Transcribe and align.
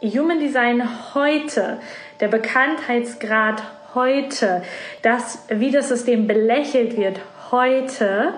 Human 0.00 0.38
Design 0.38 0.88
heute, 1.14 1.80
der 2.20 2.28
Bekanntheitsgrad 2.28 3.62
heute, 3.94 4.62
das, 5.02 5.44
wie 5.48 5.72
das 5.72 5.88
System 5.88 6.28
belächelt 6.28 6.96
wird 6.96 7.20
heute, 7.50 8.34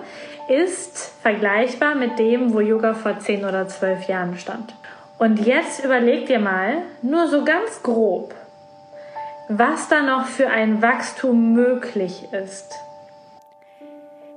ist 0.49 1.13
vergleichbar 1.21 1.93
mit 1.93 2.17
dem, 2.17 2.53
wo 2.53 2.61
Yoga 2.61 2.95
vor 2.95 3.19
10 3.19 3.45
oder 3.45 3.67
12 3.67 4.07
Jahren 4.07 4.37
stand. 4.39 4.73
Und 5.19 5.45
jetzt 5.45 5.85
überleg 5.85 6.25
dir 6.25 6.39
mal, 6.39 6.81
nur 7.03 7.27
so 7.27 7.45
ganz 7.45 7.83
grob, 7.83 8.33
was 9.47 9.87
da 9.87 10.01
noch 10.01 10.25
für 10.25 10.49
ein 10.49 10.81
Wachstum 10.81 11.53
möglich 11.53 12.27
ist. 12.31 12.73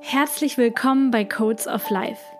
Herzlich 0.02 0.58
willkommen 0.58 1.10
bei 1.10 1.24
Codes 1.24 1.66
of 1.66 1.88
Life. 1.88 2.33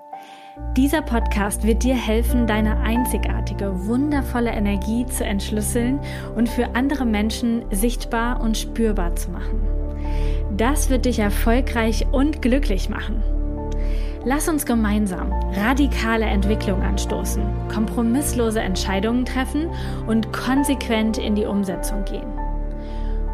Dieser 0.76 1.02
Podcast 1.02 1.64
wird 1.64 1.82
dir 1.82 1.96
helfen, 1.96 2.46
deine 2.46 2.78
einzigartige, 2.78 3.86
wundervolle 3.88 4.50
Energie 4.50 5.04
zu 5.04 5.24
entschlüsseln 5.24 5.98
und 6.36 6.48
für 6.48 6.76
andere 6.76 7.04
Menschen 7.04 7.64
sichtbar 7.72 8.40
und 8.40 8.56
spürbar 8.56 9.16
zu 9.16 9.32
machen. 9.32 9.60
Das 10.56 10.90
wird 10.90 11.06
dich 11.06 11.18
erfolgreich 11.18 12.06
und 12.12 12.40
glücklich 12.40 12.88
machen. 12.88 13.20
Lass 14.24 14.48
uns 14.48 14.64
gemeinsam 14.64 15.32
radikale 15.54 16.24
Entwicklung 16.24 16.82
anstoßen, 16.82 17.42
kompromisslose 17.68 18.60
Entscheidungen 18.60 19.24
treffen 19.24 19.70
und 20.06 20.32
konsequent 20.32 21.18
in 21.18 21.34
die 21.34 21.46
Umsetzung 21.46 22.04
gehen. 22.04 22.32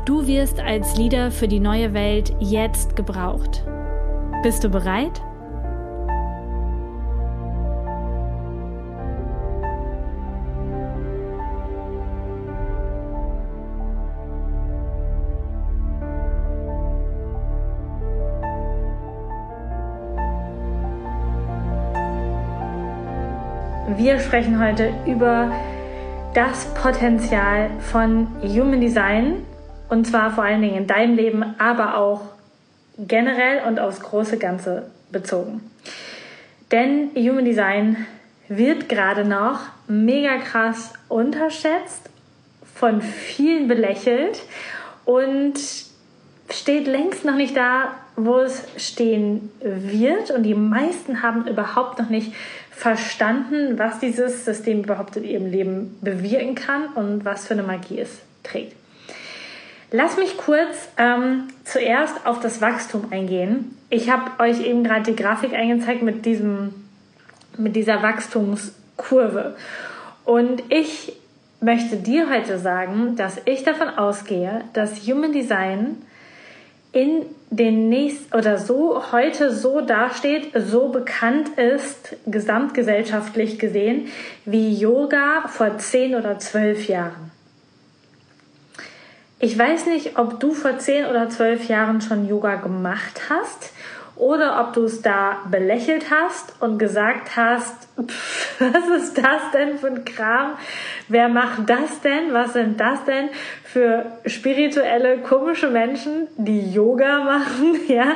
Du 0.06 0.26
wirst 0.26 0.58
als 0.58 0.96
Leader 0.96 1.30
für 1.30 1.48
die 1.48 1.60
neue 1.60 1.92
Welt 1.92 2.34
jetzt 2.40 2.96
gebraucht. 2.96 3.62
Bist 4.42 4.64
du 4.64 4.70
bereit? 4.70 5.20
Wir 24.02 24.18
sprechen 24.18 24.58
heute 24.58 24.94
über 25.06 25.52
das 26.32 26.72
Potenzial 26.72 27.68
von 27.80 28.28
Human 28.42 28.80
Design 28.80 29.44
und 29.90 30.06
zwar 30.06 30.30
vor 30.30 30.42
allen 30.42 30.62
Dingen 30.62 30.78
in 30.78 30.86
deinem 30.86 31.16
Leben, 31.16 31.44
aber 31.58 31.98
auch 31.98 32.22
generell 32.96 33.68
und 33.68 33.78
aufs 33.78 34.00
große 34.00 34.38
Ganze 34.38 34.90
bezogen. 35.12 35.60
Denn 36.72 37.10
Human 37.14 37.44
Design 37.44 38.06
wird 38.48 38.88
gerade 38.88 39.26
noch 39.26 39.60
mega 39.86 40.38
krass 40.38 40.94
unterschätzt, 41.10 42.08
von 42.74 43.02
vielen 43.02 43.68
belächelt 43.68 44.40
und 45.04 45.58
steht 46.50 46.86
längst 46.86 47.26
noch 47.26 47.36
nicht 47.36 47.54
da, 47.54 47.96
wo 48.24 48.38
es 48.38 48.64
stehen 48.76 49.50
wird. 49.60 50.30
Und 50.30 50.42
die 50.44 50.54
meisten 50.54 51.22
haben 51.22 51.46
überhaupt 51.46 51.98
noch 51.98 52.08
nicht 52.08 52.32
verstanden, 52.70 53.78
was 53.78 53.98
dieses 53.98 54.44
System 54.44 54.84
überhaupt 54.84 55.16
in 55.16 55.24
ihrem 55.24 55.50
Leben 55.50 55.98
bewirken 56.00 56.54
kann 56.54 56.86
und 56.94 57.24
was 57.24 57.46
für 57.46 57.54
eine 57.54 57.62
Magie 57.62 58.00
es 58.00 58.20
trägt. 58.42 58.74
Lass 59.92 60.16
mich 60.16 60.36
kurz 60.36 60.88
ähm, 60.96 61.48
zuerst 61.64 62.24
auf 62.24 62.40
das 62.40 62.60
Wachstum 62.60 63.08
eingehen. 63.10 63.76
Ich 63.90 64.08
habe 64.08 64.30
euch 64.42 64.64
eben 64.64 64.84
gerade 64.84 65.10
die 65.10 65.16
Grafik 65.16 65.52
eingezeigt 65.52 66.02
mit, 66.02 66.24
diesem, 66.24 66.74
mit 67.58 67.74
dieser 67.74 68.02
Wachstumskurve. 68.02 69.56
Und 70.24 70.62
ich 70.68 71.12
möchte 71.60 71.96
dir 71.96 72.30
heute 72.30 72.58
sagen, 72.58 73.16
dass 73.16 73.40
ich 73.44 73.64
davon 73.64 73.88
ausgehe, 73.88 74.62
dass 74.72 75.06
Human 75.08 75.32
Design 75.32 75.96
in 76.92 77.26
den 77.50 77.88
nächsten 77.88 78.36
oder 78.36 78.58
so 78.58 79.12
heute 79.12 79.52
so 79.52 79.80
dasteht, 79.80 80.52
so 80.54 80.88
bekannt 80.88 81.50
ist, 81.58 82.16
gesamtgesellschaftlich 82.26 83.58
gesehen, 83.58 84.08
wie 84.44 84.74
Yoga 84.74 85.48
vor 85.48 85.78
zehn 85.78 86.14
oder 86.14 86.38
zwölf 86.38 86.88
Jahren. 86.88 87.30
Ich 89.38 89.58
weiß 89.58 89.86
nicht, 89.86 90.18
ob 90.18 90.38
du 90.38 90.52
vor 90.52 90.78
zehn 90.78 91.06
oder 91.06 91.30
zwölf 91.30 91.66
Jahren 91.68 92.00
schon 92.00 92.28
Yoga 92.28 92.56
gemacht 92.56 93.22
hast 93.30 93.72
oder 94.20 94.60
ob 94.60 94.74
du 94.74 94.84
es 94.84 95.00
da 95.00 95.38
belächelt 95.50 96.10
hast 96.10 96.60
und 96.60 96.78
gesagt 96.78 97.36
hast, 97.36 97.88
pff, 97.98 98.60
was 98.74 99.02
ist 99.02 99.16
das 99.16 99.50
denn 99.54 99.78
für 99.78 99.86
ein 99.86 100.04
Kram? 100.04 100.58
Wer 101.08 101.30
macht 101.30 101.68
das 101.68 102.00
denn? 102.02 102.34
Was 102.34 102.52
sind 102.52 102.78
das 102.78 103.02
denn 103.06 103.30
für 103.72 104.06
spirituelle, 104.26 105.18
komische 105.18 105.70
Menschen, 105.70 106.28
die 106.36 106.72
Yoga 106.72 107.24
machen? 107.24 107.80
Ja, 107.88 108.14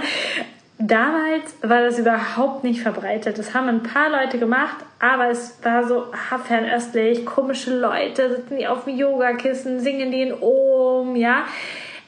Damals 0.76 1.54
war 1.62 1.82
das 1.82 2.00
überhaupt 2.00 2.64
nicht 2.64 2.80
verbreitet. 2.80 3.38
Das 3.38 3.54
haben 3.54 3.68
ein 3.68 3.84
paar 3.84 4.10
Leute 4.10 4.38
gemacht, 4.38 4.76
aber 4.98 5.30
es 5.30 5.56
war 5.62 5.86
so 5.86 6.06
fernöstlich. 6.46 7.24
Komische 7.24 7.78
Leute 7.78 8.28
sitzen 8.34 8.58
die 8.58 8.66
auf 8.66 8.84
dem 8.84 8.96
Yogakissen, 8.96 9.78
singen 9.78 10.10
die 10.10 10.22
in 10.22 10.34
Om, 10.34 11.14
ja. 11.14 11.44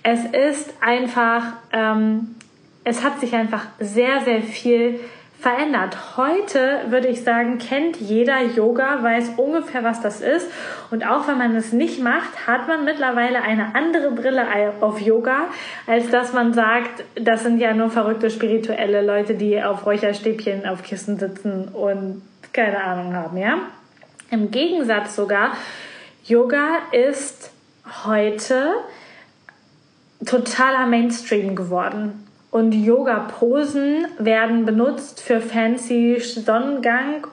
Es 0.02 0.24
ist 0.24 0.74
einfach 0.80 1.44
ähm, 1.72 2.36
es 2.88 3.02
hat 3.02 3.18
sich 3.18 3.34
einfach 3.34 3.66
sehr, 3.80 4.20
sehr 4.20 4.42
viel 4.42 5.00
verändert. 5.38 6.16
Heute 6.16 6.80
würde 6.88 7.08
ich 7.08 7.22
sagen, 7.22 7.58
kennt 7.58 7.96
jeder 8.00 8.42
Yoga, 8.42 9.02
weiß 9.02 9.32
ungefähr, 9.36 9.84
was 9.84 10.00
das 10.00 10.20
ist. 10.20 10.50
Und 10.90 11.06
auch 11.06 11.28
wenn 11.28 11.38
man 11.38 11.54
es 11.54 11.72
nicht 11.72 12.02
macht, 12.02 12.46
hat 12.46 12.68
man 12.68 12.84
mittlerweile 12.84 13.42
eine 13.42 13.74
andere 13.74 14.10
Brille 14.10 14.46
auf 14.80 15.00
Yoga, 15.00 15.44
als 15.86 16.10
dass 16.10 16.32
man 16.32 16.52
sagt, 16.52 17.04
das 17.14 17.42
sind 17.42 17.58
ja 17.58 17.74
nur 17.74 17.90
verrückte 17.90 18.30
spirituelle 18.30 19.02
Leute, 19.02 19.34
die 19.34 19.62
auf 19.62 19.84
Räucherstäbchen 19.84 20.66
auf 20.66 20.82
Kissen 20.82 21.18
sitzen 21.18 21.68
und 21.68 22.22
keine 22.52 22.82
Ahnung 22.82 23.14
haben, 23.14 23.36
ja? 23.36 23.58
Im 24.30 24.50
Gegensatz 24.50 25.14
sogar, 25.14 25.52
Yoga 26.24 26.78
ist 26.90 27.52
heute 28.04 28.72
totaler 30.24 30.86
Mainstream 30.86 31.54
geworden. 31.54 32.25
Und 32.56 32.72
Yoga-Posen 32.72 34.06
werden 34.18 34.64
benutzt 34.64 35.20
für 35.20 35.42
fancy 35.42 36.18
Sonnengang, 36.18 37.26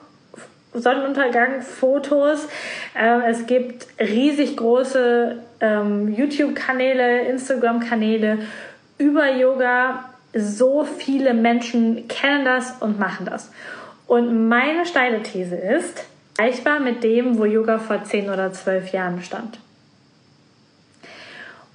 Sonnenuntergang-Fotos. 0.74 2.46
Ähm, 2.94 3.22
es 3.26 3.46
gibt 3.46 3.86
riesig 3.98 4.58
große 4.58 5.38
ähm, 5.60 6.12
YouTube-Kanäle, 6.12 7.22
Instagram-Kanäle 7.22 8.40
über 8.98 9.34
Yoga. 9.34 10.10
So 10.34 10.84
viele 10.84 11.32
Menschen 11.32 12.06
kennen 12.06 12.44
das 12.44 12.74
und 12.80 12.98
machen 12.98 13.24
das. 13.24 13.50
Und 14.06 14.50
meine 14.50 14.84
steile 14.84 15.22
These 15.22 15.56
ist, 15.56 16.04
vergleichbar 16.34 16.80
mit 16.80 17.02
dem, 17.02 17.38
wo 17.38 17.46
Yoga 17.46 17.78
vor 17.78 18.04
10 18.04 18.28
oder 18.28 18.52
12 18.52 18.92
Jahren 18.92 19.22
stand. 19.22 19.58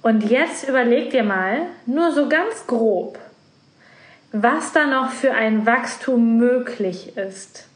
Und 0.02 0.30
jetzt 0.30 0.68
überleg 0.68 1.10
dir 1.10 1.24
mal, 1.24 1.62
nur 1.84 2.12
so 2.12 2.28
ganz 2.28 2.64
grob, 2.68 3.18
was 4.32 4.72
da 4.72 4.86
noch 4.86 5.10
für 5.10 5.32
ein 5.32 5.66
Wachstum 5.66 6.36
möglich 6.36 7.16
ist. 7.16 7.66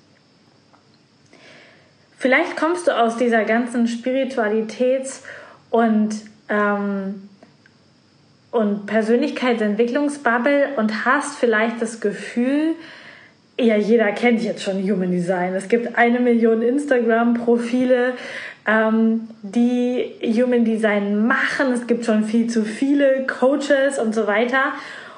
Vielleicht 2.16 2.56
kommst 2.56 2.86
du 2.86 2.92
aus 2.92 3.16
dieser 3.16 3.44
ganzen 3.44 3.86
Spiritualitäts- 3.86 5.22
und, 5.70 6.14
ähm, 6.48 7.28
und 8.50 8.86
Persönlichkeitsentwicklungsbubble 8.86 10.68
und 10.76 11.04
hast 11.04 11.36
vielleicht 11.36 11.82
das 11.82 12.00
Gefühl, 12.00 12.76
ja, 13.58 13.76
jeder 13.76 14.10
kennt 14.12 14.42
jetzt 14.42 14.62
schon 14.62 14.82
Human 14.82 15.10
Design. 15.10 15.54
Es 15.54 15.68
gibt 15.68 15.96
eine 15.96 16.18
Million 16.18 16.62
Instagram-Profile, 16.62 18.14
ähm, 18.66 19.28
die 19.42 20.14
Human 20.22 20.64
Design 20.64 21.26
machen. 21.26 21.72
Es 21.72 21.86
gibt 21.86 22.04
schon 22.04 22.24
viel 22.24 22.48
zu 22.48 22.64
viele 22.64 23.26
Coaches 23.26 23.98
und 23.98 24.14
so 24.14 24.26
weiter. 24.26 24.72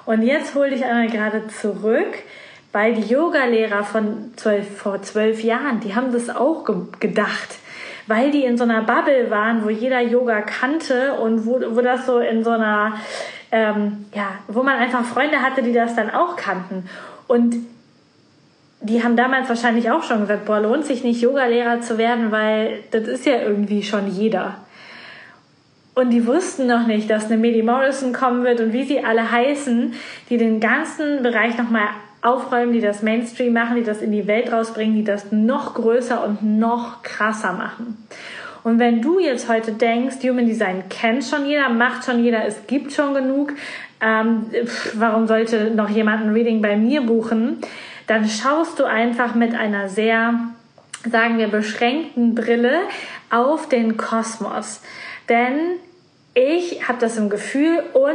Und 0.07 0.23
jetzt 0.23 0.55
hol 0.55 0.71
dich 0.71 0.85
einmal 0.85 1.09
gerade 1.09 1.49
zurück, 1.49 2.15
weil 2.73 2.95
die 2.95 3.13
Yogalehrer 3.13 3.85
von 3.85 4.33
zwölf, 4.37 4.79
vor 4.79 5.03
zwölf 5.03 5.43
Jahren, 5.43 5.81
die 5.81 5.95
haben 5.95 6.13
das 6.13 6.31
auch 6.31 6.65
ge 6.65 6.77
gedacht 7.01 7.59
weil 8.07 8.31
die 8.31 8.45
in 8.45 8.57
so 8.57 8.65
einer 8.65 8.83
Bubble 8.83 9.31
waren, 9.31 9.65
wo 9.65 9.71
jeder 9.71 10.01
Yoga 10.01 10.43
kannte 10.43 11.15
und 11.15 11.45
wo, 11.45 11.61
wo 11.75 11.81
das 11.81 12.07
so 12.07 12.19
in 12.19 12.45
so 12.45 12.51
einer, 12.51 12.95
ähm, 13.51 14.07
ja, 14.15 14.29
wo 14.49 14.63
man 14.63 14.79
einfach 14.79 15.05
Freunde 15.05 15.43
hatte, 15.43 15.63
die 15.63 15.73
das 15.73 15.97
dann 15.97 16.11
auch 16.11 16.37
kannten. 16.37 16.89
Und 17.27 17.57
die 18.81 19.03
haben 19.03 19.17
damals 19.17 19.49
wahrscheinlich 19.49 19.91
auch 19.91 20.05
schon 20.05 20.21
gesagt, 20.21 20.45
boah, 20.45 20.61
lohnt 20.61 20.85
sich 20.85 21.03
nicht, 21.03 21.21
Yogalehrer 21.21 21.81
zu 21.81 21.99
werden, 21.99 22.31
weil 22.31 22.85
das 22.93 23.09
ist 23.09 23.27
ja 23.27 23.41
irgendwie 23.41 23.83
schon 23.83 24.07
jeder. 24.09 24.55
Und 25.99 26.11
die 26.11 26.27
wussten 26.27 26.67
noch 26.67 26.87
nicht, 26.87 27.09
dass 27.09 27.25
eine 27.25 27.39
Medi 27.39 27.63
Morrison 27.63 28.13
kommen 28.13 28.45
wird 28.45 28.61
und 28.61 28.75
wie 28.75 28.85
sie 28.85 29.03
alle 29.03 29.33
heißen, 29.33 29.95
die 30.29 30.37
den 30.37 30.61
ganzen 30.61 31.23
Bereich 31.23 31.57
nochmal 31.57 31.89
aufräumen, 32.21 32.75
die 32.75 32.83
das 32.83 33.03
Mainstream 33.03 33.55
machen, 33.55 33.77
die 33.77 33.83
das 33.83 34.03
in 34.03 34.13
die 34.13 34.27
Welt 34.27 34.53
rausbringen, 34.53 34.95
die 34.95 35.05
das 35.05 35.33
noch 35.33 35.73
größer 35.73 36.23
und 36.23 36.43
noch 36.43 37.03
krasser 37.03 37.55
machen. 37.55 37.97
Und 38.63 38.79
wenn 38.79 39.01
du 39.01 39.21
jetzt 39.21 39.49
heute 39.49 39.73
denkst, 39.73 40.17
Human 40.23 40.45
Design 40.45 40.85
kennt 40.91 41.25
schon 41.25 41.47
jeder, 41.47 41.71
macht 41.71 42.05
schon 42.05 42.23
jeder, 42.23 42.45
es 42.45 42.67
gibt 42.67 42.93
schon 42.93 43.15
genug, 43.15 43.55
ähm, 44.03 44.51
warum 44.97 45.27
sollte 45.27 45.71
noch 45.71 45.89
jemand 45.89 46.27
ein 46.27 46.35
Reading 46.35 46.61
bei 46.61 46.77
mir 46.77 47.01
buchen? 47.01 47.57
Dann 48.07 48.29
schaust 48.29 48.79
du 48.79 48.85
einfach 48.85 49.35
mit 49.35 49.55
einer 49.55 49.89
sehr, 49.89 50.35
sagen 51.11 51.39
wir, 51.39 51.49
beschränkten 51.49 52.35
Brille 52.35 52.81
auf 53.31 53.67
den 53.71 53.97
Kosmos. 53.97 54.83
Denn 55.31 55.79
ich 56.37 56.87
habe 56.87 56.99
das 57.01 57.17
im 57.17 57.31
Gefühl 57.31 57.83
und 57.95 58.13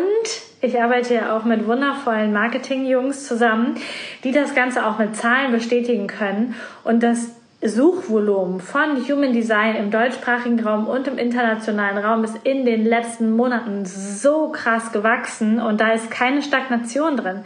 ich 0.61 0.79
arbeite 0.79 1.15
ja 1.15 1.35
auch 1.35 1.43
mit 1.43 1.65
wundervollen 1.65 2.31
Marketing-Jungs 2.31 3.27
zusammen, 3.27 3.75
die 4.23 4.31
das 4.31 4.53
Ganze 4.53 4.85
auch 4.85 4.99
mit 4.99 5.15
Zahlen 5.15 5.51
bestätigen 5.51 6.05
können 6.05 6.53
und 6.83 7.01
das 7.01 7.31
Suchvolumen 7.63 8.59
von 8.59 9.07
Human 9.07 9.33
Design 9.33 9.75
im 9.75 9.89
deutschsprachigen 9.89 10.59
Raum 10.59 10.87
und 10.87 11.07
im 11.07 11.17
internationalen 11.17 11.97
Raum 11.97 12.23
ist 12.23 12.35
in 12.43 12.63
den 12.63 12.85
letzten 12.85 13.35
Monaten 13.35 13.85
so 13.85 14.49
krass 14.49 14.91
gewachsen 14.91 15.59
und 15.59 15.81
da 15.81 15.91
ist 15.91 16.11
keine 16.11 16.43
Stagnation 16.43 17.17
drin. 17.17 17.39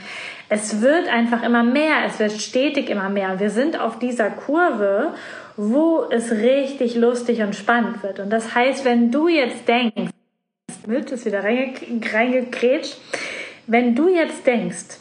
Es 0.49 0.81
wird 0.81 1.07
einfach 1.07 1.41
immer 1.41 1.63
mehr, 1.63 2.05
es 2.05 2.19
wird 2.19 2.33
stetig 2.33 2.89
immer 2.89 3.09
mehr. 3.09 3.39
Wir 3.39 3.49
sind 3.49 3.79
auf 3.79 3.97
dieser 3.97 4.29
Kurve, 4.29 5.13
wo 5.55 6.03
es 6.09 6.31
richtig 6.31 6.95
lustig 6.95 7.41
und 7.41 7.55
spannend 7.55 8.03
wird. 8.03 8.19
Und 8.19 8.29
das 8.29 8.53
heißt, 8.53 8.83
wenn 8.83 9.09
du 9.09 9.29
jetzt 9.29 9.69
denkst, 9.69 10.11
wird 10.87 11.11
ist 11.11 11.25
wieder 11.25 11.43
reingekrätscht, 11.43 12.97
wenn 13.67 13.95
du 13.95 14.07
jetzt 14.07 14.45
denkst, 14.45 14.99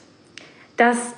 dass 0.76 1.14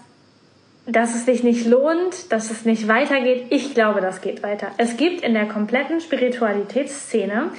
dass 0.89 1.17
es 1.17 1.27
sich 1.27 1.43
nicht 1.43 1.67
lohnt, 1.67 2.31
dass 2.31 2.51
es 2.51 2.65
nicht 2.65 2.87
weitergeht. 2.87 3.47
Ich 3.51 3.75
glaube, 3.75 4.01
das 4.01 4.21
geht 4.21 4.43
weiter. 4.45 4.71
Es 4.79 4.97
gibt 4.97 5.23
in 5.23 5.35
der 5.35 5.47
kompletten 5.47 6.01
Spiritualitätsszene, 6.01 7.51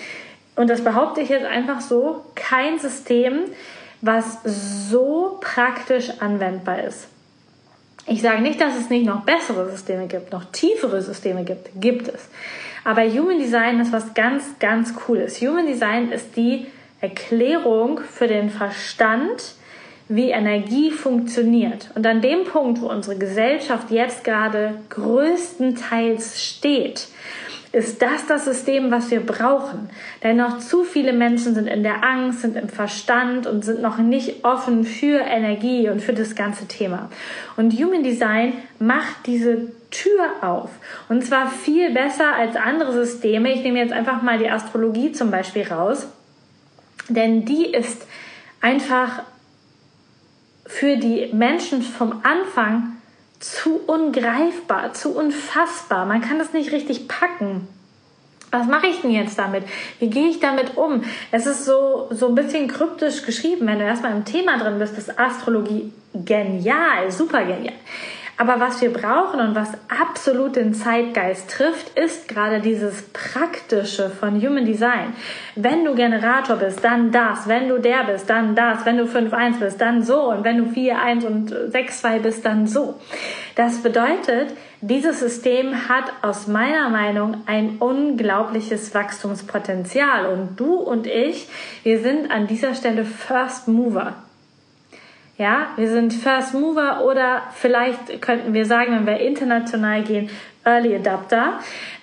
und 0.55 0.69
das 0.69 0.81
behaupte 0.83 1.21
ich 1.21 1.29
jetzt 1.29 1.45
einfach 1.45 1.81
so, 1.81 2.25
kein 2.33 2.79
System, 2.79 3.41
was 4.01 4.39
so 4.43 5.37
praktisch 5.39 6.09
anwendbar 6.19 6.83
ist. 6.83 7.07
Ich 8.07 8.21
sage 8.21 8.41
nicht, 8.41 8.59
dass 8.59 8.75
es 8.75 8.89
nicht 8.89 9.05
noch 9.05 9.23
bessere 9.23 9.69
Systeme 9.69 10.07
gibt, 10.07 10.31
noch 10.31 10.45
tiefere 10.45 11.01
Systeme 11.01 11.43
gibt. 11.43 11.69
Gibt 11.79 12.07
es. 12.07 12.29
Aber 12.85 13.03
Human 13.03 13.37
Design 13.37 13.79
ist 13.81 13.91
was 13.91 14.13
ganz, 14.13 14.45
ganz 14.59 14.95
Cooles. 14.95 15.41
Human 15.41 15.67
Design 15.67 16.11
ist 16.11 16.35
die 16.37 16.67
Erklärung 17.01 17.99
für 17.99 18.27
den 18.27 18.49
Verstand, 18.49 19.55
wie 20.09 20.29
Energie 20.29 20.91
funktioniert. 20.91 21.89
Und 21.95 22.07
an 22.07 22.21
dem 22.21 22.45
Punkt, 22.45 22.81
wo 22.81 22.89
unsere 22.89 23.17
Gesellschaft 23.17 23.91
jetzt 23.91 24.23
gerade 24.23 24.75
größtenteils 24.89 26.41
steht, 26.41 27.07
ist 27.73 28.01
das 28.01 28.25
das 28.25 28.45
System, 28.45 28.91
was 28.91 29.11
wir 29.11 29.19
brauchen. 29.19 29.89
Denn 30.23 30.37
noch 30.37 30.59
zu 30.59 30.83
viele 30.83 31.13
Menschen 31.13 31.53
sind 31.53 31.67
in 31.67 31.83
der 31.83 32.03
Angst, 32.03 32.41
sind 32.41 32.55
im 32.55 32.69
Verstand 32.69 33.45
und 33.45 33.65
sind 33.65 33.81
noch 33.81 33.97
nicht 33.97 34.45
offen 34.45 34.85
für 34.85 35.19
Energie 35.19 35.89
und 35.89 36.01
für 36.01 36.13
das 36.13 36.35
ganze 36.35 36.67
Thema. 36.67 37.09
Und 37.57 37.73
Human 37.73 38.03
Design 38.03 38.53
macht 38.79 39.25
diese 39.25 39.71
Tür 39.91 40.25
auf. 40.41 40.69
Und 41.09 41.25
zwar 41.25 41.49
viel 41.49 41.91
besser 41.91 42.33
als 42.33 42.55
andere 42.55 42.93
Systeme. 42.93 43.53
Ich 43.53 43.63
nehme 43.63 43.79
jetzt 43.79 43.93
einfach 43.93 44.21
mal 44.21 44.37
die 44.37 44.49
Astrologie 44.49 45.11
zum 45.11 45.29
Beispiel 45.29 45.63
raus. 45.67 46.07
Denn 47.09 47.45
die 47.45 47.65
ist 47.65 48.05
einfach 48.61 49.23
für 50.65 50.97
die 50.97 51.29
Menschen 51.33 51.81
vom 51.81 52.21
Anfang 52.23 52.97
zu 53.39 53.79
ungreifbar, 53.85 54.93
zu 54.93 55.15
unfassbar. 55.15 56.05
Man 56.05 56.21
kann 56.21 56.39
das 56.39 56.53
nicht 56.53 56.71
richtig 56.71 57.07
packen. 57.07 57.67
Was 58.49 58.65
mache 58.65 58.87
ich 58.87 59.01
denn 59.01 59.11
jetzt 59.11 59.37
damit? 59.37 59.63
Wie 59.99 60.09
gehe 60.09 60.29
ich 60.29 60.39
damit 60.39 60.77
um? 60.77 61.03
Es 61.31 61.45
ist 61.45 61.65
so, 61.65 62.07
so 62.11 62.29
ein 62.29 62.35
bisschen 62.35 62.67
kryptisch 62.67 63.23
geschrieben. 63.23 63.67
Wenn 63.67 63.79
du 63.79 63.85
erstmal 63.85 64.13
im 64.13 64.25
Thema 64.25 64.57
drin 64.57 64.79
bist, 64.79 64.97
ist 64.97 65.19
Astrologie 65.19 65.91
genial, 66.13 67.11
super 67.11 67.43
genial. 67.43 67.73
Aber 68.39 68.59
was 68.59 68.81
wir 68.81 68.93
brauchen 68.93 69.39
und 69.39 69.55
was 69.55 69.71
absolut 69.89 70.57
den 70.57 70.75
Zeitgeist 70.75 71.49
trifft, 71.49 71.97
ist 71.97 72.27
gerade 72.27 72.59
dieses 72.59 73.01
Praktische 73.09 74.11
von 74.11 74.39
Human 74.39 74.63
Design. 74.63 75.13
Wenn 75.55 75.83
du 75.83 75.95
Generator 75.95 76.57
bist, 76.57 76.83
dann 76.83 77.11
das. 77.11 77.47
Wenn 77.47 77.67
du 77.67 77.79
der 77.79 78.03
bist, 78.03 78.29
dann 78.29 78.55
das. 78.55 78.85
Wenn 78.85 78.97
du 78.97 79.05
5-1 79.05 79.57
bist, 79.57 79.81
dann 79.81 80.03
so. 80.03 80.29
Und 80.29 80.43
wenn 80.43 80.59
du 80.59 80.65
4-1 80.65 81.25
und 81.25 81.51
6-2 81.51 82.19
bist, 82.19 82.45
dann 82.45 82.67
so. 82.67 82.99
Das 83.55 83.81
bedeutet, 83.81 84.53
dieses 84.81 85.19
System 85.19 85.89
hat 85.89 86.05
aus 86.21 86.45
meiner 86.45 86.89
Meinung 86.89 87.37
ein 87.47 87.77
unglaubliches 87.79 88.93
Wachstumspotenzial. 88.93 90.27
Und 90.27 90.59
du 90.59 90.75
und 90.75 91.07
ich, 91.07 91.49
wir 91.81 91.99
sind 92.01 92.29
an 92.29 92.45
dieser 92.45 92.75
Stelle 92.75 93.03
First 93.03 93.67
Mover. 93.67 94.13
Ja, 95.37 95.67
wir 95.75 95.89
sind 95.89 96.13
First 96.13 96.55
Mover 96.55 97.05
oder 97.05 97.43
vielleicht 97.53 98.21
könnten 98.23 98.55
wir 98.55 98.65
sagen, 98.65 98.93
wenn 98.93 99.05
wir 99.05 99.19
international 99.19 100.01
gehen, 100.01 100.31
Early 100.65 100.95
Adapter. 100.95 101.59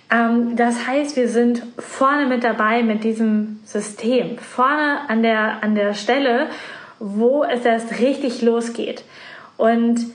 Ähm, 0.09 0.55
das 0.55 0.87
heißt, 0.87 1.17
wir 1.17 1.29
sind 1.29 1.63
vorne 1.79 2.27
mit 2.27 2.45
dabei 2.45 2.85
mit 2.85 3.03
diesem 3.03 3.61
System, 3.65 4.39
vorne 4.39 5.01
an 5.09 5.23
der, 5.25 5.65
an 5.65 5.75
der 5.75 5.95
Stelle, 5.95 6.47
wo 7.01 7.43
es 7.43 7.65
erst 7.65 7.99
richtig 7.99 8.41
losgeht. 8.41 9.05
Und 9.57 10.07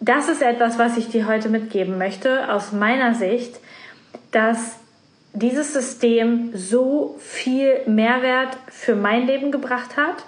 das 0.00 0.28
ist 0.28 0.42
etwas, 0.42 0.78
was 0.78 0.98
ich 0.98 1.08
dir 1.08 1.26
heute 1.26 1.48
mitgeben 1.48 1.96
möchte, 1.96 2.52
aus 2.52 2.72
meiner 2.72 3.14
Sicht, 3.14 3.58
dass 4.32 4.78
dieses 5.32 5.72
System 5.72 6.50
so 6.54 7.16
viel 7.20 7.80
Mehrwert 7.86 8.58
für 8.68 8.94
mein 8.94 9.26
Leben 9.26 9.50
gebracht 9.50 9.96
hat, 9.96 10.24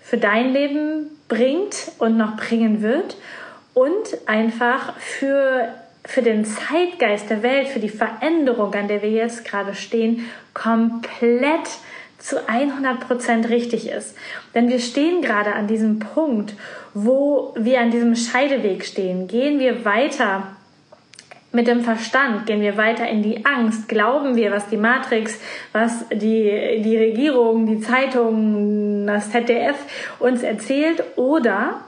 für 0.00 0.18
dein 0.18 0.52
Leben 0.52 1.15
bringt 1.28 1.92
und 1.98 2.16
noch 2.16 2.36
bringen 2.36 2.82
wird 2.82 3.16
und 3.74 4.18
einfach 4.26 4.96
für, 4.98 5.68
für 6.04 6.22
den 6.22 6.44
Zeitgeist 6.44 7.30
der 7.30 7.42
Welt, 7.42 7.68
für 7.68 7.80
die 7.80 7.88
Veränderung, 7.88 8.74
an 8.74 8.88
der 8.88 9.02
wir 9.02 9.10
jetzt 9.10 9.44
gerade 9.44 9.74
stehen, 9.74 10.26
komplett 10.54 11.68
zu 12.18 12.48
100 12.48 13.00
Prozent 13.00 13.48
richtig 13.50 13.88
ist. 13.88 14.16
Denn 14.54 14.68
wir 14.68 14.80
stehen 14.80 15.20
gerade 15.20 15.52
an 15.54 15.66
diesem 15.66 15.98
Punkt, 15.98 16.54
wo 16.94 17.54
wir 17.56 17.80
an 17.80 17.90
diesem 17.90 18.16
Scheideweg 18.16 18.84
stehen. 18.84 19.28
Gehen 19.28 19.58
wir 19.58 19.84
weiter 19.84 20.56
mit 21.56 21.66
dem 21.66 21.80
Verstand 21.80 22.46
gehen 22.46 22.60
wir 22.60 22.76
weiter 22.76 23.08
in 23.08 23.22
die 23.22 23.44
Angst. 23.44 23.88
Glauben 23.88 24.36
wir, 24.36 24.52
was 24.52 24.68
die 24.68 24.76
Matrix, 24.76 25.40
was 25.72 26.04
die, 26.10 26.82
die 26.84 26.96
Regierung, 26.96 27.66
die 27.66 27.80
Zeitung, 27.80 29.06
das 29.06 29.32
ZDF 29.32 29.76
uns 30.18 30.42
erzählt? 30.42 31.02
Oder 31.16 31.80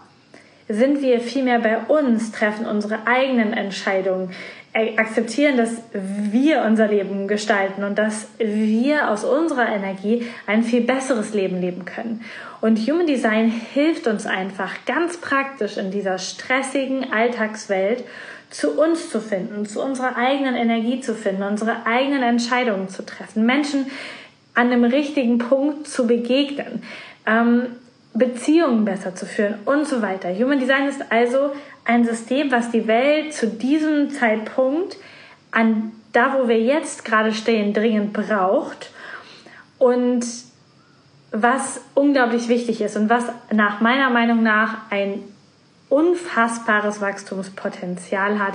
sind 0.68 1.02
wir 1.02 1.20
vielmehr 1.20 1.60
bei 1.60 1.78
uns, 1.78 2.32
treffen 2.32 2.66
unsere 2.66 3.06
eigenen 3.06 3.52
Entscheidungen, 3.52 4.30
akzeptieren, 4.96 5.56
dass 5.56 5.82
wir 5.92 6.62
unser 6.62 6.88
Leben 6.88 7.26
gestalten 7.26 7.84
und 7.84 7.98
dass 7.98 8.28
wir 8.38 9.10
aus 9.10 9.24
unserer 9.24 9.68
Energie 9.68 10.26
ein 10.46 10.62
viel 10.62 10.82
besseres 10.82 11.34
Leben 11.34 11.60
leben 11.60 11.84
können. 11.84 12.24
Und 12.60 12.78
Human 12.78 13.06
Design 13.06 13.48
hilft 13.48 14.06
uns 14.06 14.26
einfach 14.26 14.84
ganz 14.86 15.16
praktisch 15.16 15.78
in 15.78 15.90
dieser 15.90 16.18
stressigen 16.18 17.12
Alltagswelt 17.12 18.04
zu 18.50 18.80
uns 18.80 19.10
zu 19.10 19.20
finden, 19.20 19.66
zu 19.66 19.82
unserer 19.82 20.16
eigenen 20.16 20.54
Energie 20.54 21.00
zu 21.00 21.14
finden, 21.14 21.42
unsere 21.42 21.86
eigenen 21.86 22.22
Entscheidungen 22.22 22.88
zu 22.88 23.04
treffen, 23.04 23.44
Menschen 23.44 23.86
an 24.54 24.70
dem 24.70 24.84
richtigen 24.84 25.38
Punkt 25.38 25.86
zu 25.86 26.06
begegnen, 26.06 26.82
ähm, 27.26 27.66
Beziehungen 28.14 28.84
besser 28.84 29.14
zu 29.14 29.26
führen 29.26 29.56
und 29.64 29.86
so 29.86 30.02
weiter. 30.02 30.34
Human 30.34 30.58
Design 30.58 30.88
ist 30.88 31.02
also 31.10 31.52
ein 31.84 32.04
System, 32.04 32.50
was 32.50 32.70
die 32.70 32.86
Welt 32.86 33.32
zu 33.32 33.46
diesem 33.46 34.10
Zeitpunkt 34.10 34.96
an 35.50 35.92
da, 36.12 36.36
wo 36.38 36.48
wir 36.48 36.60
jetzt 36.60 37.04
gerade 37.04 37.32
stehen, 37.32 37.72
dringend 37.72 38.12
braucht 38.12 38.90
und 39.78 40.24
was 41.30 41.80
unglaublich 41.94 42.48
wichtig 42.48 42.80
ist 42.80 42.96
und 42.96 43.10
was 43.10 43.24
nach 43.52 43.80
meiner 43.80 44.10
Meinung 44.10 44.42
nach 44.42 44.90
ein 44.90 45.22
unfassbares 45.88 47.00
Wachstumspotenzial 47.00 48.38
hat 48.38 48.54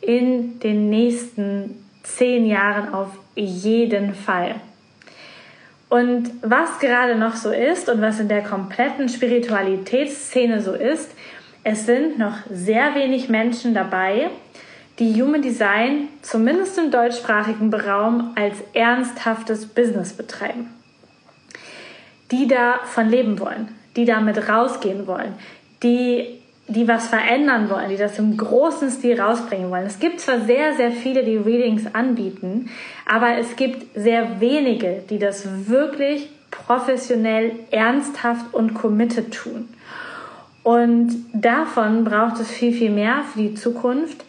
in 0.00 0.60
den 0.60 0.90
nächsten 0.90 1.84
zehn 2.02 2.46
Jahren 2.46 2.92
auf 2.92 3.10
jeden 3.34 4.14
Fall. 4.14 4.56
Und 5.88 6.30
was 6.42 6.78
gerade 6.80 7.16
noch 7.16 7.36
so 7.36 7.50
ist 7.50 7.88
und 7.88 8.00
was 8.00 8.20
in 8.20 8.28
der 8.28 8.42
kompletten 8.42 9.08
Spiritualitätsszene 9.08 10.60
so 10.60 10.72
ist, 10.72 11.12
es 11.62 11.86
sind 11.86 12.18
noch 12.18 12.38
sehr 12.50 12.94
wenig 12.94 13.28
Menschen 13.28 13.74
dabei, 13.74 14.30
die 14.98 15.20
Human 15.20 15.42
Design 15.42 16.08
zumindest 16.22 16.78
im 16.78 16.90
deutschsprachigen 16.90 17.72
Raum 17.72 18.32
als 18.34 18.56
ernsthaftes 18.72 19.66
Business 19.66 20.12
betreiben. 20.12 20.72
Die 22.30 22.48
davon 22.48 23.08
leben 23.08 23.38
wollen, 23.38 23.68
die 23.94 24.04
damit 24.04 24.48
rausgehen 24.48 25.06
wollen, 25.06 25.34
die 25.82 26.40
die 26.68 26.88
was 26.88 27.08
verändern 27.08 27.70
wollen, 27.70 27.90
die 27.90 27.96
das 27.96 28.18
im 28.18 28.36
großen 28.36 28.90
Stil 28.90 29.20
rausbringen 29.20 29.70
wollen. 29.70 29.86
Es 29.86 29.98
gibt 29.98 30.20
zwar 30.20 30.40
sehr, 30.40 30.74
sehr 30.74 30.90
viele, 30.90 31.24
die 31.24 31.36
Readings 31.36 31.94
anbieten, 31.94 32.70
aber 33.04 33.38
es 33.38 33.54
gibt 33.56 33.86
sehr 33.94 34.40
wenige, 34.40 35.04
die 35.08 35.18
das 35.18 35.68
wirklich 35.68 36.28
professionell, 36.50 37.52
ernsthaft 37.70 38.52
und 38.52 38.74
committed 38.74 39.32
tun. 39.32 39.68
Und 40.62 41.14
davon 41.32 42.04
braucht 42.04 42.40
es 42.40 42.50
viel, 42.50 42.72
viel 42.72 42.90
mehr 42.90 43.22
für 43.32 43.38
die 43.38 43.54
Zukunft, 43.54 44.24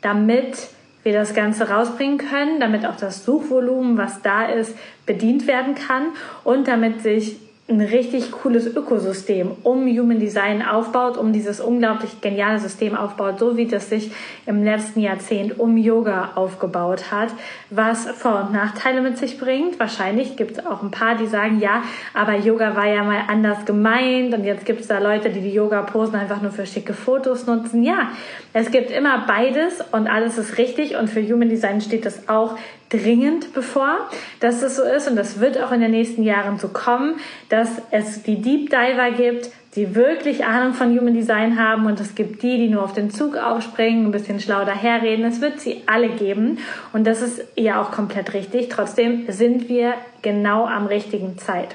damit 0.00 0.68
wir 1.02 1.12
das 1.12 1.34
Ganze 1.34 1.68
rausbringen 1.68 2.18
können, 2.18 2.60
damit 2.60 2.86
auch 2.86 2.94
das 2.94 3.24
Suchvolumen, 3.24 3.96
was 3.96 4.22
da 4.22 4.46
ist, 4.46 4.76
bedient 5.06 5.48
werden 5.48 5.74
kann 5.74 6.08
und 6.44 6.68
damit 6.68 7.02
sich 7.02 7.38
ein 7.72 7.80
richtig 7.80 8.30
cooles 8.30 8.66
Ökosystem 8.66 9.52
um 9.62 9.86
Human 9.86 10.18
Design 10.18 10.62
aufbaut, 10.62 11.16
um 11.16 11.32
dieses 11.32 11.60
unglaublich 11.60 12.20
geniale 12.20 12.58
System 12.58 12.94
aufbaut, 12.94 13.38
so 13.38 13.56
wie 13.56 13.66
das 13.66 13.88
sich 13.88 14.12
im 14.46 14.62
letzten 14.62 15.00
Jahrzehnt 15.00 15.58
um 15.58 15.76
Yoga 15.76 16.32
aufgebaut 16.34 17.10
hat, 17.10 17.28
was 17.70 18.06
Vor- 18.06 18.46
und 18.46 18.52
Nachteile 18.52 19.00
mit 19.00 19.16
sich 19.18 19.38
bringt. 19.38 19.80
Wahrscheinlich 19.80 20.36
gibt 20.36 20.58
es 20.58 20.66
auch 20.66 20.82
ein 20.82 20.90
paar, 20.90 21.16
die 21.16 21.26
sagen, 21.26 21.60
ja, 21.60 21.82
aber 22.14 22.36
Yoga 22.36 22.76
war 22.76 22.86
ja 22.86 23.02
mal 23.02 23.22
anders 23.28 23.64
gemeint 23.64 24.34
und 24.34 24.44
jetzt 24.44 24.66
gibt 24.66 24.80
es 24.80 24.88
da 24.88 24.98
Leute, 24.98 25.30
die 25.30 25.40
die 25.40 25.52
Yoga-Posen 25.52 26.14
einfach 26.14 26.42
nur 26.42 26.50
für 26.50 26.66
schicke 26.66 26.94
Fotos 26.94 27.46
nutzen. 27.46 27.82
Ja, 27.82 28.10
es 28.52 28.70
gibt 28.70 28.90
immer 28.90 29.24
beides 29.26 29.80
und 29.92 30.08
alles 30.08 30.36
ist 30.36 30.58
richtig 30.58 30.96
und 30.96 31.08
für 31.08 31.22
Human 31.22 31.48
Design 31.48 31.80
steht 31.80 32.04
das 32.04 32.28
auch 32.28 32.56
dringend 32.92 33.54
bevor, 33.54 34.10
dass 34.40 34.60
das 34.60 34.76
so 34.76 34.82
ist 34.82 35.08
und 35.08 35.16
das 35.16 35.40
wird 35.40 35.60
auch 35.62 35.72
in 35.72 35.80
den 35.80 35.90
nächsten 35.90 36.22
Jahren 36.22 36.58
so 36.58 36.68
kommen, 36.68 37.16
dass 37.48 37.70
es 37.90 38.22
die 38.22 38.42
Deep 38.42 38.70
Diver 38.70 39.10
gibt, 39.16 39.50
die 39.74 39.94
wirklich 39.94 40.44
Ahnung 40.44 40.74
von 40.74 40.96
Human 40.96 41.14
Design 41.14 41.58
haben 41.58 41.86
und 41.86 41.98
es 41.98 42.14
gibt 42.14 42.42
die, 42.42 42.58
die 42.58 42.68
nur 42.68 42.82
auf 42.82 42.92
den 42.92 43.10
Zug 43.10 43.36
aufspringen, 43.36 44.06
ein 44.06 44.10
bisschen 44.10 44.38
schlau 44.38 44.64
daherreden. 44.64 45.24
Es 45.24 45.40
wird 45.40 45.60
sie 45.60 45.82
alle 45.86 46.10
geben 46.10 46.58
und 46.92 47.06
das 47.06 47.22
ist 47.22 47.42
ja 47.56 47.80
auch 47.80 47.90
komplett 47.90 48.34
richtig. 48.34 48.68
Trotzdem 48.68 49.24
sind 49.28 49.68
wir 49.68 49.94
genau 50.20 50.66
am 50.66 50.86
richtigen 50.86 51.38
Zeit. 51.38 51.74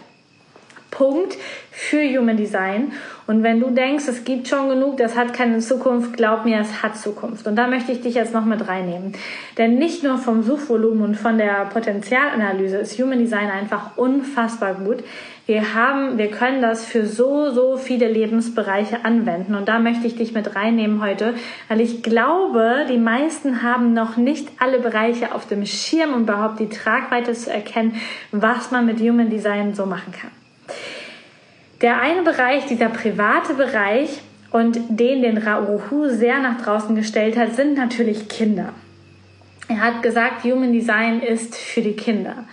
Punkt 0.92 1.38
für 1.72 2.02
Human 2.02 2.38
Design. 2.38 2.92
Und 3.28 3.44
wenn 3.44 3.60
du 3.60 3.70
denkst, 3.70 4.08
es 4.08 4.24
gibt 4.24 4.48
schon 4.48 4.70
genug, 4.70 4.98
das 4.98 5.16
hat 5.16 5.34
keine 5.34 5.60
Zukunft, 5.60 6.16
glaub 6.16 6.46
mir, 6.46 6.60
es 6.60 6.82
hat 6.82 6.98
Zukunft. 6.98 7.46
Und 7.46 7.56
da 7.56 7.68
möchte 7.68 7.92
ich 7.92 8.02
dich 8.02 8.16
jetzt 8.16 8.34
noch 8.34 8.46
mit 8.46 8.68
reinnehmen. 8.68 9.14
Denn 9.58 9.76
nicht 9.76 10.04
nur 10.04 10.18
vom 10.18 10.44
Suchvolumen 10.44 11.04
und 11.04 11.16
von 11.16 11.38
der 11.38 11.66
Potenzialanalyse 11.66 12.78
ist 12.78 12.98
Human 13.00 13.20
Design 13.20 13.50
einfach 13.50 13.98
unfassbar 13.98 14.76
gut. 14.76 15.04
Wir 15.46 15.74
haben, 15.74 16.18
wir 16.18 16.30
können 16.30 16.62
das 16.62 16.86
für 16.86 17.06
so, 17.06 17.52
so 17.52 17.78
viele 17.78 18.10
Lebensbereiche 18.10 19.06
anwenden. 19.06 19.56
Und 19.56 19.68
da 19.68 19.80
möchte 19.80 20.08
ich 20.08 20.16
dich 20.16 20.34
mit 20.34 20.56
reinnehmen 20.56 21.02
heute, 21.02 21.36
weil 21.70 21.80
ich 21.80 22.04
glaube, 22.04 22.86
die 22.90 22.98
meisten 22.98 23.62
haben 23.62 23.94
noch 23.94 24.18
nicht 24.18 24.50
alle 24.60 24.80
Bereiche 24.80 25.34
auf 25.34 25.48
dem 25.48 25.66
Schirm, 25.66 26.14
um 26.14 26.24
überhaupt 26.24 26.60
die 26.60 26.70
Tragweite 26.70 27.34
zu 27.34 27.52
erkennen, 27.52 27.96
was 28.32 28.72
man 28.72 28.86
mit 28.86 29.00
Human 29.00 29.30
Design 29.30 29.74
so 29.74 29.86
machen 29.86 30.12
kann. 30.12 30.37
Der 31.82 32.02
eine 32.02 32.24
Bereich, 32.24 32.66
dieser 32.66 32.90
private 32.90 33.54
Bereich 33.54 34.22
und 34.52 34.80
den 34.90 35.22
den 35.22 35.38
Rauhu 35.38 36.10
sehr 36.10 36.40
nach 36.40 36.62
draußen 36.62 36.96
gestellt 36.96 37.38
hat, 37.38 37.56
sind 37.56 37.78
natürlich 37.78 38.28
Kinder. 38.28 38.74
Er 39.68 39.82
hat 39.82 40.02
gesagt, 40.02 40.44
Human 40.44 40.72
Design 40.72 41.22
ist 41.22 41.56
für 41.56 41.82
die 41.82 41.96
Kinder. 41.96 42.46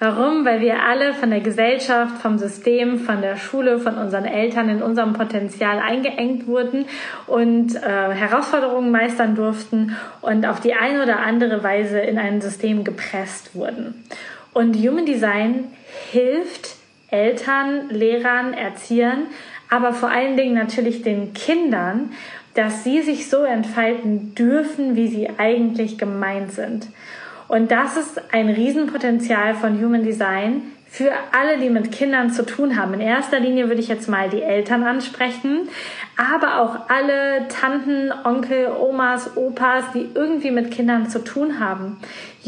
Warum? 0.00 0.44
Weil 0.44 0.60
wir 0.60 0.84
alle 0.84 1.12
von 1.12 1.30
der 1.30 1.40
Gesellschaft, 1.40 2.22
vom 2.22 2.38
System, 2.38 3.00
von 3.00 3.20
der 3.20 3.36
Schule, 3.36 3.80
von 3.80 3.96
unseren 3.96 4.26
Eltern 4.26 4.68
in 4.68 4.80
unserem 4.80 5.12
Potenzial 5.12 5.80
eingeengt 5.80 6.46
wurden 6.46 6.84
und 7.26 7.74
äh, 7.74 7.80
Herausforderungen 7.80 8.92
meistern 8.92 9.34
durften 9.34 9.96
und 10.20 10.46
auf 10.46 10.60
die 10.60 10.74
eine 10.74 11.02
oder 11.02 11.18
andere 11.20 11.64
Weise 11.64 11.98
in 11.98 12.16
ein 12.16 12.40
System 12.40 12.84
gepresst 12.84 13.56
wurden. 13.56 14.04
Und 14.52 14.76
Human 14.76 15.04
Design 15.04 15.64
hilft 16.12 16.77
Eltern, 17.10 17.88
Lehrern, 17.90 18.52
Erziehern, 18.52 19.26
aber 19.70 19.92
vor 19.92 20.10
allen 20.10 20.36
Dingen 20.36 20.54
natürlich 20.54 21.02
den 21.02 21.32
Kindern, 21.34 22.12
dass 22.54 22.84
sie 22.84 23.02
sich 23.02 23.28
so 23.28 23.44
entfalten 23.44 24.34
dürfen, 24.34 24.96
wie 24.96 25.08
sie 25.08 25.28
eigentlich 25.38 25.98
gemeint 25.98 26.52
sind. 26.52 26.88
Und 27.46 27.70
das 27.70 27.96
ist 27.96 28.20
ein 28.32 28.48
Riesenpotenzial 28.48 29.54
von 29.54 29.82
Human 29.82 30.02
Design 30.02 30.62
für 30.90 31.12
alle, 31.32 31.58
die 31.58 31.68
mit 31.68 31.92
Kindern 31.92 32.30
zu 32.30 32.44
tun 32.44 32.76
haben. 32.76 32.94
In 32.94 33.00
erster 33.00 33.40
Linie 33.40 33.68
würde 33.68 33.80
ich 33.80 33.88
jetzt 33.88 34.08
mal 34.08 34.30
die 34.30 34.42
Eltern 34.42 34.84
ansprechen, 34.84 35.68
aber 36.16 36.60
auch 36.60 36.88
alle 36.88 37.46
Tanten, 37.48 38.10
Onkel, 38.24 38.68
Omas, 38.68 39.36
Opas, 39.36 39.84
die 39.94 40.08
irgendwie 40.14 40.50
mit 40.50 40.70
Kindern 40.70 41.08
zu 41.08 41.22
tun 41.22 41.60
haben. 41.60 41.98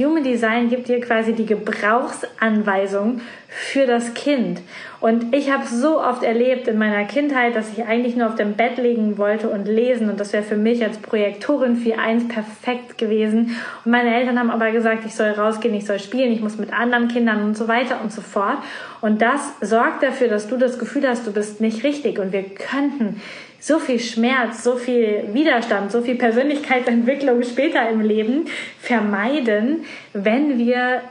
Human 0.05 0.25
Design 0.25 0.69
gibt 0.69 0.89
dir 0.89 1.01
quasi 1.01 1.33
die 1.33 1.47
Gebrauchsanweisung 1.47 3.21
für 3.49 3.87
das 3.87 4.15
Kind. 4.15 4.61
Und 5.01 5.35
ich 5.35 5.51
habe 5.51 5.67
so 5.67 6.01
oft 6.01 6.23
erlebt 6.23 6.69
in 6.69 6.79
meiner 6.79 7.05
Kindheit, 7.05 7.57
dass 7.57 7.73
ich 7.73 7.85
eigentlich 7.85 8.17
nur 8.17 8.29
auf 8.29 8.37
dem 8.37 8.55
Bett 8.55 8.79
liegen 8.79 9.19
wollte 9.19 9.49
und 9.49 9.67
lesen. 9.67 10.09
Und 10.09 10.21
das 10.21 10.33
wäre 10.33 10.43
für 10.43 10.57
mich 10.57 10.85
als 10.85 10.99
Projektorin 10.99 11.77
4.1 11.77 12.29
perfekt 12.29 12.97
gewesen. 12.99 13.57
Und 13.85 13.91
meine 13.91 14.15
Eltern 14.15 14.39
haben 14.39 14.51
aber 14.51 14.71
gesagt, 14.71 15.05
ich 15.05 15.15
soll 15.15 15.31
rausgehen, 15.31 15.75
ich 15.75 15.85
soll 15.85 15.99
spielen, 15.99 16.33
ich 16.33 16.41
muss 16.41 16.59
mit 16.59 16.73
anderen 16.73 17.09
Kindern 17.09 17.43
und 17.43 17.57
so 17.57 17.67
weiter 17.67 18.01
und 18.03 18.13
so 18.13 18.21
fort. 18.21 18.59
Und 19.01 19.21
das 19.21 19.55
sorgt 19.61 20.03
dafür, 20.03 20.29
dass 20.29 20.47
du 20.47 20.57
das 20.57 20.79
Gefühl 20.79 21.09
hast, 21.09 21.27
du 21.27 21.33
bist 21.33 21.61
nicht 21.61 21.83
richtig. 21.83 22.19
Und 22.19 22.33
wir 22.33 22.45
könnten 22.45 23.21
so 23.61 23.79
viel 23.79 24.01
Schmerz, 24.01 24.65
so 24.65 24.77
viel 24.77 25.29
Widerstand, 25.33 25.93
so 25.93 26.01
viel 26.01 26.17
Persönlichkeitsentwicklung 26.17 27.43
später 27.43 27.89
im 27.89 28.01
Leben 28.01 28.47
vermeiden, 28.81 29.85
wenn 30.13 30.59
wir 30.59 31.03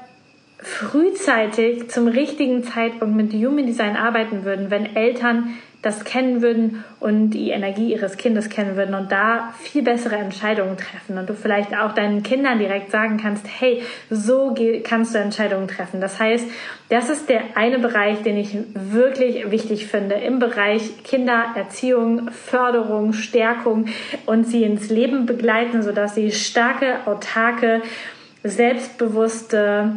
frühzeitig 0.62 1.90
zum 1.90 2.08
richtigen 2.08 2.64
Zeitpunkt 2.64 3.16
mit 3.16 3.34
Human 3.34 3.66
Design 3.66 3.96
arbeiten 3.96 4.44
würden, 4.44 4.70
wenn 4.70 4.96
Eltern 4.96 5.54
das 5.82 6.04
kennen 6.04 6.42
würden 6.42 6.84
und 7.00 7.30
die 7.30 7.52
Energie 7.52 7.94
ihres 7.94 8.18
Kindes 8.18 8.50
kennen 8.50 8.76
würden 8.76 8.96
und 8.96 9.12
da 9.14 9.54
viel 9.62 9.82
bessere 9.82 10.18
Entscheidungen 10.18 10.76
treffen 10.76 11.18
und 11.18 11.30
du 11.30 11.34
vielleicht 11.34 11.74
auch 11.74 11.94
deinen 11.94 12.22
Kindern 12.22 12.60
direkt 12.60 12.92
sagen 12.92 13.18
kannst, 13.18 13.46
hey, 13.48 13.82
so 14.10 14.54
kannst 14.84 15.16
du 15.16 15.20
Entscheidungen 15.20 15.70
treffen. 15.70 16.02
Das 16.02 16.20
heißt, 16.20 16.46
das 16.90 17.10
ist 17.10 17.30
der 17.30 17.42
eine 17.56 17.80
Bereich, 17.80 18.22
den 18.24 18.36
ich 18.36 18.58
wirklich 18.74 19.50
wichtig 19.52 19.88
finde 19.88 20.16
im 20.16 20.40
Bereich 20.40 21.04
Kindererziehung, 21.04 22.30
Förderung, 22.32 23.14
Stärkung 23.14 23.86
und 24.26 24.46
sie 24.46 24.64
ins 24.64 24.90
Leben 24.90 25.26
begleiten, 25.26 25.82
sodass 25.82 26.16
sie 26.16 26.32
starke, 26.32 27.08
autarke, 27.08 27.82
selbstbewusste, 28.44 29.92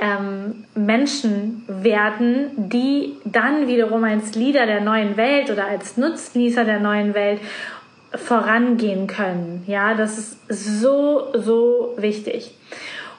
ähm, 0.00 0.64
Menschen 0.74 1.62
werden, 1.68 2.50
die 2.56 3.16
dann 3.24 3.68
wiederum 3.68 4.04
als 4.04 4.34
Leader 4.34 4.66
der 4.66 4.80
neuen 4.80 5.16
Welt 5.16 5.50
oder 5.50 5.66
als 5.66 5.96
Nutznießer 5.96 6.64
der 6.64 6.80
neuen 6.80 7.14
Welt 7.14 7.40
vorangehen 8.14 9.06
können. 9.06 9.62
Ja, 9.66 9.94
das 9.94 10.18
ist 10.18 10.38
so, 10.48 11.28
so 11.34 11.94
wichtig. 11.96 12.54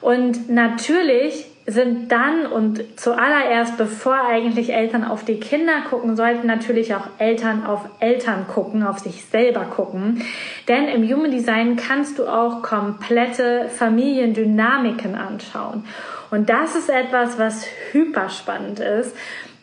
Und 0.00 0.50
natürlich 0.50 1.46
sind 1.64 2.10
dann 2.10 2.46
und 2.46 2.82
zuallererst, 2.98 3.78
bevor 3.78 4.26
eigentlich 4.28 4.72
Eltern 4.72 5.04
auf 5.04 5.24
die 5.24 5.38
Kinder 5.38 5.82
gucken, 5.88 6.16
sollten 6.16 6.48
natürlich 6.48 6.94
auch 6.96 7.06
Eltern 7.18 7.64
auf 7.64 7.82
Eltern 8.00 8.46
gucken, 8.48 8.82
auf 8.82 8.98
sich 8.98 9.24
selber 9.26 9.60
gucken. 9.60 10.24
Denn 10.66 10.88
im 10.88 11.08
Human 11.08 11.30
Design 11.30 11.76
kannst 11.76 12.18
du 12.18 12.26
auch 12.26 12.62
komplette 12.62 13.68
Familiendynamiken 13.68 15.14
anschauen. 15.14 15.84
Und 16.32 16.48
das 16.48 16.74
ist 16.74 16.88
etwas, 16.88 17.38
was 17.38 17.66
hyper 17.92 18.30
spannend 18.30 18.80
ist. 18.80 19.14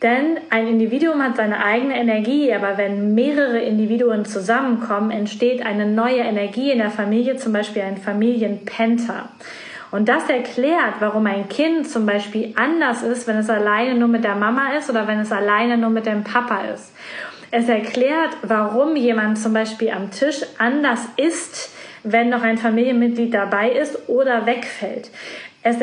Denn 0.02 0.38
ein 0.50 0.68
Individuum 0.68 1.20
hat 1.20 1.34
seine 1.34 1.64
eigene 1.64 1.98
Energie, 1.98 2.54
aber 2.54 2.78
wenn 2.78 3.12
mehrere 3.12 3.58
Individuen 3.58 4.24
zusammenkommen, 4.24 5.10
entsteht 5.10 5.66
eine 5.66 5.84
neue 5.84 6.20
Energie 6.20 6.70
in 6.70 6.78
der 6.78 6.92
Familie, 6.92 7.34
zum 7.34 7.52
Beispiel 7.52 7.82
ein 7.82 7.96
Familienpenta. 7.96 9.30
Und 9.90 10.08
das 10.08 10.30
erklärt, 10.30 10.94
warum 11.00 11.26
ein 11.26 11.48
Kind 11.48 11.88
zum 11.88 12.06
Beispiel 12.06 12.54
anders 12.54 13.02
ist, 13.02 13.26
wenn 13.26 13.38
es 13.38 13.50
alleine 13.50 13.96
nur 13.96 14.06
mit 14.06 14.22
der 14.22 14.36
Mama 14.36 14.76
ist 14.78 14.88
oder 14.88 15.08
wenn 15.08 15.18
es 15.18 15.32
alleine 15.32 15.76
nur 15.76 15.90
mit 15.90 16.06
dem 16.06 16.22
Papa 16.22 16.60
ist. 16.72 16.92
Es 17.50 17.68
erklärt, 17.68 18.36
warum 18.44 18.94
jemand 18.94 19.38
zum 19.38 19.52
Beispiel 19.52 19.90
am 19.90 20.12
Tisch 20.12 20.42
anders 20.58 21.00
ist, 21.16 21.74
wenn 22.04 22.28
noch 22.28 22.42
ein 22.42 22.58
Familienmitglied 22.58 23.34
dabei 23.34 23.72
ist 23.72 24.08
oder 24.08 24.46
wegfällt. 24.46 25.10
Es 25.64 25.80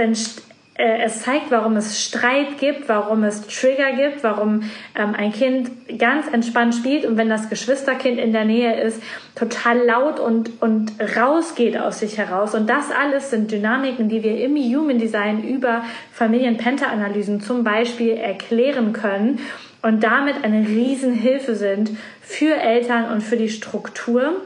es 0.78 1.24
zeigt, 1.24 1.50
warum 1.50 1.76
es 1.76 2.04
Streit 2.04 2.60
gibt, 2.60 2.88
warum 2.88 3.24
es 3.24 3.48
Trigger 3.48 3.94
gibt, 3.94 4.24
warum 4.24 4.62
ähm, 4.96 5.16
ein 5.18 5.32
Kind 5.32 5.72
ganz 5.98 6.28
entspannt 6.28 6.76
spielt 6.76 7.06
und 7.06 7.18
wenn 7.18 7.30
das 7.30 7.50
Geschwisterkind 7.50 8.20
in 8.20 8.32
der 8.32 8.46
Nähe 8.46 8.80
ist, 8.80 9.02
total 9.36 9.80
laut 9.86 10.20
und, 10.20 10.62
und 10.62 10.92
rausgeht 11.18 11.80
aus 11.80 12.00
sich 12.00 12.20
heraus. 12.20 12.54
Und 12.54 12.70
das 12.70 12.92
alles 12.92 13.32
sind 13.32 13.52
Dynamiken, 13.52 14.08
die 14.08 14.22
wir 14.22 14.40
im 14.40 14.56
Human 14.56 15.00
Design 15.00 15.44
über 15.44 15.84
Familien-Penta-Analysen 16.14 17.42
zum 17.42 17.64
Beispiel 17.64 18.12
erklären 18.12 18.94
können 18.94 19.40
und 19.82 20.04
damit 20.04 20.44
eine 20.44 20.68
Riesenhilfe 20.68 21.56
sind 21.56 21.92
für 22.22 22.56
Eltern 22.56 23.12
und 23.12 23.22
für 23.22 23.38
die 23.38 23.50
Struktur 23.50 24.42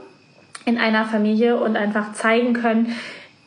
in 0.65 0.77
einer 0.77 1.05
Familie 1.05 1.57
und 1.57 1.75
einfach 1.75 2.13
zeigen 2.13 2.53
können, 2.53 2.95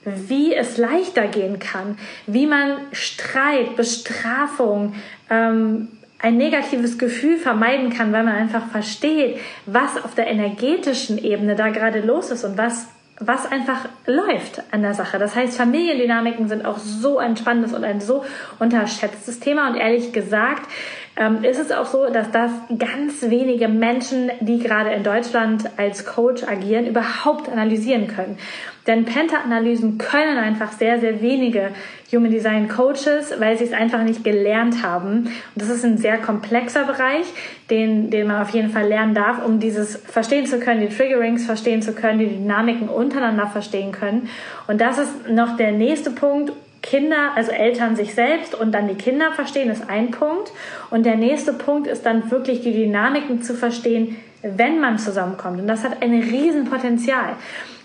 wie 0.04 0.54
es 0.54 0.76
leichter 0.76 1.26
gehen 1.26 1.58
kann, 1.58 1.98
wie 2.26 2.46
man 2.46 2.78
Streit, 2.92 3.76
Bestrafung, 3.76 4.94
ähm, 5.30 5.88
ein 6.18 6.36
negatives 6.36 6.96
Gefühl 6.96 7.36
vermeiden 7.36 7.90
kann, 7.90 8.12
weil 8.12 8.24
man 8.24 8.34
einfach 8.34 8.66
versteht, 8.68 9.38
was 9.66 10.02
auf 10.02 10.14
der 10.14 10.26
energetischen 10.26 11.18
Ebene 11.18 11.54
da 11.54 11.68
gerade 11.68 12.00
los 12.00 12.30
ist 12.30 12.44
und 12.44 12.56
was 12.56 12.86
was 13.20 13.50
einfach 13.50 13.88
läuft 14.06 14.62
an 14.72 14.82
der 14.82 14.94
Sache. 14.94 15.18
Das 15.18 15.36
heißt, 15.36 15.56
Familiendynamiken 15.56 16.48
sind 16.48 16.64
auch 16.64 16.78
so 16.78 17.18
ein 17.18 17.36
spannendes 17.36 17.72
und 17.72 17.84
ein 17.84 18.00
so 18.00 18.24
unterschätztes 18.58 19.38
Thema. 19.38 19.68
Und 19.68 19.76
ehrlich 19.76 20.12
gesagt, 20.12 20.68
ähm, 21.16 21.44
ist 21.44 21.60
es 21.60 21.70
auch 21.70 21.86
so, 21.86 22.10
dass 22.10 22.32
das 22.32 22.50
ganz 22.76 23.22
wenige 23.22 23.68
Menschen, 23.68 24.32
die 24.40 24.58
gerade 24.58 24.90
in 24.90 25.04
Deutschland 25.04 25.70
als 25.76 26.04
Coach 26.04 26.42
agieren, 26.42 26.86
überhaupt 26.86 27.48
analysieren 27.48 28.08
können. 28.08 28.36
Denn 28.86 29.04
Penta-Analysen 29.04 29.96
können 29.96 30.36
einfach 30.36 30.72
sehr, 30.72 31.00
sehr 31.00 31.22
wenige 31.22 31.70
Human 32.12 32.30
Design 32.30 32.68
Coaches, 32.68 33.34
weil 33.38 33.56
sie 33.56 33.64
es 33.64 33.72
einfach 33.72 34.02
nicht 34.02 34.24
gelernt 34.24 34.82
haben. 34.82 35.24
Und 35.24 35.32
das 35.54 35.70
ist 35.70 35.84
ein 35.84 35.96
sehr 35.96 36.18
komplexer 36.18 36.84
Bereich, 36.84 37.24
den, 37.70 38.10
den 38.10 38.26
man 38.26 38.42
auf 38.42 38.50
jeden 38.50 38.70
Fall 38.70 38.86
lernen 38.86 39.14
darf, 39.14 39.44
um 39.44 39.58
dieses 39.58 39.96
verstehen 39.96 40.46
zu 40.46 40.60
können, 40.60 40.80
die 40.80 40.94
Triggerings 40.94 41.46
verstehen 41.46 41.80
zu 41.80 41.94
können, 41.94 42.18
die 42.18 42.26
Dynamiken 42.26 42.88
untereinander 42.88 43.46
verstehen 43.46 43.92
können. 43.92 44.28
Und 44.66 44.80
das 44.80 44.98
ist 44.98 45.30
noch 45.30 45.56
der 45.56 45.72
nächste 45.72 46.10
Punkt, 46.10 46.52
Kinder, 46.82 47.30
also 47.34 47.50
Eltern 47.50 47.96
sich 47.96 48.14
selbst 48.14 48.54
und 48.54 48.72
dann 48.72 48.88
die 48.88 48.94
Kinder 48.94 49.32
verstehen, 49.32 49.70
ist 49.70 49.88
ein 49.88 50.10
Punkt. 50.10 50.52
Und 50.90 51.06
der 51.06 51.16
nächste 51.16 51.54
Punkt 51.54 51.86
ist 51.86 52.04
dann 52.04 52.30
wirklich 52.30 52.60
die 52.60 52.74
Dynamiken 52.74 53.42
zu 53.42 53.54
verstehen, 53.54 54.16
wenn 54.44 54.80
man 54.80 54.98
zusammenkommt. 54.98 55.60
Und 55.60 55.66
das 55.66 55.84
hat 55.84 56.02
ein 56.02 56.12
Riesenpotenzial. 56.12 57.36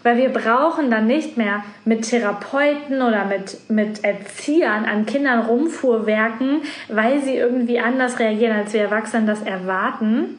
Weil 0.04 0.18
wir 0.18 0.30
brauchen 0.30 0.90
dann 0.90 1.08
nicht 1.08 1.36
mehr 1.36 1.64
mit 1.84 2.10
Therapeuten 2.10 3.02
oder 3.02 3.26
mit, 3.26 3.70
mit 3.70 4.04
Erziehern 4.04 4.86
an 4.86 5.06
Kindern 5.06 5.42
rumfuhrwerken, 5.42 6.62
weil 6.88 7.22
sie 7.22 7.36
irgendwie 7.36 7.80
anders 7.80 8.20
reagieren, 8.20 8.56
als 8.56 8.74
wir 8.74 8.82
Erwachsenen 8.82 9.28
das 9.28 9.42
erwarten, 9.42 10.38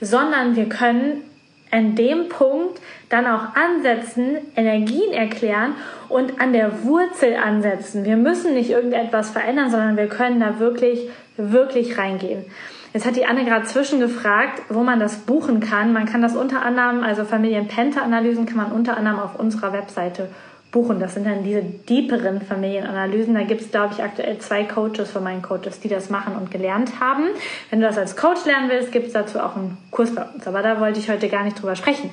sondern 0.00 0.56
wir 0.56 0.68
können 0.68 1.22
an 1.70 1.94
dem 1.94 2.28
Punkt 2.28 2.80
dann 3.08 3.26
auch 3.26 3.54
ansetzen, 3.54 4.36
Energien 4.56 5.12
erklären 5.12 5.74
und 6.08 6.40
an 6.40 6.52
der 6.52 6.84
Wurzel 6.84 7.36
ansetzen. 7.36 8.04
Wir 8.04 8.16
müssen 8.16 8.54
nicht 8.54 8.70
irgendetwas 8.70 9.30
verändern, 9.30 9.70
sondern 9.70 9.96
wir 9.96 10.08
können 10.08 10.40
da 10.40 10.58
wirklich, 10.58 11.08
wirklich 11.36 11.96
reingehen. 11.96 12.44
Jetzt 12.92 13.06
hat 13.06 13.14
die 13.14 13.24
Anne 13.24 13.44
gerade 13.44 13.66
zwischengefragt, 13.66 14.62
wo 14.68 14.82
man 14.82 14.98
das 14.98 15.18
buchen 15.18 15.60
kann. 15.60 15.92
Man 15.92 16.06
kann 16.06 16.22
das 16.22 16.34
unter 16.34 16.62
anderem, 16.62 17.04
also 17.04 17.24
Familien-Penta-Analysen 17.24 18.46
kann 18.46 18.56
man 18.56 18.72
unter 18.72 18.96
anderem 18.96 19.20
auf 19.20 19.38
unserer 19.38 19.72
Webseite 19.72 20.28
buchen. 20.72 21.00
Das 21.00 21.14
sind 21.14 21.26
dann 21.26 21.44
diese 21.44 21.62
deeperen 21.62 22.40
Familienanalysen. 22.40 23.34
Da 23.34 23.42
gibt 23.42 23.60
es, 23.60 23.70
glaube 23.70 23.94
ich, 23.94 24.02
aktuell 24.02 24.38
zwei 24.38 24.64
Coaches 24.64 25.10
von 25.10 25.22
meinen 25.22 25.42
Coaches, 25.42 25.80
die 25.80 25.88
das 25.88 26.10
machen 26.10 26.34
und 26.36 26.50
gelernt 26.50 27.00
haben. 27.00 27.24
Wenn 27.70 27.80
du 27.80 27.86
das 27.86 27.98
als 27.98 28.16
Coach 28.16 28.44
lernen 28.44 28.68
willst, 28.68 28.92
gibt 28.92 29.08
es 29.08 29.12
dazu 29.12 29.38
auch 29.38 29.56
einen 29.56 29.78
Kurs 29.90 30.14
bei 30.14 30.22
uns. 30.22 30.46
Aber 30.46 30.62
da 30.62 30.80
wollte 30.80 30.98
ich 30.98 31.08
heute 31.10 31.28
gar 31.28 31.44
nicht 31.44 31.60
drüber 31.60 31.76
sprechen. 31.76 32.10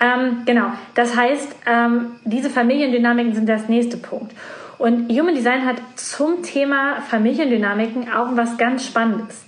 Ähm, 0.00 0.42
genau, 0.46 0.72
das 0.94 1.14
heißt, 1.14 1.54
ähm, 1.66 2.12
diese 2.24 2.48
Familiendynamiken 2.48 3.34
sind 3.34 3.48
das 3.48 3.68
nächste 3.68 3.98
Punkt. 3.98 4.34
Und 4.78 5.10
Human 5.10 5.34
Design 5.34 5.66
hat 5.66 5.76
zum 5.96 6.42
Thema 6.42 7.02
Familiendynamiken 7.02 8.10
auch 8.10 8.34
was 8.34 8.56
ganz 8.56 8.86
Spannendes. 8.86 9.44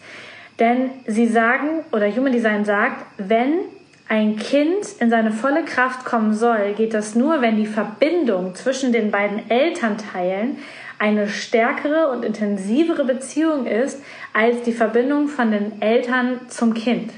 Denn 0.62 0.90
sie 1.08 1.26
sagen, 1.26 1.80
oder 1.90 2.08
Human 2.08 2.30
Design 2.30 2.64
sagt, 2.64 3.04
wenn 3.18 3.62
ein 4.08 4.36
Kind 4.36 4.86
in 5.00 5.10
seine 5.10 5.32
volle 5.32 5.64
Kraft 5.64 6.04
kommen 6.04 6.34
soll, 6.34 6.74
geht 6.76 6.94
das 6.94 7.16
nur, 7.16 7.42
wenn 7.42 7.56
die 7.56 7.66
Verbindung 7.66 8.54
zwischen 8.54 8.92
den 8.92 9.10
beiden 9.10 9.50
Elternteilen 9.50 10.58
eine 11.00 11.28
stärkere 11.28 12.10
und 12.10 12.24
intensivere 12.24 13.04
Beziehung 13.04 13.66
ist 13.66 14.00
als 14.32 14.62
die 14.62 14.72
Verbindung 14.72 15.26
von 15.26 15.50
den 15.50 15.82
Eltern 15.82 16.38
zum 16.46 16.74
Kind. 16.74 17.12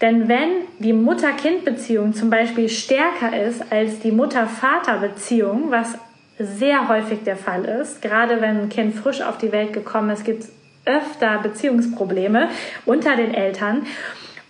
Denn 0.00 0.28
wenn 0.28 0.50
die 0.78 0.92
Mutter-Kind-Beziehung 0.92 2.14
zum 2.14 2.30
Beispiel 2.30 2.68
stärker 2.68 3.36
ist 3.36 3.72
als 3.72 3.98
die 3.98 4.12
Mutter-Vater-Beziehung, 4.12 5.72
was 5.72 5.98
sehr 6.38 6.88
häufig 6.88 7.24
der 7.24 7.36
Fall 7.36 7.64
ist, 7.64 8.00
gerade 8.00 8.40
wenn 8.40 8.60
ein 8.60 8.68
Kind 8.68 8.94
frisch 8.94 9.22
auf 9.22 9.38
die 9.38 9.50
Welt 9.50 9.72
gekommen 9.72 10.10
ist, 10.10 10.24
gibt 10.24 10.44
es 10.44 10.61
öfter 10.84 11.38
Beziehungsprobleme 11.38 12.48
unter 12.84 13.16
den 13.16 13.34
Eltern. 13.34 13.86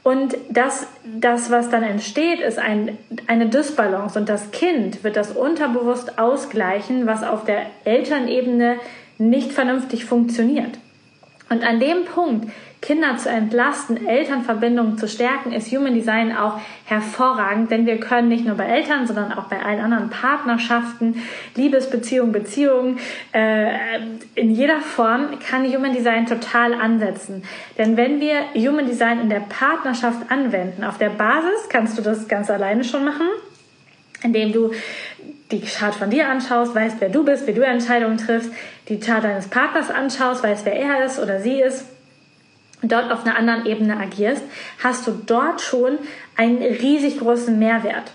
Und 0.03 0.37
das, 0.51 0.89
das, 1.05 1.51
was 1.51 1.71
dann 1.71 1.85
entsteht, 1.85 2.41
ist 2.41 2.59
ein, 2.59 2.99
eine 3.29 3.47
Dysbalance. 3.47 4.19
Und 4.19 4.29
das 4.29 4.51
Kind 4.51 5.05
wird 5.05 5.17
das 5.17 5.31
unterbewusst 5.31 6.19
ausgleichen, 6.19 7.07
was 7.07 7.23
auf 7.23 7.45
der 7.45 7.67
Elternebene 7.85 8.77
nicht 9.19 9.53
vernünftig 9.53 10.05
funktioniert. 10.05 10.79
Und 11.51 11.63
an 11.63 11.79
dem 11.79 12.05
Punkt 12.05 12.51
Kinder 12.83 13.17
zu 13.17 13.31
entlasten, 13.31 14.09
Elternverbindungen 14.09 14.99
zu 14.99 15.07
stärken, 15.07 15.53
ist 15.53 15.71
Human 15.71 15.95
Design 15.95 16.37
auch 16.37 16.61
hervorragend, 16.85 17.71
denn 17.71 17.87
wir 17.87 18.01
können 18.01 18.29
nicht 18.29 18.45
nur 18.45 18.57
bei 18.57 18.67
Eltern, 18.67 19.07
sondern 19.07 19.33
auch 19.33 19.45
bei 19.45 19.63
allen 19.63 19.79
anderen 19.79 20.11
Partnerschaften, 20.11 21.23
Liebesbeziehungen, 21.55 22.33
Beziehungen, 22.33 22.99
äh, 23.33 23.71
in 24.35 24.51
jeder 24.51 24.81
Form 24.81 25.39
kann 25.39 25.65
Human 25.73 25.93
Design 25.93 26.27
total 26.27 26.75
ansetzen. 26.75 27.45
Denn 27.79 27.97
wenn 27.97 28.19
wir 28.19 28.41
Human 28.57 28.87
Design 28.87 29.21
in 29.21 29.31
der 29.31 29.41
Partnerschaft 29.41 30.31
anwenden, 30.31 30.83
auf 30.83 30.99
der 30.99 31.11
Basis 31.11 31.69
kannst 31.69 31.97
du 31.97 32.03
das 32.03 32.27
ganz 32.27 32.51
alleine 32.51 32.83
schon 32.83 33.05
machen, 33.05 33.29
indem 34.25 34.53
du 34.53 34.73
die 35.53 35.61
Chart 35.61 35.95
von 35.95 36.11
dir 36.11 36.29
anschaust, 36.29 36.75
weißt, 36.75 36.97
wer 36.99 37.11
du 37.11 37.25
bist, 37.25 37.47
wie 37.47 37.53
du 37.53 37.63
Entscheidungen 37.63 38.17
triffst, 38.17 38.51
die 38.89 38.99
Chart 38.99 39.23
deines 39.23 39.47
Partners 39.47 39.89
anschaust, 39.89 40.43
weißt, 40.43 40.67
wer 40.67 40.75
er 40.75 41.05
ist 41.05 41.21
oder 41.21 41.39
sie 41.39 41.61
ist 41.61 41.92
dort 42.83 43.13
auf 43.13 43.25
einer 43.25 43.37
anderen 43.37 43.67
Ebene 43.67 43.97
agierst, 43.97 44.43
hast 44.83 45.07
du 45.07 45.13
dort 45.27 45.61
schon 45.61 45.99
einen 46.37 46.63
riesig 46.63 47.19
großen 47.19 47.59
Mehrwert. 47.59 48.13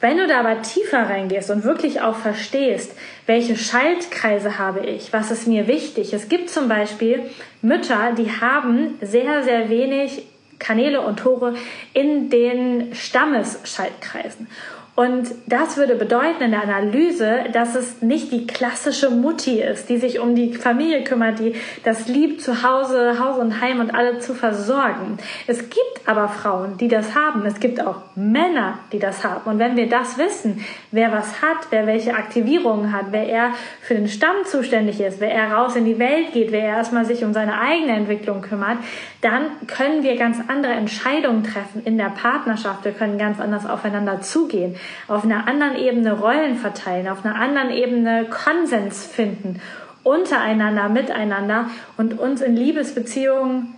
Wenn 0.00 0.18
du 0.18 0.26
da 0.26 0.40
aber 0.40 0.60
tiefer 0.60 1.08
reingehst 1.08 1.50
und 1.50 1.64
wirklich 1.64 2.02
auch 2.02 2.16
verstehst, 2.16 2.92
welche 3.24 3.56
Schaltkreise 3.56 4.58
habe 4.58 4.84
ich, 4.84 5.12
was 5.12 5.30
ist 5.30 5.46
mir 5.46 5.66
wichtig. 5.66 6.12
Es 6.12 6.28
gibt 6.28 6.50
zum 6.50 6.68
Beispiel 6.68 7.22
Mütter, 7.62 8.12
die 8.16 8.30
haben 8.30 8.98
sehr, 9.00 9.42
sehr 9.42 9.70
wenig 9.70 10.26
Kanäle 10.58 11.00
und 11.00 11.18
Tore 11.18 11.54
in 11.94 12.30
den 12.30 12.94
Stammesschaltkreisen. 12.94 14.48
Und 14.96 15.28
das 15.44 15.76
würde 15.76 15.94
bedeuten 15.94 16.42
in 16.42 16.52
der 16.52 16.62
Analyse, 16.62 17.44
dass 17.52 17.74
es 17.74 18.00
nicht 18.00 18.32
die 18.32 18.46
klassische 18.46 19.10
Mutti 19.10 19.60
ist, 19.60 19.90
die 19.90 19.98
sich 19.98 20.20
um 20.20 20.34
die 20.34 20.54
Familie 20.54 21.04
kümmert, 21.04 21.38
die 21.38 21.54
das 21.84 22.08
liebt, 22.08 22.40
zu 22.40 22.62
Hause, 22.62 23.18
Haus 23.20 23.36
und 23.36 23.60
Heim 23.60 23.80
und 23.80 23.94
alle 23.94 24.20
zu 24.20 24.32
versorgen. 24.32 25.18
Es 25.46 25.58
gibt 25.68 26.00
aber 26.06 26.28
Frauen, 26.28 26.78
die 26.78 26.88
das 26.88 27.14
haben. 27.14 27.44
Es 27.44 27.60
gibt 27.60 27.78
auch 27.86 27.96
Männer, 28.14 28.78
die 28.90 28.98
das 28.98 29.22
haben. 29.22 29.50
Und 29.50 29.58
wenn 29.58 29.76
wir 29.76 29.86
das 29.86 30.16
wissen, 30.16 30.64
wer 30.92 31.12
was 31.12 31.42
hat, 31.42 31.66
wer 31.68 31.86
welche 31.86 32.14
Aktivierungen 32.14 32.90
hat, 32.90 33.06
wer 33.10 33.28
er 33.28 33.50
für 33.82 33.96
den 33.96 34.08
Stamm 34.08 34.46
zuständig 34.46 34.98
ist, 35.02 35.20
wer 35.20 35.30
er 35.30 35.52
raus 35.52 35.76
in 35.76 35.84
die 35.84 35.98
Welt 35.98 36.32
geht, 36.32 36.52
wer 36.52 36.62
er 36.62 36.76
erstmal 36.78 37.04
sich 37.04 37.22
um 37.22 37.34
seine 37.34 37.60
eigene 37.60 37.92
Entwicklung 37.92 38.40
kümmert, 38.40 38.78
dann 39.20 39.42
können 39.66 40.02
wir 40.02 40.16
ganz 40.16 40.38
andere 40.48 40.72
Entscheidungen 40.72 41.44
treffen 41.44 41.82
in 41.84 41.98
der 41.98 42.10
Partnerschaft. 42.10 42.86
Wir 42.86 42.92
können 42.92 43.18
ganz 43.18 43.40
anders 43.40 43.68
aufeinander 43.68 44.22
zugehen 44.22 44.74
auf 45.08 45.24
einer 45.24 45.46
anderen 45.48 45.76
Ebene 45.76 46.12
Rollen 46.12 46.56
verteilen, 46.56 47.08
auf 47.08 47.24
einer 47.24 47.36
anderen 47.36 47.70
Ebene 47.70 48.26
Konsens 48.26 49.06
finden, 49.06 49.60
untereinander, 50.02 50.88
miteinander 50.88 51.70
und 51.96 52.18
uns 52.18 52.40
in 52.40 52.56
Liebesbeziehungen, 52.56 53.74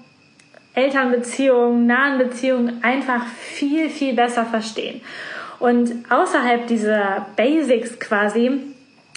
Elternbeziehungen, 0.74 1.86
nahen 1.86 2.18
Beziehungen 2.18 2.82
einfach 2.82 3.26
viel, 3.26 3.90
viel 3.90 4.14
besser 4.14 4.44
verstehen. 4.44 5.00
Und 5.58 5.92
außerhalb 6.08 6.66
dieser 6.66 7.26
Basics 7.36 7.98
quasi 7.98 8.60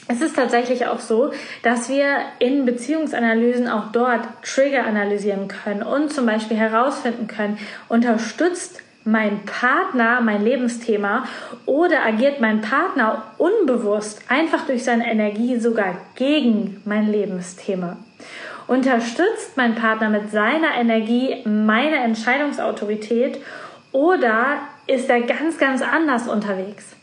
es 0.07 0.21
ist 0.21 0.35
tatsächlich 0.35 0.87
auch 0.87 0.99
so, 0.99 1.31
dass 1.63 1.87
wir 1.87 2.17
in 2.39 2.65
Beziehungsanalysen 2.65 3.69
auch 3.69 3.91
dort 3.91 4.27
Trigger 4.43 4.83
analysieren 4.85 5.47
können 5.47 5.83
und 5.83 6.11
zum 6.11 6.25
Beispiel 6.25 6.57
herausfinden 6.57 7.27
können, 7.27 7.57
unterstützt 7.87 8.81
mein 9.03 9.45
Partner 9.45 10.21
mein 10.21 10.43
Lebensthema 10.43 11.25
oder 11.65 12.05
agiert 12.05 12.39
mein 12.39 12.61
Partner 12.61 13.23
unbewusst 13.37 14.21
einfach 14.29 14.65
durch 14.65 14.83
seine 14.83 15.09
Energie 15.09 15.59
sogar 15.59 15.95
gegen 16.15 16.81
mein 16.85 17.11
Lebensthema? 17.11 17.97
Unterstützt 18.67 19.57
mein 19.57 19.75
Partner 19.75 20.09
mit 20.09 20.31
seiner 20.31 20.75
Energie 20.79 21.37
meine 21.45 21.97
Entscheidungsautorität 21.97 23.39
oder 23.91 24.57
ist 24.87 25.09
er 25.09 25.21
ganz, 25.21 25.57
ganz 25.57 25.81
anders 25.81 26.27
unterwegs? 26.27 26.95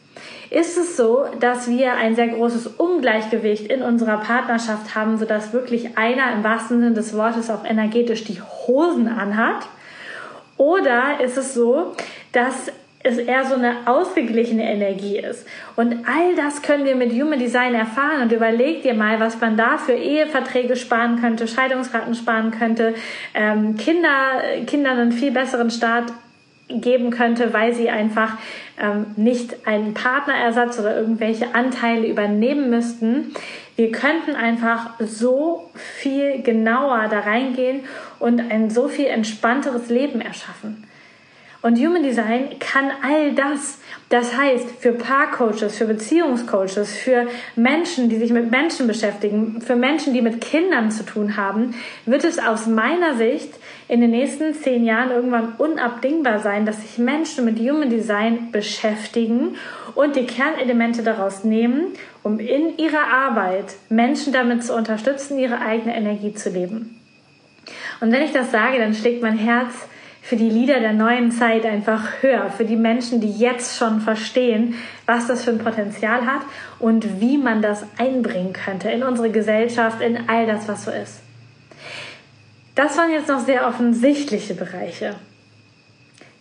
Ist 0.51 0.79
es 0.79 0.97
so, 0.97 1.27
dass 1.41 1.69
wir 1.69 1.95
ein 1.95 2.15
sehr 2.15 2.29
großes 2.29 2.69
Ungleichgewicht 2.69 3.67
in 3.67 3.83
unserer 3.83 4.19
Partnerschaft 4.19 4.95
haben, 4.95 5.19
sodass 5.19 5.53
wirklich 5.53 5.99
einer 5.99 6.33
im 6.33 6.43
wahrsten 6.43 6.81
Sinne 6.81 6.95
des 6.95 7.15
Wortes 7.15 7.51
auch 7.51 7.65
energetisch 7.65 8.25
die 8.25 8.41
Hosen 8.41 9.09
anhat? 9.09 9.67
Oder 10.59 11.21
ist 11.25 11.39
es 11.39 11.55
so, 11.55 11.95
dass 12.33 12.71
es 13.03 13.19
eher 13.19 13.45
so 13.45 13.55
eine 13.55 13.87
ausgeglichene 13.87 14.71
Energie 14.71 15.19
ist. 15.19 15.47
Und 15.77 16.05
all 16.07 16.35
das 16.35 16.63
können 16.63 16.85
wir 16.85 16.97
mit 16.97 17.13
Human 17.13 17.39
Design 17.39 17.75
erfahren. 17.75 18.23
Und 18.23 18.33
überleg 18.33 18.83
dir 18.83 18.95
mal, 18.95 19.21
was 19.21 19.41
man 19.41 19.57
da 19.57 19.79
für 19.79 19.93
Eheverträge 19.93 20.77
sparen 20.77 21.21
könnte, 21.21 21.47
Scheidungsraten 21.47 22.15
sparen 22.15 22.51
könnte, 22.51 22.95
ähm, 23.35 23.77
Kinder, 23.77 24.43
Kindern 24.67 24.99
einen 24.99 25.13
viel 25.13 25.31
besseren 25.31 25.71
Start 25.71 26.13
geben 26.69 27.11
könnte, 27.11 27.53
weil 27.53 27.75
sie 27.75 27.89
einfach 27.89 28.37
ähm, 28.81 29.07
nicht 29.17 29.67
einen 29.67 29.95
Partnerersatz 29.95 30.79
oder 30.79 30.97
irgendwelche 30.97 31.55
Anteile 31.55 32.07
übernehmen 32.07 32.71
müssten. 32.71 33.35
Wir 33.77 33.91
könnten 33.93 34.35
einfach 34.35 34.91
so 34.99 35.71
viel 35.75 36.43
genauer 36.43 37.09
da 37.11 37.21
reingehen 37.21 37.81
und 38.19 38.51
ein 38.51 38.71
so 38.71 38.89
viel 38.89 39.07
entspannteres 39.07 39.89
Leben 39.89 40.21
erschaffen. 40.21 40.85
Und 41.61 41.77
Human 41.79 42.05
Design 42.05 42.57
kann 42.61 42.91
all 43.03 43.33
das. 43.33 43.79
Das 44.11 44.37
heißt, 44.37 44.65
für 44.79 44.93
Paarcoaches, 44.93 45.77
für 45.77 45.87
Beziehungscoaches, 45.87 46.97
für 46.97 47.27
Menschen, 47.57 48.09
die 48.09 48.17
sich 48.17 48.31
mit 48.31 48.51
Menschen 48.51 48.87
beschäftigen, 48.87 49.61
für 49.61 49.75
Menschen, 49.75 50.15
die 50.15 50.23
mit 50.23 50.41
Kindern 50.41 50.93
zu 50.93 51.05
tun 51.05 51.37
haben, 51.37 51.75
wird 52.07 52.23
es 52.23 52.39
aus 52.39 52.67
meiner 52.67 53.17
Sicht 53.17 53.51
in 53.89 54.01
den 54.01 54.11
nächsten 54.11 54.55
zehn 54.55 54.85
Jahren 54.85 55.11
irgendwann 55.11 55.55
unabdingbar 55.59 56.39
sein, 56.39 56.65
dass 56.65 56.81
sich 56.81 56.97
Menschen 56.99 57.45
mit 57.45 57.59
Human 57.59 57.91
Design 57.91 58.53
beschäftigen 58.53 59.57
und 59.97 60.15
die 60.15 60.27
Kernelemente 60.27 61.03
daraus 61.03 61.43
nehmen, 61.43 61.89
um 62.23 62.39
in 62.39 62.79
ihrer 62.79 63.09
Arbeit 63.13 63.75
Menschen 63.89 64.33
damit 64.33 64.63
zu 64.63 64.77
unterstützen, 64.77 65.39
ihre 65.39 65.61
eigene 65.61 65.97
Energie 65.97 66.33
zu 66.35 66.51
leben. 66.51 67.01
Und 68.01 68.13
wenn 68.13 68.23
ich 68.23 68.33
das 68.33 68.53
sage, 68.53 68.79
dann 68.79 68.95
schlägt 68.95 69.23
mein 69.23 69.37
Herz 69.37 69.73
für 70.29 70.37
die 70.37 70.51
Lieder 70.51 70.79
der 70.79 70.93
neuen 70.93 71.33
Zeit 71.33 71.65
einfach 71.65 72.23
höher, 72.23 72.51
für 72.51 72.67
die 72.67 72.77
Menschen, 72.77 73.19
die 73.19 73.33
jetzt 73.33 73.79
schon 73.79 74.03
verstehen, 74.03 74.75
was 75.07 75.27
das 75.27 75.43
für 75.43 75.53
ein 75.53 75.59
Potenzial 75.59 76.27
hat 76.27 76.43
und 76.79 77.23
wie 77.23 77.39
man 77.39 77.63
das 77.63 77.87
einbringen 77.97 78.53
könnte 78.53 78.91
in 78.91 79.03
unsere 79.03 79.31
Gesellschaft, 79.31 80.03
in 80.03 80.29
all 80.29 80.45
das, 80.47 80.69
was 80.69 80.85
so 80.85 80.91
ist. 80.91 81.21
Das 82.75 82.99
waren 82.99 83.11
jetzt 83.11 83.31
noch 83.31 83.39
sehr 83.39 83.67
offensichtliche 83.67 84.53
Bereiche. 84.53 85.15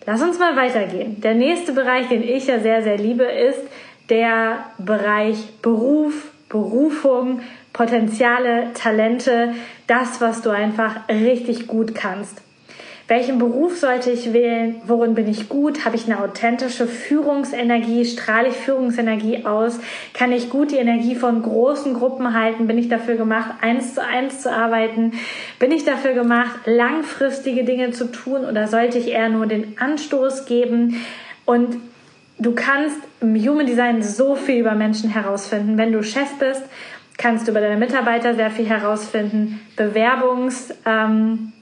Lass 0.06 0.22
uns 0.22 0.38
mal 0.38 0.58
weitergehen. 0.58 1.22
Der 1.22 1.36
nächste 1.36 1.72
Bereich, 1.72 2.10
den 2.10 2.24
ich 2.24 2.46
ja 2.46 2.60
sehr, 2.60 2.84
sehr 2.84 2.98
liebe, 2.98 3.24
ist 3.24 3.62
der 4.10 4.66
Bereich 4.80 5.38
Beruf, 5.62 6.30
Berufung, 6.50 7.40
Potenziale, 7.72 8.74
Talente, 8.74 9.54
das, 9.88 10.20
was 10.20 10.42
du 10.42 10.50
einfach 10.50 11.08
richtig 11.08 11.68
gut 11.68 11.96
kannst. 11.96 12.42
Welchen 13.08 13.40
Beruf 13.40 13.78
sollte 13.78 14.12
ich 14.12 14.34
wählen? 14.34 14.82
Worin 14.86 15.16
bin 15.16 15.30
ich 15.30 15.48
gut? 15.48 15.86
Habe 15.86 15.96
ich 15.96 16.08
eine 16.08 16.20
authentische 16.20 16.88
Führungsenergie? 16.88 18.04
Strahle 18.04 18.50
ich 18.50 18.56
Führungsenergie 18.56 19.46
aus? 19.46 19.80
Kann 20.14 20.34
ich 20.34 20.50
gut 20.50 20.72
die 20.72 20.78
Energie 20.78 21.16
von 21.16 21.42
großen 21.42 21.94
Gruppen 21.94 22.34
halten? 22.34 22.68
Bin 22.68 22.78
ich 22.78 22.90
dafür 22.90 23.16
gemacht, 23.16 23.52
eins 23.62 23.96
zu 23.96 24.04
eins 24.04 24.42
zu 24.42 24.52
arbeiten? 24.52 25.14
Bin 25.58 25.72
ich 25.72 25.86
dafür 25.86 26.14
gemacht, 26.14 26.60
langfristige 26.66 27.64
Dinge 27.64 27.92
zu 27.92 28.12
tun? 28.12 28.44
Oder 28.44 28.68
sollte 28.68 28.98
ich 28.98 29.08
eher 29.08 29.30
nur 29.30 29.46
den 29.46 29.78
Anstoß 29.80 30.46
geben? 30.46 31.02
Und 31.46 31.78
du 32.40 32.56
kannst 32.56 32.98
im 33.22 33.36
Human 33.36 33.66
Design 33.66 34.04
so 34.04 34.36
viel 34.36 34.60
über 34.60 34.76
Menschen 34.76 35.10
herausfinden. 35.10 35.78
Wenn 35.78 35.94
du 35.94 36.04
Chef 36.04 36.38
bist, 36.40 36.64
kannst 37.18 37.48
du 37.48 37.52
über 37.52 37.62
deine 37.62 37.78
Mitarbeiter 37.78 38.36
sehr 38.36 38.52
viel 38.52 38.68
herausfinden. 38.68 39.62
Bewerbungs, 39.78 40.74
ähm, 40.86 41.54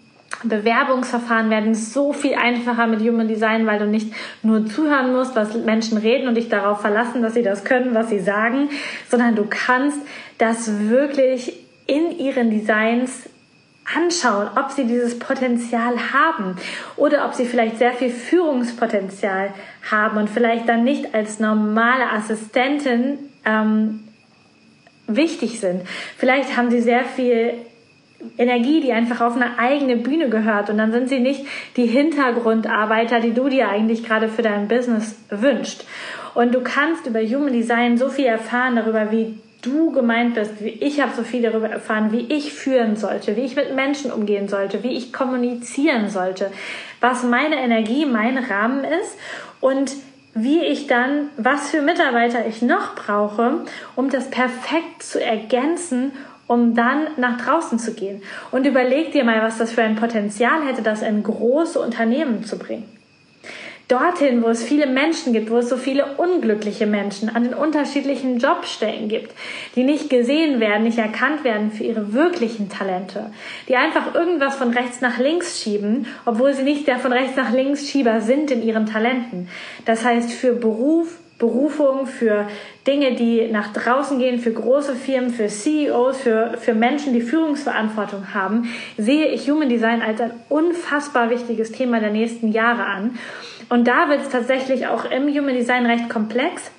Bewerbungsverfahren 0.50 1.50
werden 1.50 1.76
so 1.76 2.14
viel 2.14 2.36
einfacher 2.36 2.88
mit 2.88 3.02
Human 3.02 3.28
Design, 3.28 3.66
weil 3.66 3.80
du 3.80 3.86
nicht 3.86 4.14
nur 4.44 4.66
zuhören 4.66 5.14
musst, 5.14 5.36
was 5.36 5.56
Menschen 5.56 5.98
reden 5.98 6.28
und 6.28 6.36
dich 6.36 6.50
darauf 6.50 6.82
verlassen, 6.82 7.22
dass 7.22 7.34
sie 7.34 7.44
das 7.44 7.64
können, 7.64 7.94
was 7.94 8.10
sie 8.10 8.20
sagen, 8.20 8.70
sondern 9.10 9.36
du 9.36 9.46
kannst 9.50 10.00
das 10.38 10.90
wirklich 10.90 11.54
in 11.88 12.18
ihren 12.18 12.50
Designs 12.50 13.30
anschauen, 13.94 14.50
ob 14.56 14.72
sie 14.72 14.86
dieses 14.86 15.20
Potenzial 15.20 16.12
haben 16.12 16.56
oder 16.98 17.26
ob 17.26 17.34
sie 17.36 17.46
vielleicht 17.46 17.78
sehr 17.78 17.94
viel 17.94 18.10
Führungspotenzial 18.10 19.54
haben 19.90 20.18
und 20.18 20.30
vielleicht 20.30 20.68
dann 20.68 20.84
nicht 20.84 21.14
als 21.14 21.40
normale 21.40 22.12
Assistentin 22.12 23.20
ähm, 23.46 24.08
wichtig 25.08 25.60
sind. 25.60 25.84
Vielleicht 26.18 26.58
haben 26.58 26.72
sie 26.72 26.82
sehr 26.82 27.06
viel 27.06 27.54
Energie, 28.38 28.82
die 28.82 28.94
einfach 28.94 29.22
auf 29.22 29.36
eine 29.36 29.60
eigene 29.60 29.98
Bühne 29.98 30.30
gehört. 30.30 30.70
Und 30.70 30.78
dann 30.78 30.92
sind 30.92 31.10
sie 31.10 31.20
nicht 31.20 31.46
die 31.78 31.86
Hintergrundarbeiter, 31.86 33.20
die 33.20 33.34
du 33.34 33.50
dir 33.50 33.70
eigentlich 33.70 34.04
gerade 34.04 34.30
für 34.30 34.42
dein 34.42 34.68
Business 34.68 35.18
wünscht. 35.30 35.84
Und 36.34 36.54
du 36.54 36.62
kannst 36.62 37.08
über 37.08 37.22
Human 37.22 37.54
Design 37.54 37.98
so 37.98 38.10
viel 38.10 38.26
erfahren 38.26 38.76
darüber, 38.76 39.12
wie 39.12 39.40
du 39.62 39.92
gemeint 39.92 40.36
bist, 40.36 40.64
wie 40.64 40.70
ich 40.70 41.02
habe 41.02 41.12
so 41.16 41.24
viel 41.24 41.42
darüber 41.42 41.70
erfahren, 41.70 42.12
wie 42.12 42.32
ich 42.34 42.54
führen 42.54 42.96
sollte, 42.96 43.36
wie 43.36 43.42
ich 43.42 43.56
mit 43.56 43.76
Menschen 43.76 44.12
umgehen 44.12 44.48
sollte, 44.48 44.84
wie 44.84 44.96
ich 44.96 45.12
kommunizieren 45.12 46.10
sollte, 46.10 46.52
was 47.02 47.24
meine 47.24 47.56
Energie, 47.56 48.06
mein 48.06 48.38
Rahmen 48.38 48.84
ist 48.84 49.18
und 49.62 49.92
wie 50.36 50.60
ich 50.60 50.88
dann, 50.88 51.30
was 51.38 51.70
für 51.70 51.82
Mitarbeiter 51.82 52.46
ich 52.46 52.62
noch 52.62 52.94
brauche, 52.96 53.62
um 53.96 54.10
das 54.10 54.30
perfekt 54.30 55.02
zu 55.02 55.24
ergänzen 55.24 56.12
um 56.48 56.76
dann 56.76 57.08
nach 57.18 57.38
draußen 57.38 57.80
zu 57.80 57.94
gehen. 57.94 58.22
Und 58.52 58.66
überleg 58.66 59.12
dir 59.12 59.24
mal, 59.24 59.42
was 59.42 59.58
das 59.58 59.72
für 59.72 59.82
ein 59.82 59.96
Potenzial 59.96 60.66
hätte, 60.66 60.82
das 60.82 61.02
in 61.02 61.24
große 61.24 61.80
Unternehmen 61.80 62.44
zu 62.44 62.58
bringen. 62.58 62.96
Dorthin, 63.88 64.42
wo 64.42 64.48
es 64.48 64.64
viele 64.64 64.88
Menschen 64.88 65.32
gibt, 65.32 65.52
wo 65.52 65.60
es 65.60 65.70
so 65.70 65.78
viele 65.78 66.16
unglückliche 66.18 66.88
Menschen 66.88 67.30
an 67.30 67.44
den 67.44 67.54
unterschiedlichen 67.54 68.40
Jobstellen 68.40 69.10
gibt, 69.10 69.32
die 69.76 69.84
nicht 69.84 70.10
gesehen 70.10 70.60
werden, 70.60 70.84
nicht 70.84 70.98
erkannt 70.98 71.44
werden 71.44 71.70
für 71.70 71.84
ihre 71.84 72.12
wirklichen 72.12 72.68
Talente, 72.68 73.32
die 73.70 73.76
einfach 73.76 74.16
irgendwas 74.16 74.56
von 74.56 74.72
rechts 74.72 75.02
nach 75.02 75.20
links 75.20 75.62
schieben, 75.62 76.08
obwohl 76.26 76.56
sie 76.56 76.64
nicht 76.64 76.88
der 76.88 76.98
von 76.98 77.14
rechts 77.14 77.36
nach 77.36 77.52
links 77.52 77.88
Schieber 77.88 78.22
sind 78.22 78.50
in 78.50 78.64
ihren 78.64 78.88
Talenten. 78.88 79.50
Das 79.86 80.04
heißt, 80.04 80.32
für 80.32 80.54
Beruf, 80.54 81.20
Berufung, 81.38 82.08
für 82.08 82.48
Dinge, 82.88 83.16
die 83.16 83.48
nach 83.52 83.74
draußen 83.74 84.20
gehen, 84.20 84.40
für 84.40 84.54
große 84.54 84.96
Firmen, 84.96 85.32
für 85.32 85.48
CEOs, 85.48 86.18
für, 86.18 86.58
für 86.58 86.74
Menschen, 86.74 87.14
die 87.14 87.22
Führungsverantwortung 87.22 88.34
haben, 88.34 88.70
sehe 88.98 89.28
ich 89.28 89.50
Human 89.50 89.68
Design 89.68 90.02
als 90.02 90.22
ein 90.22 90.32
unfassbar 90.48 91.30
wichtiges 91.30 91.74
Thema 91.74 92.00
der 92.00 92.12
nächsten 92.12 92.52
Jahre 92.52 92.86
an. 92.86 93.18
Und 93.68 93.88
da 93.88 94.08
wird 94.10 94.22
es 94.22 94.30
tatsächlich 94.30 94.88
auch 94.88 95.06
im 95.06 95.28
Human 95.28 95.56
Design 95.56 95.86
recht 95.86 96.10
komplex. 96.10 96.72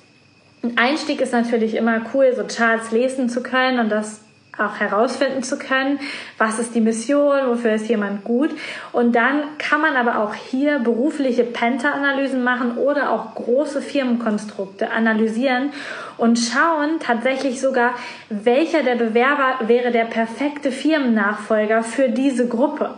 Ein 0.63 0.77
Einstieg 0.77 1.21
ist 1.21 1.33
natürlich 1.33 1.75
immer 1.75 2.01
cool, 2.13 2.33
so 2.35 2.43
Charts 2.43 2.91
lesen 2.91 3.29
zu 3.29 3.43
können 3.43 3.79
und 3.79 3.89
das 3.89 4.21
auch 4.57 4.79
herausfinden 4.79 5.43
zu 5.43 5.57
können, 5.57 5.99
was 6.37 6.59
ist 6.59 6.75
die 6.75 6.81
Mission, 6.81 7.47
wofür 7.47 7.73
ist 7.73 7.87
jemand 7.87 8.23
gut. 8.23 8.51
Und 8.91 9.15
dann 9.15 9.41
kann 9.57 9.81
man 9.81 9.95
aber 9.95 10.19
auch 10.19 10.33
hier 10.33 10.79
berufliche 10.79 11.43
Penta-Analysen 11.43 12.43
machen 12.43 12.77
oder 12.77 13.11
auch 13.11 13.35
große 13.35 13.81
Firmenkonstrukte 13.81 14.91
analysieren 14.91 15.71
und 16.17 16.39
schauen 16.39 16.99
tatsächlich 16.99 17.61
sogar, 17.61 17.93
welcher 18.29 18.83
der 18.83 18.95
Bewerber 18.95 19.67
wäre 19.67 19.91
der 19.91 20.05
perfekte 20.05 20.71
Firmennachfolger 20.71 21.83
für 21.83 22.09
diese 22.09 22.47
Gruppe. 22.47 22.95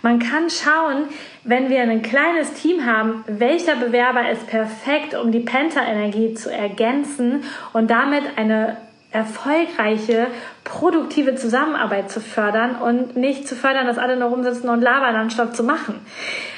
Man 0.00 0.20
kann 0.20 0.48
schauen, 0.48 1.08
wenn 1.42 1.70
wir 1.70 1.82
ein 1.82 2.02
kleines 2.02 2.52
Team 2.52 2.86
haben, 2.86 3.24
welcher 3.26 3.74
Bewerber 3.74 4.30
ist 4.30 4.46
perfekt, 4.46 5.14
um 5.14 5.32
die 5.32 5.40
Penta-Energie 5.40 6.34
zu 6.34 6.52
ergänzen 6.52 7.42
und 7.72 7.90
damit 7.90 8.22
eine 8.36 8.76
erfolgreiche, 9.10 10.26
produktive 10.64 11.34
Zusammenarbeit 11.34 12.10
zu 12.10 12.20
fördern 12.20 12.76
und 12.76 13.16
nicht 13.16 13.48
zu 13.48 13.56
fördern, 13.56 13.86
dass 13.86 13.98
alle 13.98 14.16
nur 14.16 14.28
rumsitzen 14.28 14.68
und 14.68 14.82
labern, 14.82 15.16
anstatt 15.16 15.56
zu 15.56 15.62
machen. 15.62 16.00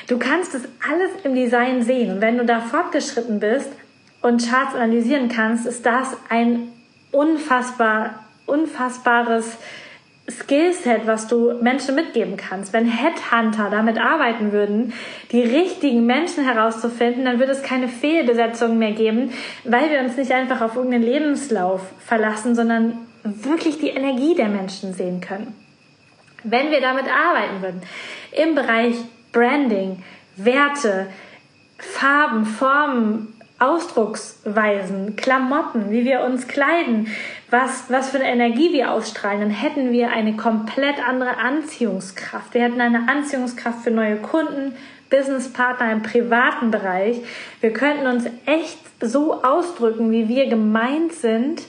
Du 0.09 0.19
kannst 0.19 0.55
das 0.55 0.63
alles 0.89 1.11
im 1.23 1.35
Design 1.35 1.83
sehen. 1.83 2.15
Und 2.15 2.21
wenn 2.21 2.39
du 2.39 2.45
da 2.45 2.61
fortgeschritten 2.61 3.39
bist 3.39 3.71
und 4.21 4.45
Charts 4.45 4.75
analysieren 4.75 5.29
kannst, 5.29 5.67
ist 5.67 5.87
das 5.87 6.17
ein 6.29 6.73
unfassbar, 7.13 8.25
unfassbares 8.47 9.57
Skillset, 10.31 11.07
was 11.07 11.27
du 11.27 11.55
Menschen 11.61 11.95
mitgeben 11.95 12.37
kannst. 12.37 12.73
Wenn 12.73 12.87
Headhunter 12.87 13.69
damit 13.71 13.99
arbeiten 13.99 14.53
würden, 14.53 14.93
die 15.33 15.43
richtigen 15.43 16.07
Menschen 16.07 16.45
herauszufinden, 16.45 17.25
dann 17.25 17.39
würde 17.39 17.53
es 17.53 17.63
keine 17.63 17.89
Fehlbesetzungen 17.89 18.79
mehr 18.79 18.93
geben, 18.93 19.33
weil 19.65 19.91
wir 19.91 20.01
uns 20.01 20.17
nicht 20.17 20.33
einfach 20.33 20.61
auf 20.61 20.77
irgendeinen 20.77 21.05
Lebenslauf 21.05 21.81
verlassen, 22.05 22.55
sondern 22.55 22.99
wirklich 23.23 23.79
die 23.79 23.91
Energie 23.91 24.35
der 24.35 24.49
Menschen 24.49 24.95
sehen 24.95 25.21
können. 25.21 25.55
Wenn 26.43 26.71
wir 26.71 26.81
damit 26.81 27.05
arbeiten 27.07 27.63
würden, 27.63 27.83
im 28.33 28.55
Bereich 28.55 28.95
Branding, 29.33 30.03
Werte, 30.37 31.09
Farben, 31.79 32.47
Formen, 32.47 33.35
Ausdrucksweisen, 33.59 35.17
Klamotten, 35.17 35.91
wie 35.91 36.07
wir 36.07 36.23
uns 36.23 36.49
kleiden, 36.49 37.09
was, 37.51 37.85
was 37.89 38.11
für 38.11 38.19
eine 38.19 38.29
Energie 38.29 38.73
wir 38.73 38.93
ausstrahlen, 38.93 39.41
dann 39.41 39.51
hätten 39.51 39.93
wir 39.93 40.11
eine 40.11 40.37
komplett 40.37 41.07
andere 41.07 41.37
Anziehungskraft. 41.39 42.55
Wir 42.55 42.63
hätten 42.63 42.81
eine 42.81 43.09
Anziehungskraft 43.09 43.83
für 43.83 43.91
neue 43.91 44.17
Kunden, 44.17 44.75
Businesspartner 45.11 45.91
im 45.93 46.03
privaten 46.03 46.71
Bereich. 46.71 47.21
Wir 47.61 47.73
könnten 47.73 48.07
uns 48.07 48.27
echt 48.47 48.79
so 49.01 49.43
ausdrücken, 49.43 50.13
wie 50.13 50.29
wir 50.29 50.49
gemeint 50.49 51.13
sind 51.13 51.63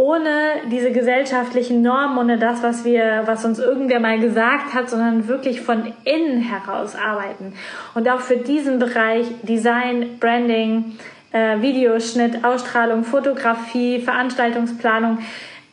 ohne 0.00 0.62
diese 0.70 0.92
gesellschaftlichen 0.92 1.82
Normen, 1.82 2.16
ohne 2.16 2.38
das, 2.38 2.62
was 2.62 2.84
wir, 2.84 3.24
was 3.26 3.44
uns 3.44 3.58
irgendwer 3.58 4.00
mal 4.00 4.18
gesagt 4.18 4.72
hat, 4.72 4.88
sondern 4.88 5.28
wirklich 5.28 5.60
von 5.60 5.92
innen 6.04 6.40
heraus 6.40 6.96
arbeiten. 6.96 7.52
Und 7.94 8.08
auch 8.08 8.20
für 8.20 8.38
diesen 8.38 8.78
Bereich 8.78 9.26
Design, 9.42 10.18
Branding, 10.18 10.96
äh, 11.32 11.60
Videoschnitt, 11.60 12.44
Ausstrahlung, 12.44 13.04
Fotografie, 13.04 14.00
Veranstaltungsplanung, 14.00 15.18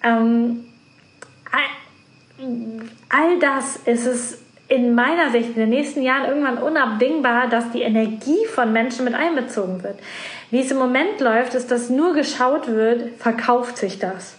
ähm, 0.04 0.64
all, 3.10 3.40
das 3.40 3.78
ist 3.78 4.06
es 4.06 4.40
in 4.68 4.94
meiner 4.94 5.32
Sicht 5.32 5.50
in 5.50 5.56
den 5.56 5.70
nächsten 5.70 6.02
Jahren 6.02 6.28
irgendwann 6.28 6.58
unabdingbar, 6.58 7.48
dass 7.48 7.72
die 7.72 7.82
Energie 7.82 8.46
von 8.54 8.74
Menschen 8.74 9.06
mit 9.06 9.14
einbezogen 9.14 9.82
wird. 9.82 10.00
Wie 10.52 10.60
es 10.60 10.72
im 10.72 10.78
Moment 10.78 11.20
läuft, 11.20 11.54
ist, 11.56 11.72
dass 11.72 11.90
nur 11.90 12.14
geschaut 12.14 12.68
wird, 12.68 13.18
verkauft 13.18 13.78
sich 13.78 14.00
das? 14.00 14.36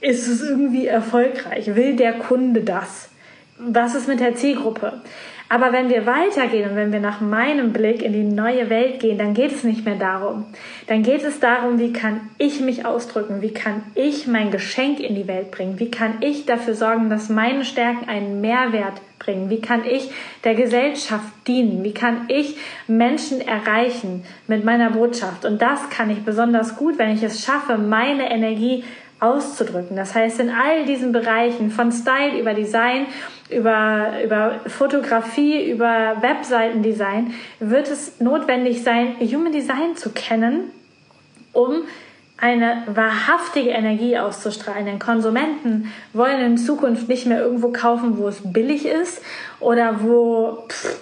Ist 0.00 0.28
es 0.28 0.42
irgendwie 0.42 0.86
erfolgreich? 0.86 1.74
Will 1.74 1.96
der 1.96 2.14
Kunde 2.14 2.62
das? 2.62 3.10
Was 3.58 3.94
ist 3.94 4.08
mit 4.08 4.20
der 4.20 4.34
Zielgruppe? 4.34 5.02
Aber 5.50 5.72
wenn 5.72 5.88
wir 5.88 6.04
weitergehen 6.04 6.70
und 6.70 6.76
wenn 6.76 6.92
wir 6.92 7.00
nach 7.00 7.20
meinem 7.20 7.72
Blick 7.72 8.02
in 8.02 8.12
die 8.12 8.22
neue 8.22 8.68
Welt 8.68 9.00
gehen, 9.00 9.16
dann 9.16 9.32
geht 9.32 9.52
es 9.52 9.64
nicht 9.64 9.84
mehr 9.84 9.94
darum. 9.94 10.44
Dann 10.88 11.02
geht 11.02 11.24
es 11.24 11.40
darum, 11.40 11.78
wie 11.78 11.92
kann 11.92 12.20
ich 12.36 12.60
mich 12.60 12.84
ausdrücken? 12.84 13.40
Wie 13.40 13.54
kann 13.54 13.82
ich 13.94 14.26
mein 14.26 14.50
Geschenk 14.50 15.00
in 15.00 15.14
die 15.14 15.26
Welt 15.26 15.50
bringen? 15.50 15.78
Wie 15.78 15.90
kann 15.90 16.18
ich 16.20 16.44
dafür 16.44 16.74
sorgen, 16.74 17.08
dass 17.08 17.30
meine 17.30 17.64
Stärken 17.64 18.08
einen 18.08 18.42
Mehrwert 18.42 19.00
bringen? 19.18 19.48
Wie 19.48 19.60
kann 19.60 19.84
ich 19.86 20.10
der 20.44 20.54
Gesellschaft 20.54 21.32
dienen? 21.46 21.82
Wie 21.82 21.94
kann 21.94 22.26
ich 22.28 22.56
Menschen 22.86 23.40
erreichen 23.40 24.24
mit 24.48 24.64
meiner 24.64 24.90
Botschaft? 24.90 25.46
Und 25.46 25.62
das 25.62 25.88
kann 25.88 26.10
ich 26.10 26.24
besonders 26.24 26.76
gut, 26.76 26.98
wenn 26.98 27.14
ich 27.14 27.22
es 27.22 27.42
schaffe, 27.42 27.78
meine 27.78 28.30
Energie 28.30 28.84
auszudrücken. 29.20 29.96
Das 29.96 30.14
heißt, 30.14 30.40
in 30.40 30.50
all 30.50 30.84
diesen 30.84 31.12
Bereichen 31.12 31.70
von 31.70 31.90
Style 31.92 32.38
über 32.38 32.54
Design, 32.54 33.06
über, 33.50 34.12
über 34.24 34.60
Fotografie, 34.66 35.70
über 35.70 36.16
Webseitendesign 36.20 37.34
wird 37.60 37.90
es 37.90 38.20
notwendig 38.20 38.82
sein, 38.82 39.16
Human 39.20 39.52
Design 39.52 39.96
zu 39.96 40.10
kennen, 40.10 40.70
um 41.52 41.82
eine 42.36 42.84
wahrhaftige 42.86 43.70
Energie 43.70 44.16
auszustrahlen. 44.16 44.86
Denn 44.86 44.98
Konsumenten 45.00 45.92
wollen 46.12 46.40
in 46.40 46.58
Zukunft 46.58 47.08
nicht 47.08 47.26
mehr 47.26 47.40
irgendwo 47.40 47.70
kaufen, 47.72 48.16
wo 48.18 48.28
es 48.28 48.40
billig 48.44 48.86
ist 48.86 49.20
oder 49.58 50.02
wo, 50.02 50.64
pff, 50.68 50.96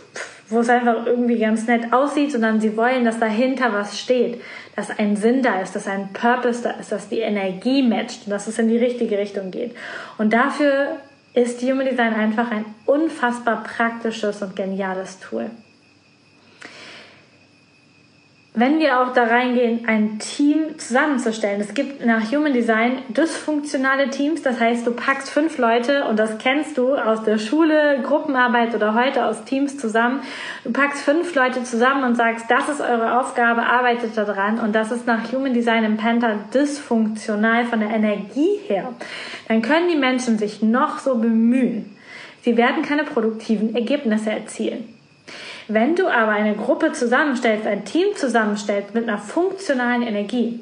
wo 0.48 0.61
es 0.61 0.70
einfach 0.70 1.05
irgendwie 1.05 1.38
ganz 1.38 1.66
nett 1.66 1.92
aussieht, 1.92 2.33
sondern 2.33 2.61
sie 2.61 2.76
wollen, 2.76 3.05
dass 3.05 3.18
dahinter 3.18 3.72
was 3.72 4.00
steht 4.00 4.40
dass 4.76 4.96
ein 4.98 5.16
Sinn 5.16 5.42
da 5.42 5.60
ist, 5.60 5.74
dass 5.74 5.88
ein 5.88 6.12
Purpose 6.12 6.62
da 6.62 6.70
ist, 6.72 6.92
dass 6.92 7.08
die 7.08 7.20
Energie 7.20 7.82
matcht 7.82 8.26
und 8.26 8.30
dass 8.30 8.46
es 8.46 8.58
in 8.58 8.68
die 8.68 8.76
richtige 8.76 9.18
Richtung 9.18 9.50
geht. 9.50 9.74
Und 10.18 10.32
dafür 10.32 10.98
ist 11.34 11.62
Human 11.62 11.86
Design 11.86 12.14
einfach 12.14 12.50
ein 12.50 12.64
unfassbar 12.84 13.64
praktisches 13.64 14.42
und 14.42 14.54
geniales 14.54 15.18
Tool 15.18 15.50
wenn 18.58 18.78
wir 18.78 19.00
auch 19.00 19.12
da 19.12 19.24
reingehen, 19.24 19.86
ein 19.86 20.18
Team 20.18 20.78
zusammenzustellen. 20.78 21.60
Es 21.60 21.74
gibt 21.74 22.04
nach 22.04 22.32
Human 22.32 22.54
Design 22.54 23.02
dysfunktionale 23.10 24.08
Teams. 24.08 24.40
Das 24.40 24.58
heißt, 24.58 24.86
du 24.86 24.92
packst 24.92 25.28
fünf 25.28 25.58
Leute 25.58 26.06
und 26.06 26.18
das 26.18 26.38
kennst 26.38 26.78
du 26.78 26.94
aus 26.94 27.22
der 27.22 27.36
Schule, 27.36 28.00
Gruppenarbeit 28.02 28.74
oder 28.74 28.94
heute 28.94 29.26
aus 29.26 29.44
Teams 29.44 29.76
zusammen. 29.76 30.22
Du 30.64 30.72
packst 30.72 31.02
fünf 31.02 31.34
Leute 31.34 31.64
zusammen 31.64 32.04
und 32.04 32.16
sagst, 32.16 32.46
das 32.50 32.70
ist 32.70 32.80
eure 32.80 33.20
Aufgabe, 33.20 33.62
arbeitet 33.62 34.16
daran. 34.16 34.58
Und 34.58 34.74
das 34.74 34.90
ist 34.90 35.06
nach 35.06 35.30
Human 35.30 35.52
Design 35.52 35.84
im 35.84 35.98
Penta 35.98 36.36
dysfunktional 36.54 37.66
von 37.66 37.80
der 37.80 37.90
Energie 37.90 38.58
her. 38.66 38.94
Dann 39.48 39.60
können 39.60 39.90
die 39.90 39.98
Menschen 39.98 40.38
sich 40.38 40.62
noch 40.62 40.98
so 40.98 41.16
bemühen. 41.16 41.94
Sie 42.40 42.56
werden 42.56 42.82
keine 42.82 43.04
produktiven 43.04 43.74
Ergebnisse 43.74 44.30
erzielen. 44.30 44.95
Wenn 45.68 45.96
du 45.96 46.07
aber 46.07 46.33
eine 46.33 46.55
Gruppe 46.55 46.92
zusammenstellst, 46.92 47.66
ein 47.66 47.85
Team 47.85 48.14
zusammenstellst 48.14 48.94
mit 48.94 49.09
einer 49.09 49.18
funktionalen 49.18 50.02
Energie, 50.02 50.61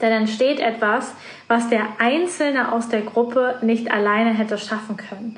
dann 0.00 0.10
entsteht 0.10 0.58
etwas, 0.58 1.14
was 1.46 1.68
der 1.68 1.86
Einzelne 1.98 2.72
aus 2.72 2.88
der 2.88 3.02
Gruppe 3.02 3.56
nicht 3.62 3.92
alleine 3.92 4.30
hätte 4.30 4.58
schaffen 4.58 4.96
können. 4.96 5.36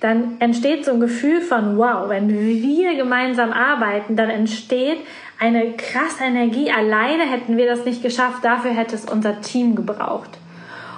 Dann 0.00 0.36
entsteht 0.38 0.84
so 0.84 0.92
ein 0.92 1.00
Gefühl 1.00 1.40
von, 1.40 1.76
wow, 1.76 2.08
wenn 2.08 2.28
wir 2.28 2.96
gemeinsam 2.96 3.52
arbeiten, 3.52 4.16
dann 4.16 4.30
entsteht 4.30 4.98
eine 5.38 5.72
krasse 5.72 6.24
Energie. 6.24 6.70
Alleine 6.70 7.24
hätten 7.24 7.56
wir 7.56 7.66
das 7.66 7.84
nicht 7.84 8.02
geschafft, 8.02 8.44
dafür 8.44 8.70
hätte 8.70 8.94
es 8.94 9.04
unser 9.04 9.40
Team 9.40 9.74
gebraucht. 9.74 10.30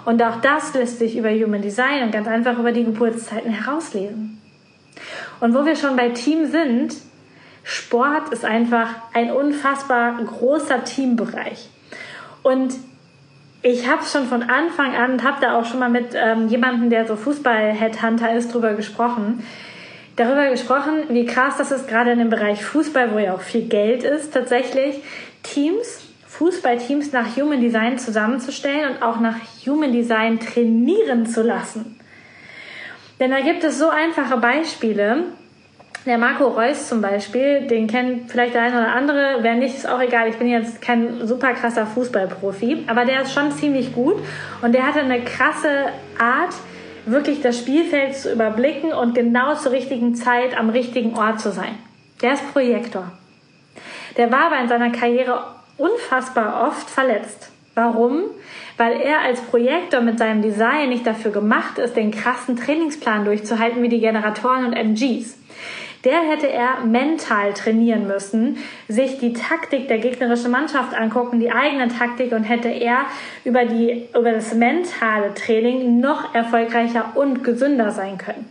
Und 0.04 0.22
auch 0.22 0.40
das 0.40 0.74
lässt 0.74 0.98
sich 0.98 1.16
über 1.16 1.30
Human 1.30 1.62
Design 1.62 2.04
und 2.04 2.12
ganz 2.12 2.28
einfach 2.28 2.58
über 2.58 2.72
die 2.72 2.84
Geburtszeiten 2.84 3.50
herauslesen. 3.50 4.40
Und 5.40 5.54
wo 5.54 5.64
wir 5.64 5.76
schon 5.76 5.96
bei 5.96 6.10
Team 6.10 6.46
sind, 6.46 6.94
Sport 7.62 8.32
ist 8.32 8.44
einfach 8.44 8.88
ein 9.12 9.30
unfassbar 9.30 10.16
großer 10.22 10.84
Teambereich. 10.84 11.68
Und 12.42 12.74
ich 13.62 13.88
habe 13.88 14.04
schon 14.04 14.26
von 14.26 14.42
Anfang 14.42 14.94
an 14.94 15.12
und 15.12 15.24
habe 15.24 15.38
da 15.40 15.58
auch 15.58 15.66
schon 15.66 15.80
mal 15.80 15.90
mit 15.90 16.14
ähm, 16.14 16.48
jemandem, 16.48 16.88
der 16.88 17.06
so 17.06 17.16
Fußball-Headhunter 17.16 18.34
ist, 18.34 18.54
drüber 18.54 18.72
gesprochen. 18.72 19.44
Darüber 20.16 20.48
gesprochen, 20.50 21.04
wie 21.10 21.26
krass 21.26 21.56
das 21.58 21.70
ist, 21.70 21.86
gerade 21.86 22.12
in 22.12 22.18
dem 22.18 22.30
Bereich 22.30 22.64
Fußball, 22.64 23.12
wo 23.12 23.18
ja 23.18 23.34
auch 23.34 23.40
viel 23.40 23.68
Geld 23.68 24.02
ist, 24.02 24.32
tatsächlich 24.32 25.02
Teams, 25.42 26.06
Fußballteams 26.26 27.12
nach 27.12 27.36
Human 27.36 27.60
Design 27.60 27.98
zusammenzustellen 27.98 28.94
und 28.94 29.02
auch 29.02 29.20
nach 29.20 29.36
Human 29.66 29.92
Design 29.92 30.40
trainieren 30.40 31.26
zu 31.26 31.42
lassen. 31.42 31.98
Denn 33.18 33.30
da 33.30 33.40
gibt 33.40 33.62
es 33.62 33.78
so 33.78 33.90
einfache 33.90 34.38
Beispiele, 34.38 35.24
der 36.06 36.16
Marco 36.16 36.46
Reus 36.46 36.88
zum 36.88 37.02
Beispiel, 37.02 37.66
den 37.66 37.86
kennt 37.86 38.30
vielleicht 38.30 38.54
der 38.54 38.62
eine 38.62 38.78
oder 38.78 38.92
andere. 38.92 39.38
Wer 39.40 39.54
nicht, 39.54 39.76
ist 39.76 39.88
auch 39.88 40.00
egal. 40.00 40.28
Ich 40.28 40.36
bin 40.36 40.48
jetzt 40.48 40.80
kein 40.80 41.26
super 41.26 41.52
krasser 41.52 41.86
Fußballprofi, 41.86 42.84
aber 42.86 43.04
der 43.04 43.22
ist 43.22 43.34
schon 43.34 43.52
ziemlich 43.52 43.92
gut 43.92 44.16
und 44.62 44.72
der 44.72 44.86
hatte 44.86 45.00
eine 45.00 45.20
krasse 45.22 45.86
Art, 46.18 46.54
wirklich 47.06 47.42
das 47.42 47.58
Spielfeld 47.58 48.16
zu 48.16 48.32
überblicken 48.32 48.92
und 48.92 49.14
genau 49.14 49.54
zur 49.54 49.72
richtigen 49.72 50.14
Zeit 50.14 50.56
am 50.56 50.70
richtigen 50.70 51.16
Ort 51.16 51.40
zu 51.40 51.52
sein. 51.52 51.78
Der 52.22 52.34
ist 52.34 52.52
Projektor. 52.52 53.10
Der 54.16 54.30
war 54.30 54.46
aber 54.46 54.60
in 54.60 54.68
seiner 54.68 54.90
Karriere 54.90 55.44
unfassbar 55.76 56.66
oft 56.68 56.88
verletzt. 56.88 57.50
Warum? 57.74 58.24
Weil 58.76 59.00
er 59.00 59.20
als 59.20 59.40
Projektor 59.40 60.00
mit 60.00 60.18
seinem 60.18 60.42
Design 60.42 60.88
nicht 60.88 61.06
dafür 61.06 61.30
gemacht 61.30 61.78
ist, 61.78 61.96
den 61.96 62.10
krassen 62.10 62.56
Trainingsplan 62.56 63.24
durchzuhalten 63.24 63.82
wie 63.82 63.88
die 63.88 64.00
Generatoren 64.00 64.66
und 64.66 64.72
MGs 64.72 65.38
der 66.04 66.20
hätte 66.22 66.48
er 66.48 66.84
mental 66.84 67.52
trainieren 67.52 68.06
müssen, 68.06 68.56
sich 68.88 69.18
die 69.18 69.32
Taktik 69.32 69.88
der 69.88 69.98
gegnerischen 69.98 70.50
Mannschaft 70.50 70.94
angucken, 70.94 71.40
die 71.40 71.52
eigene 71.52 71.88
Taktik 71.88 72.32
und 72.32 72.44
hätte 72.44 72.68
er 72.68 73.06
über, 73.44 73.64
die, 73.66 74.06
über 74.16 74.32
das 74.32 74.54
mentale 74.54 75.34
Training 75.34 76.00
noch 76.00 76.34
erfolgreicher 76.34 77.12
und 77.14 77.44
gesünder 77.44 77.90
sein 77.90 78.16
können. 78.16 78.46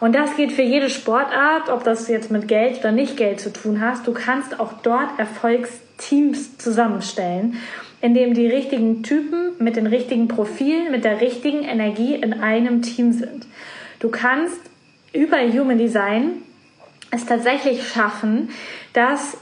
Und 0.00 0.14
das 0.14 0.36
geht 0.36 0.52
für 0.52 0.62
jede 0.62 0.90
Sportart, 0.90 1.68
ob 1.68 1.82
das 1.84 2.08
jetzt 2.08 2.30
mit 2.30 2.46
Geld 2.46 2.78
oder 2.78 2.92
nicht 2.92 3.16
Geld 3.16 3.40
zu 3.40 3.52
tun 3.52 3.80
hast. 3.80 4.06
Du 4.06 4.12
kannst 4.12 4.60
auch 4.60 4.74
dort 4.82 5.18
Erfolgsteams 5.18 6.56
zusammenstellen, 6.56 7.56
indem 8.00 8.32
die 8.32 8.46
richtigen 8.46 9.02
Typen 9.02 9.52
mit 9.58 9.74
den 9.76 9.88
richtigen 9.88 10.28
Profilen, 10.28 10.92
mit 10.92 11.04
der 11.04 11.20
richtigen 11.20 11.64
Energie 11.64 12.14
in 12.14 12.32
einem 12.32 12.82
Team 12.82 13.12
sind. 13.12 13.46
Du 13.98 14.08
kannst 14.08 14.60
über 15.12 15.38
Human 15.38 15.78
Design 15.78 16.42
es 17.10 17.26
tatsächlich 17.26 17.88
schaffen, 17.88 18.50
dass 18.92 19.36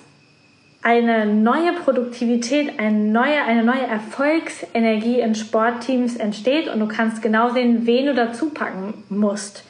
eine 0.82 1.26
neue 1.26 1.72
Produktivität, 1.72 2.78
eine 2.78 2.96
neue, 2.96 3.42
eine 3.42 3.64
neue 3.64 3.86
Erfolgsenergie 3.86 5.20
in 5.20 5.34
Sportteams 5.34 6.16
entsteht 6.16 6.68
und 6.68 6.78
du 6.78 6.86
kannst 6.86 7.22
genau 7.22 7.50
sehen, 7.50 7.86
wen 7.86 8.06
du 8.06 8.14
dazu 8.14 8.50
packen 8.50 8.94
musst. 9.08 9.64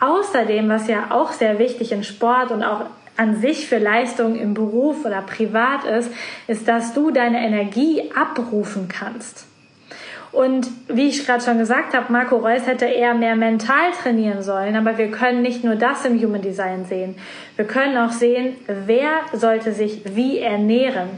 Außerdem, 0.00 0.68
was 0.68 0.88
ja 0.88 1.12
auch 1.12 1.30
sehr 1.30 1.60
wichtig 1.60 1.92
in 1.92 2.02
Sport 2.02 2.50
und 2.50 2.64
auch 2.64 2.86
an 3.16 3.40
sich 3.40 3.68
für 3.68 3.78
Leistung 3.78 4.34
im 4.36 4.54
Beruf 4.54 5.04
oder 5.04 5.22
privat 5.22 5.84
ist, 5.84 6.10
ist, 6.48 6.66
dass 6.66 6.92
du 6.92 7.12
deine 7.12 7.38
Energie 7.46 8.10
abrufen 8.12 8.88
kannst. 8.88 9.46
Und 10.32 10.68
wie 10.88 11.08
ich 11.08 11.26
gerade 11.26 11.44
schon 11.44 11.58
gesagt 11.58 11.92
habe, 11.92 12.10
Marco 12.10 12.36
Reus 12.36 12.66
hätte 12.66 12.86
eher 12.86 13.12
mehr 13.12 13.36
mental 13.36 13.92
trainieren 14.02 14.42
sollen, 14.42 14.76
aber 14.76 14.96
wir 14.96 15.10
können 15.10 15.42
nicht 15.42 15.62
nur 15.62 15.74
das 15.76 16.06
im 16.06 16.18
Human 16.18 16.40
Design 16.40 16.86
sehen. 16.86 17.16
Wir 17.56 17.66
können 17.66 17.98
auch 17.98 18.12
sehen, 18.12 18.56
wer 18.66 19.10
sollte 19.34 19.72
sich 19.72 20.02
wie 20.16 20.38
ernähren. 20.38 21.10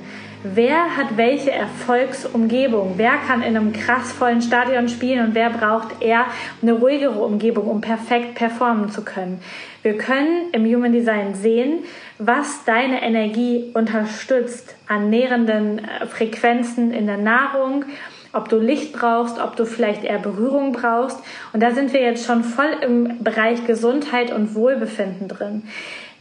Wer 0.46 0.96
hat 0.98 1.16
welche 1.16 1.52
Erfolgsumgebung? 1.52 2.94
Wer 2.96 3.12
kann 3.26 3.40
in 3.40 3.56
einem 3.56 3.72
krassvollen 3.72 4.42
Stadion 4.42 4.90
spielen 4.90 5.28
und 5.28 5.34
wer 5.34 5.48
braucht 5.48 6.02
eher 6.02 6.26
eine 6.60 6.74
ruhigere 6.74 7.18
Umgebung, 7.24 7.66
um 7.66 7.80
perfekt 7.80 8.34
performen 8.34 8.90
zu 8.90 9.04
können? 9.04 9.40
Wir 9.82 9.96
können 9.96 10.50
im 10.52 10.66
Human 10.66 10.92
Design 10.92 11.34
sehen, 11.34 11.84
was 12.18 12.64
deine 12.64 13.02
Energie 13.02 13.70
unterstützt 13.72 14.76
an 14.86 15.08
nährenden 15.08 15.78
äh, 15.78 16.06
Frequenzen 16.06 16.92
in 16.92 17.06
der 17.06 17.16
Nahrung, 17.16 17.86
ob 18.34 18.48
du 18.48 18.58
Licht 18.58 18.92
brauchst, 18.92 19.38
ob 19.38 19.56
du 19.56 19.64
vielleicht 19.64 20.04
eher 20.04 20.18
Berührung 20.18 20.72
brauchst. 20.72 21.18
Und 21.52 21.62
da 21.62 21.72
sind 21.72 21.92
wir 21.92 22.02
jetzt 22.02 22.26
schon 22.26 22.44
voll 22.44 22.72
im 22.82 23.22
Bereich 23.22 23.66
Gesundheit 23.66 24.32
und 24.32 24.54
Wohlbefinden 24.54 25.28
drin. 25.28 25.62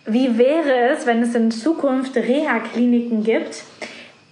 Wie 0.06 0.38
wäre 0.38 0.90
es, 0.92 1.06
wenn 1.06 1.22
es 1.22 1.34
in 1.34 1.52
Zukunft 1.52 2.16
Reha-Kliniken 2.16 3.24
gibt, 3.24 3.64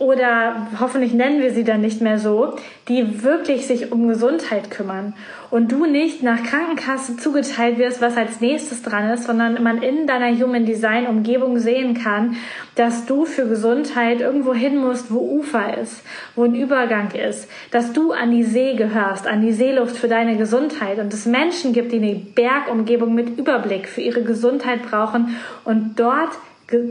oder 0.02 0.68
hoffentlich 0.80 1.14
nennen 1.14 1.44
wir 1.44 1.52
sie 1.52 1.64
dann 1.64 1.82
nicht 1.82 2.02
mehr 2.02 2.18
so, 2.18 2.56
die 2.88 3.24
wirklich 3.24 3.68
sich 3.68 3.92
um 3.92 4.08
Gesundheit 4.08 4.72
kümmern. 4.72 5.14
Und 5.52 5.72
du 5.72 5.86
nicht 5.86 6.24
nach 6.24 6.42
Krankenkasse 6.42 7.18
zugeteilt 7.18 7.78
wirst, 7.78 8.02
was 8.02 8.18
als 8.18 8.42
nächstes 8.42 8.82
dran 8.82 9.12
ist, 9.12 9.26
sondern 9.26 9.62
man 9.62 9.84
in 9.84 10.08
deiner 10.08 10.36
Human 10.36 10.66
Design 10.66 11.06
Umgebung 11.06 11.60
sehen 11.60 11.94
kann, 11.94 12.36
dass 12.74 13.06
du 13.06 13.26
für 13.26 13.48
Gesundheit 13.48 14.22
irgendwo 14.22 14.56
hin 14.56 14.78
musst, 14.78 15.14
wo 15.14 15.20
Ufer 15.20 15.78
ist, 15.78 16.02
wo 16.36 16.46
ein 16.46 16.56
Übergang 16.56 17.12
ist, 17.12 17.48
dass 17.70 17.94
du 17.94 18.12
an 18.12 18.32
die 18.32 18.44
See 18.44 18.74
gehörst, 18.74 19.28
an 19.28 19.44
die 19.44 19.52
Seeluft 19.52 19.98
für 19.98 20.08
deine 20.08 20.36
Gesundheit. 20.36 20.98
Und 20.98 21.14
es 21.14 21.28
Menschen 21.28 21.74
gibt, 21.74 21.92
die 21.92 21.98
eine 21.98 22.16
Bergumgebung 22.16 23.14
mit 23.14 23.38
Überblick 23.38 23.88
für 23.88 24.02
ihre 24.02 24.24
Gesundheit 24.24 24.82
brauchen. 24.90 25.38
Und 25.64 26.00
dort 26.00 26.32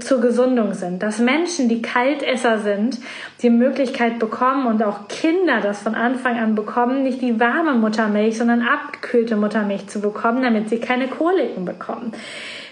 zur 0.01 0.21
Gesundung 0.21 0.75
sind, 0.75 1.03
dass 1.03 1.19
Menschen, 1.19 1.69
die 1.69 1.83
Kaltesser 1.83 2.59
sind, 2.59 2.99
die 3.43 3.51
Möglichkeit 3.51 4.19
bekommen 4.19 4.67
und 4.67 4.83
auch 4.83 5.09
Kinder 5.09 5.61
das 5.63 5.83
von 5.83 5.95
Anfang 5.95 6.39
an 6.39 6.55
bekommen, 6.55 7.03
nicht 7.03 7.21
die 7.21 7.41
warme 7.41 7.75
Muttermilch, 7.75 8.39
sondern 8.39 8.63
abgekühlte 8.63 9.37
Muttermilch 9.37 9.89
zu 9.89 10.01
bekommen, 10.01 10.43
damit 10.43 10.69
sie 10.69 10.79
keine 10.79 11.09
Koliken 11.09 11.65
bekommen. 11.65 12.13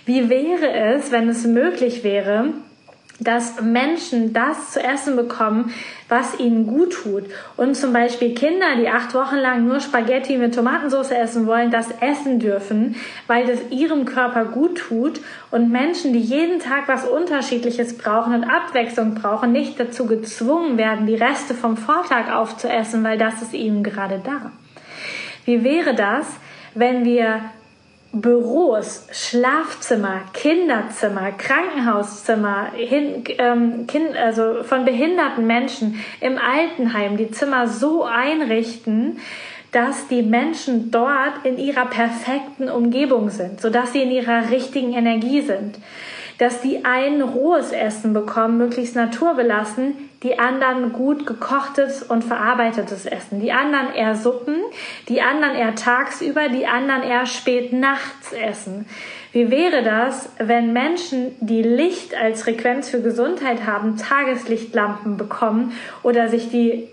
Wie 0.05 0.29
wäre 0.31 0.73
es, 0.73 1.13
wenn 1.13 1.29
es 1.29 1.45
möglich 1.47 2.05
wäre, 2.05 2.53
dass 3.21 3.61
Menschen 3.61 4.33
das 4.33 4.73
zu 4.73 4.83
essen 4.83 5.17
bekommen, 5.17 5.73
was 6.09 6.39
ihnen 6.39 6.67
gut 6.67 6.93
tut. 6.93 7.25
Und 7.57 7.75
zum 7.75 7.93
Beispiel 7.93 8.35
Kinder, 8.35 8.77
die 8.77 8.89
acht 8.89 9.13
Wochen 9.15 9.37
lang 9.37 9.67
nur 9.67 9.81
Spaghetti 9.81 10.37
mit 10.37 10.55
Tomatensauce 10.55 11.11
essen 11.11 11.47
wollen, 11.47 11.71
das 11.71 11.89
essen 12.01 12.39
dürfen, 12.39 12.95
weil 13.27 13.47
das 13.47 13.59
ihrem 13.71 14.05
Körper 14.05 14.45
gut 14.45 14.79
tut. 14.79 15.21
Und 15.51 15.71
Menschen, 15.71 16.13
die 16.13 16.21
jeden 16.21 16.61
Tag 16.61 16.87
was 16.87 17.05
Unterschiedliches 17.05 17.99
brauchen 17.99 18.35
und 18.35 18.45
Abwechslung 18.45 19.15
brauchen, 19.15 19.51
nicht 19.51 19.81
dazu 19.81 20.07
gezwungen 20.07 20.79
werden, 20.79 21.07
die 21.07 21.17
Reste 21.17 21.55
vom 21.55 21.77
Vortag 21.77 22.33
aufzuessen, 22.33 23.03
weil 23.03 23.19
das 23.19 23.43
ist 23.43 23.53
ihnen 23.53 23.83
gerade 23.83 24.21
da. 24.25 24.53
Wie 25.45 25.65
wäre 25.65 25.95
das, 25.95 26.27
wenn 26.75 27.05
wir 27.05 27.41
Büros, 28.13 29.07
Schlafzimmer, 29.13 30.23
Kinderzimmer, 30.33 31.33
Krankenhauszimmer, 31.33 32.73
hin, 32.75 33.25
ähm, 33.39 33.87
kind, 33.87 34.17
also 34.17 34.63
von 34.63 34.85
behinderten 34.87 35.47
Menschen 35.47 36.03
im 36.21 36.39
Altenheim 36.39 37.19
die 37.19 37.31
Zimmer 37.31 37.69
so 37.69 38.05
einrichten, 38.05 39.19
dass 39.73 40.09
die 40.09 40.23
Menschen 40.23 40.91
dort 40.91 41.45
in 41.45 41.59
ihrer 41.59 41.85
perfekten 41.85 42.71
Umgebung 42.71 43.29
sind, 43.29 43.61
sodass 43.61 43.93
sie 43.93 44.03
in 44.03 44.11
ihrer 44.11 44.51
richtigen 44.51 44.95
Energie 44.95 45.43
sind 45.43 45.77
dass 46.39 46.61
die 46.61 46.85
einen 46.85 47.21
rohes 47.21 47.73
Essen 47.73 48.13
bekommen, 48.13 48.59
möglichst 48.59 48.95
naturbelassen, 48.95 49.97
die 50.23 50.39
anderen 50.39 50.93
gut 50.93 51.27
gekochtes 51.27 52.03
und 52.03 52.25
verarbeitetes 52.25 53.07
Essen, 53.07 53.41
die 53.41 53.53
anderen 53.53 53.93
eher 53.95 54.17
Suppen, 54.17 54.57
die 55.09 55.21
anderen 55.21 55.55
eher 55.55 55.75
tagsüber, 55.75 56.49
die 56.49 56.67
anderen 56.67 57.03
eher 57.03 57.27
spät 57.27 57.73
nachts 57.73 58.33
essen. 58.33 58.87
Wie 59.33 59.51
wäre 59.51 59.83
das, 59.83 60.31
wenn 60.39 60.73
Menschen, 60.73 61.37
die 61.41 61.63
Licht 61.63 62.17
als 62.17 62.43
Frequenz 62.43 62.89
für 62.89 63.03
Gesundheit 63.03 63.67
haben, 63.67 63.97
Tageslichtlampen 63.97 65.17
bekommen 65.17 65.73
oder 66.03 66.29
sich 66.29 66.51
die 66.51 66.89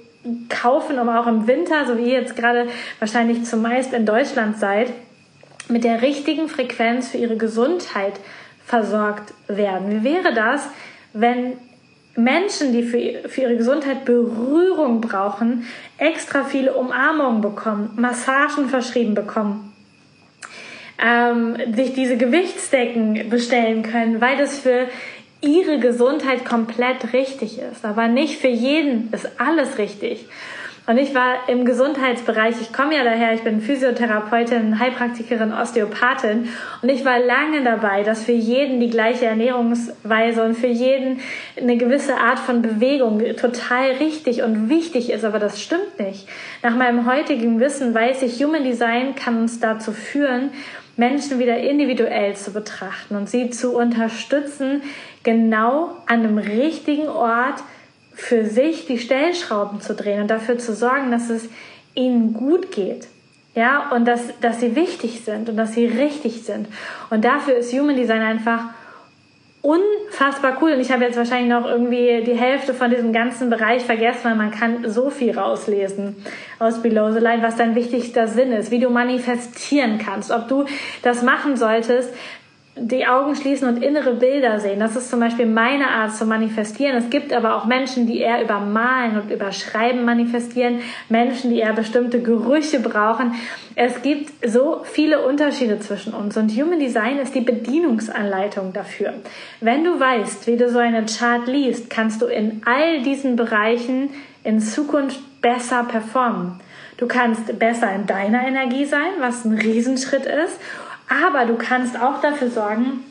kaufen, 0.50 1.00
um 1.00 1.08
auch 1.10 1.28
im 1.28 1.48
Winter, 1.48 1.86
so 1.86 1.98
wie 1.98 2.12
ihr 2.12 2.20
jetzt 2.20 2.36
gerade 2.36 2.68
wahrscheinlich 3.00 3.46
zumeist 3.46 3.94
in 3.94 4.06
Deutschland 4.06 4.58
seid, 4.58 4.92
mit 5.68 5.84
der 5.84 6.02
richtigen 6.02 6.48
Frequenz 6.48 7.10
für 7.10 7.18
ihre 7.18 7.38
Gesundheit 7.38 8.14
versorgt 8.66 9.34
werden. 9.48 9.92
Wie 9.92 10.04
wäre 10.04 10.34
das, 10.34 10.68
wenn 11.14 11.54
Menschen, 12.16 12.72
die 12.72 12.84
für, 12.84 13.28
für 13.28 13.42
ihre 13.42 13.58
Gesundheit 13.58 14.06
Berührung 14.06 15.02
brauchen, 15.02 15.66
extra 15.98 16.44
viele 16.44 16.74
Umarmungen 16.74 17.42
bekommen, 17.42 17.92
Massagen 17.96 18.70
verschrieben 18.70 19.14
bekommen, 19.16 19.74
ähm, 20.98 21.58
sich 21.76 21.94
diese 21.94 22.18
Gewichtsdecken 22.18 23.30
bestellen 23.30 23.84
können, 23.84 24.22
weil 24.22 24.38
das 24.38 24.60
für 24.60 24.88
ihre 25.42 25.80
Gesundheit 25.80 26.46
komplett 26.46 27.14
richtig 27.14 27.60
ist. 27.60 27.86
Aber 27.86 28.08
nicht 28.08 28.40
für 28.40 28.48
jeden 28.48 29.12
ist 29.12 29.30
alles 29.40 29.78
richtig. 29.78 30.26
Und 30.88 31.00
ich 31.00 31.16
war 31.16 31.50
im 31.50 31.66
Gesundheitsbereich, 31.66 32.62
ich 32.62 32.72
komme 32.72 32.96
ja 32.96 33.04
daher, 33.04 33.34
ich 33.34 33.42
bin 33.42 33.60
Physiotherapeutin, 33.60 34.80
Heilpraktikerin, 34.80 35.52
Osteopathin. 35.52 36.48
Und 36.84 36.90
ich 36.90 37.04
war 37.04 37.18
lange 37.18 37.64
dabei, 37.64 38.04
dass 38.04 38.24
für 38.24 38.34
jeden 38.34 38.80
die 38.80 38.92
gleiche 38.92 39.26
Ernährungsweise 39.26 40.44
und 40.44 40.54
für 40.54 40.68
jeden 40.68 41.22
eine 41.60 41.78
gewisse 41.78 42.18
Art 42.18 42.38
von 42.38 42.62
Bewegung 42.62 43.20
total 43.36 43.92
richtig 44.00 44.44
und 44.44 44.70
wichtig 44.70 45.12
ist, 45.12 45.26
aber 45.26 45.40
das 45.40 45.60
stimmt 45.60 46.00
nicht. 46.00 46.28
Nach 46.62 46.76
meinem 46.76 47.08
heutigen 47.08 47.60
Wissen 47.60 47.96
weiß 47.96 48.22
ich, 48.22 48.44
Human 48.44 48.64
Design 48.64 49.16
kann 49.16 49.40
uns 49.40 49.60
dazu 49.60 49.92
führen, 49.92 50.52
Menschen 50.98 51.40
wieder 51.40 51.58
individuell 51.58 52.36
zu 52.36 52.54
betrachten 52.54 53.16
und 53.16 53.28
sie 53.28 53.50
zu 53.50 53.76
unterstützen, 53.76 54.82
genau 55.24 55.98
an 56.06 56.20
einem 56.20 56.38
richtigen 56.38 57.08
Ort 57.08 57.64
für 58.16 58.46
sich 58.46 58.86
die 58.86 58.98
Stellschrauben 58.98 59.82
zu 59.82 59.94
drehen 59.94 60.22
und 60.22 60.28
dafür 60.30 60.58
zu 60.58 60.74
sorgen, 60.74 61.12
dass 61.12 61.30
es 61.30 61.48
ihnen 61.94 62.34
gut 62.34 62.72
geht. 62.72 63.08
Ja, 63.56 63.90
und 63.92 64.06
dass, 64.06 64.38
dass 64.42 64.60
sie 64.60 64.76
wichtig 64.76 65.22
sind 65.24 65.48
und 65.48 65.56
dass 65.56 65.74
sie 65.74 65.86
richtig 65.86 66.44
sind. 66.44 66.68
Und 67.10 67.24
dafür 67.24 67.56
ist 67.56 67.72
Human 67.72 67.96
Design 67.96 68.22
einfach 68.22 68.66
unfassbar 69.66 70.58
cool. 70.62 70.74
Und 70.74 70.80
ich 70.80 70.92
habe 70.92 71.06
jetzt 71.06 71.18
wahrscheinlich 71.18 71.50
noch 71.50 71.66
irgendwie 71.66 72.24
die 72.24 72.36
Hälfte 72.36 72.74
von 72.74 72.92
diesem 72.92 73.14
ganzen 73.14 73.50
Bereich 73.50 73.84
vergessen, 73.84 74.22
weil 74.24 74.36
man 74.36 74.52
kann 74.52 74.90
so 74.90 75.10
viel 75.10 75.38
rauslesen 75.38 76.18
aus 76.60 76.82
Below 76.82 77.14
the 77.14 77.20
Line, 77.20 77.42
was 77.42 77.56
dein 77.56 77.76
wichtigster 77.76 78.28
Sinn 78.28 78.52
ist, 78.52 78.72
wie 78.72 78.80
du 78.80 78.90
manifestieren 78.90 79.98
kannst, 79.98 80.32
ob 80.32 80.48
du 80.48 80.66
das 81.02 81.24
machen 81.24 81.58
solltest, 81.58 82.14
die 82.78 83.08
Augen 83.08 83.36
schließen 83.36 83.70
und 83.70 83.82
innere 83.82 84.16
Bilder 84.16 84.60
sehen. 84.60 84.80
Das 84.82 84.98
ist 84.98 85.10
zum 85.10 85.22
Beispiel 85.22 85.46
meine 85.46 85.88
Art 85.88 86.14
zu 86.14 86.26
manifestieren. 86.26 86.98
Es 86.98 87.10
gibt 87.10 87.32
aber 87.32 87.56
auch 87.56 87.66
Menschen, 87.66 88.06
die 88.06 88.20
eher 88.20 88.44
über 88.44 88.60
Malen 88.60 89.18
und 89.18 89.32
über 89.32 89.54
Schreiben 89.54 90.04
manifestieren, 90.04 90.82
Menschen, 91.08 91.52
die 91.52 91.60
eher 91.60 91.72
bestimmte 91.72 92.22
Gerüche 92.22 92.82
brauchen. 92.82 93.34
Es 93.76 94.02
gibt 94.02 94.34
so 94.46 94.82
viele 94.84 95.26
Unterschiede 95.26 95.80
zwischen 95.80 96.14
uns 96.14 96.36
und 96.36 96.52
Human 96.52 96.80
Design 96.80 97.18
ist 97.18 97.34
die 97.34 97.42
Bedienungsanleitung 97.42 98.74
dafür. 98.74 99.14
Wenn 99.62 99.86
du 99.86 99.98
weißt, 99.98 100.46
wie 100.48 100.58
du 100.58 100.70
so 100.70 100.80
eine 100.80 101.06
Chart 101.06 101.48
liest, 101.48 101.90
kannst 101.90 102.22
du 102.22 102.26
in 102.26 102.62
all 102.66 103.02
diesen 103.04 103.38
Bereichen 103.38 104.10
in 104.44 104.60
Zukunft 104.60 105.20
besser 105.42 105.86
performen. 105.86 106.60
Du 106.98 107.08
kannst 107.08 107.58
besser 107.58 107.94
in 107.94 108.06
deiner 108.06 108.48
Energie 108.48 108.86
sein, 108.86 109.12
was 109.20 109.46
ein 109.46 109.54
Riesenschritt 109.54 110.26
ist 110.26 110.60
aber 111.08 111.46
du 111.46 111.56
kannst 111.56 112.00
auch 112.00 112.22
dafür 112.22 112.50
sorgen, 112.50 113.04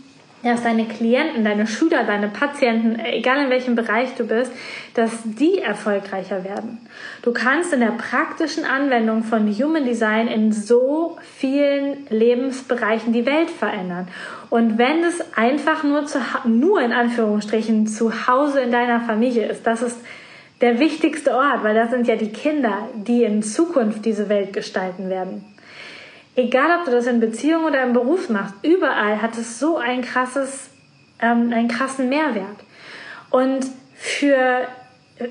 dass 0.43 0.63
deine 0.63 0.85
Klienten, 0.85 1.43
deine 1.45 1.67
Schüler, 1.67 2.05
deine 2.05 2.29
Patienten, 2.29 2.99
egal 2.99 3.45
in 3.45 3.51
welchem 3.51 3.75
Bereich 3.75 4.15
du 4.15 4.25
bist, 4.25 4.53
dass 4.93 5.11
die 5.25 5.59
erfolgreicher 5.59 6.45
werden. 6.45 6.87
Du 7.23 7.33
kannst 7.33 7.73
in 7.73 7.81
der 7.81 7.93
praktischen 7.93 8.65
Anwendung 8.65 9.25
von 9.25 9.49
Human 9.49 9.85
Design 9.85 10.29
in 10.29 10.53
so 10.53 11.17
vielen 11.39 12.07
Lebensbereichen 12.11 13.13
die 13.13 13.25
Welt 13.25 13.51
verändern. 13.51 14.09
Und 14.51 14.77
wenn 14.77 15.03
es 15.03 15.23
einfach 15.35 15.83
nur 15.83 16.05
zu, 16.07 16.19
nur 16.45 16.83
in 16.83 16.93
Anführungsstrichen 16.93 17.87
zu 17.87 18.27
Hause 18.27 18.61
in 18.61 18.71
deiner 18.71 19.01
Familie 19.01 19.47
ist, 19.47 19.67
das 19.67 19.81
ist 19.81 19.99
der 20.61 20.79
wichtigste 20.79 21.35
Ort, 21.35 21.65
weil 21.65 21.75
das 21.75 21.91
sind 21.91 22.07
ja 22.07 22.17
die 22.17 22.31
Kinder, 22.31 22.89
die 22.95 23.25
in 23.25 23.43
Zukunft 23.43 24.05
diese 24.05 24.29
Welt 24.29 24.53
gestalten 24.53 25.09
werden. 25.09 25.54
Egal, 26.37 26.79
ob 26.79 26.85
du 26.85 26.91
das 26.91 27.07
in 27.07 27.21
Beziehung 27.21 27.65
oder 27.65 27.83
im 27.83 27.93
Beruf 27.93 28.29
machst, 28.29 28.55
überall 28.63 29.23
hat 29.23 29.39
es 29.39 29.59
so 29.59 29.77
ein 29.77 30.03
krasses, 30.03 30.71
ähm, 31.21 31.53
einen 31.53 31.69
krassen 31.69 32.09
Mehrwert. 32.09 32.59
Und 33.31 33.67
für 33.95 34.67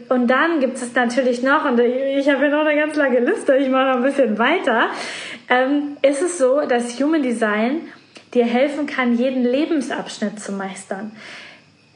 und 0.10 0.28
dann 0.28 0.60
gibt 0.62 0.78
es 0.78 0.95
natürlich 0.95 1.43
noch, 1.43 1.66
und 1.66 1.80
ich 1.80 2.30
habe 2.30 2.39
hier 2.39 2.49
noch 2.49 2.66
eine 2.66 2.80
ganz 2.80 2.95
lange 2.95 3.20
Liste, 3.20 3.58
ich 3.58 3.70
mache 3.70 3.89
noch 3.89 3.95
ein 3.97 4.04
bisschen 4.04 4.38
weiter, 4.38 4.88
ähm, 5.49 5.97
ist 6.01 6.22
es 6.22 6.38
so, 6.38 6.62
dass 6.62 6.99
Human 7.01 7.22
Design 7.22 7.82
dir 8.34 8.45
helfen 8.45 8.86
kann, 8.86 9.18
jeden 9.18 9.43
Lebensabschnitt 9.43 10.39
zu 10.39 10.54
meistern. 10.54 11.12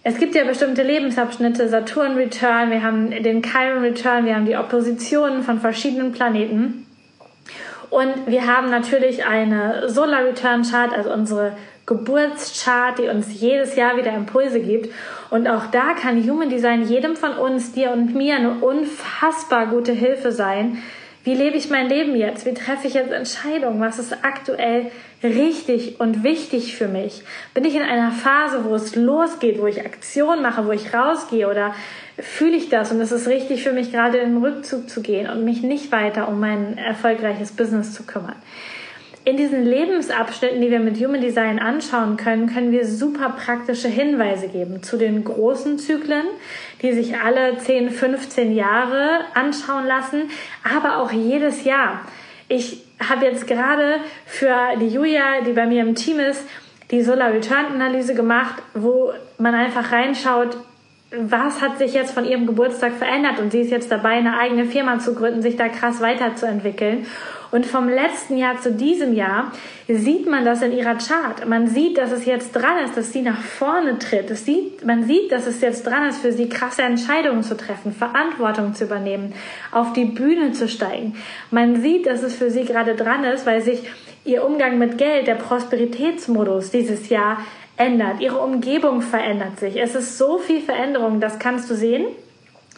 Es 0.04 0.18
gibt 0.18 0.36
ja 0.36 0.44
bestimmte 0.44 0.84
Lebensabschnitte, 0.84 1.70
Saturn 1.70 2.16
Return, 2.16 2.72
wir 2.72 2.84
haben 2.84 3.10
den 3.12 3.42
Chiron 3.42 3.82
Return, 3.84 4.26
wir 4.26 4.36
haben 4.36 4.46
die 4.46 4.58
Oppositionen 4.58 5.44
von 5.44 5.60
verschiedenen 5.60 6.12
Planeten. 6.12 6.87
Und 7.90 8.28
wir 8.28 8.46
haben 8.46 8.70
natürlich 8.70 9.26
eine 9.26 9.90
Solar 9.90 10.26
Return 10.26 10.64
Chart, 10.64 10.94
also 10.94 11.12
unsere 11.12 11.54
Geburtschart, 11.86 13.00
die 13.00 13.08
uns 13.08 13.40
jedes 13.40 13.76
Jahr 13.76 13.96
wieder 13.98 14.14
Impulse 14.14 14.60
gibt. 14.60 14.94
Und 15.30 15.48
auch 15.48 15.68
da 15.68 15.94
kann 15.94 16.22
Human 16.30 16.50
Design 16.50 16.88
jedem 16.88 17.16
von 17.16 17.34
uns, 17.34 17.72
dir 17.72 17.92
und 17.92 18.14
mir, 18.14 18.36
eine 18.36 18.56
unfassbar 18.56 19.68
gute 19.68 19.94
Hilfe 19.94 20.32
sein. 20.32 20.84
Wie 21.24 21.34
lebe 21.34 21.58
ich 21.58 21.70
mein 21.70 21.90
Leben 21.90 22.16
jetzt? 22.16 22.46
Wie 22.46 22.54
treffe 22.54 22.88
ich 22.88 22.94
jetzt 22.94 23.12
Entscheidungen? 23.12 23.82
Was 23.82 24.00
ist 24.00 24.24
aktuell 24.24 24.92
richtig 25.24 26.00
und 26.00 26.24
wichtig 26.24 26.76
für 26.76 26.88
mich? 26.88 27.24
Bin 27.54 27.66
ich 27.66 27.76
in 27.76 27.82
einer 27.82 28.12
Phase, 28.12 28.64
wo 28.64 28.76
es 28.76 28.96
losgeht, 28.96 29.60
wo 29.60 29.68
ich 29.68 29.86
Aktion 29.86 30.42
mache, 30.42 30.66
wo 30.66 30.72
ich 30.72 30.94
rausgehe 30.94 31.50
oder 31.50 31.74
fühle 32.20 32.58
ich 32.58 32.70
das 32.70 32.92
und 32.92 33.00
es 33.02 33.12
ist 33.12 33.28
richtig 33.28 33.64
für 33.64 33.74
mich 33.74 33.92
gerade 33.92 34.18
in 34.18 34.34
den 34.34 34.44
Rückzug 34.44 34.90
zu 34.90 35.02
gehen 35.02 35.30
und 35.30 35.46
mich 35.46 35.62
nicht 35.62 35.92
weiter 35.92 36.28
um 36.28 36.40
mein 36.40 36.78
erfolgreiches 36.78 37.52
Business 37.52 37.94
zu 37.94 38.04
kümmern? 38.04 38.36
In 39.24 39.36
diesen 39.36 39.66
Lebensabschnitten, 39.66 40.62
die 40.62 40.72
wir 40.72 40.80
mit 40.80 41.04
Human 41.04 41.20
Design 41.20 41.60
anschauen 41.60 42.16
können, 42.16 42.48
können 42.48 42.72
wir 42.72 42.88
super 42.88 43.36
praktische 43.38 43.90
Hinweise 43.90 44.48
geben 44.48 44.82
zu 44.82 44.98
den 44.98 45.26
großen 45.26 45.78
Zyklen, 45.80 46.24
die 46.82 46.94
sich 46.94 47.18
alle 47.18 47.58
10, 47.58 47.90
15 47.90 48.56
Jahre 48.56 49.26
anschauen 49.34 49.86
lassen, 49.86 50.30
aber 50.64 51.00
auch 51.02 51.12
jedes 51.12 51.66
Jahr. 51.66 52.08
Ich 52.48 52.84
habe 53.02 53.26
jetzt 53.26 53.48
gerade 53.48 53.98
für 54.26 54.56
die 54.80 54.88
Julia, 54.88 55.42
die 55.46 55.52
bei 55.52 55.68
mir 55.68 55.82
im 55.82 55.96
Team 55.96 56.22
ist, 56.22 56.46
die 56.92 57.04
Solar 57.04 57.34
Return 57.34 57.66
Analyse 57.66 58.16
gemacht, 58.16 58.64
wo 58.74 59.12
man 59.38 59.54
einfach 59.54 59.92
reinschaut, 59.92 60.56
was 61.12 61.62
hat 61.62 61.78
sich 61.78 61.94
jetzt 61.94 62.14
von 62.14 62.26
ihrem 62.26 62.46
Geburtstag 62.46 62.94
verändert 62.94 63.40
und 63.40 63.52
sie 63.52 63.62
ist 63.62 63.72
jetzt 63.72 63.92
dabei, 63.92 64.18
eine 64.18 64.38
eigene 64.38 64.66
Firma 64.66 65.00
zu 65.00 65.16
gründen, 65.16 65.42
sich 65.42 65.56
da 65.56 65.70
krass 65.70 66.02
weiterzuentwickeln. 66.02 67.06
Und 67.52 67.66
vom 67.66 67.88
letzten 67.88 68.38
Jahr 68.38 68.60
zu 68.60 68.72
diesem 68.72 69.14
Jahr 69.14 69.52
sieht 69.88 70.30
man 70.30 70.44
das 70.44 70.62
in 70.62 70.72
ihrer 70.72 70.96
Chart. 70.96 71.48
Man 71.48 71.68
sieht, 71.68 71.98
dass 71.98 72.12
es 72.12 72.26
jetzt 72.26 72.54
dran 72.54 72.84
ist, 72.86 72.98
dass 72.98 73.14
sie 73.14 73.22
nach 73.22 73.42
vorne 73.42 74.00
tritt. 74.00 74.30
Es 74.30 74.46
sieht, 74.46 74.86
man 74.86 75.04
sieht, 75.04 75.32
dass 75.32 75.48
es 75.48 75.62
jetzt 75.62 75.86
dran 75.86 76.08
ist, 76.08 76.20
für 76.20 76.32
sie 76.32 76.50
krasse 76.50 76.84
Entscheidungen 76.84 77.44
zu 77.44 77.56
treffen, 77.56 77.94
Verantwortung 77.94 78.74
zu 78.74 78.86
übernehmen, 78.86 79.34
auf 79.72 79.94
die 79.94 80.06
Bühne 80.06 80.52
zu 80.52 80.68
steigen. 80.68 81.16
Man 81.52 81.82
sieht, 81.82 82.06
dass 82.06 82.24
es 82.24 82.36
für 82.36 82.52
sie 82.52 82.66
gerade 82.66 82.96
dran 82.96 83.24
ist, 83.24 83.46
weil 83.46 83.62
sich 83.62 83.82
ihr 84.26 84.46
Umgang 84.46 84.78
mit 84.78 84.98
Geld, 84.98 85.28
der 85.28 85.36
Prosperitätsmodus 85.36 86.72
dieses 86.72 87.10
Jahr 87.10 87.38
ändert. 87.78 88.20
Ihre 88.20 88.40
Umgebung 88.40 89.02
verändert 89.02 89.60
sich. 89.60 89.80
Es 89.80 89.96
ist 89.96 90.18
so 90.18 90.38
viel 90.38 90.62
Veränderung, 90.62 91.22
das 91.22 91.40
kannst 91.40 91.70
du 91.70 91.76
sehen 91.76 92.06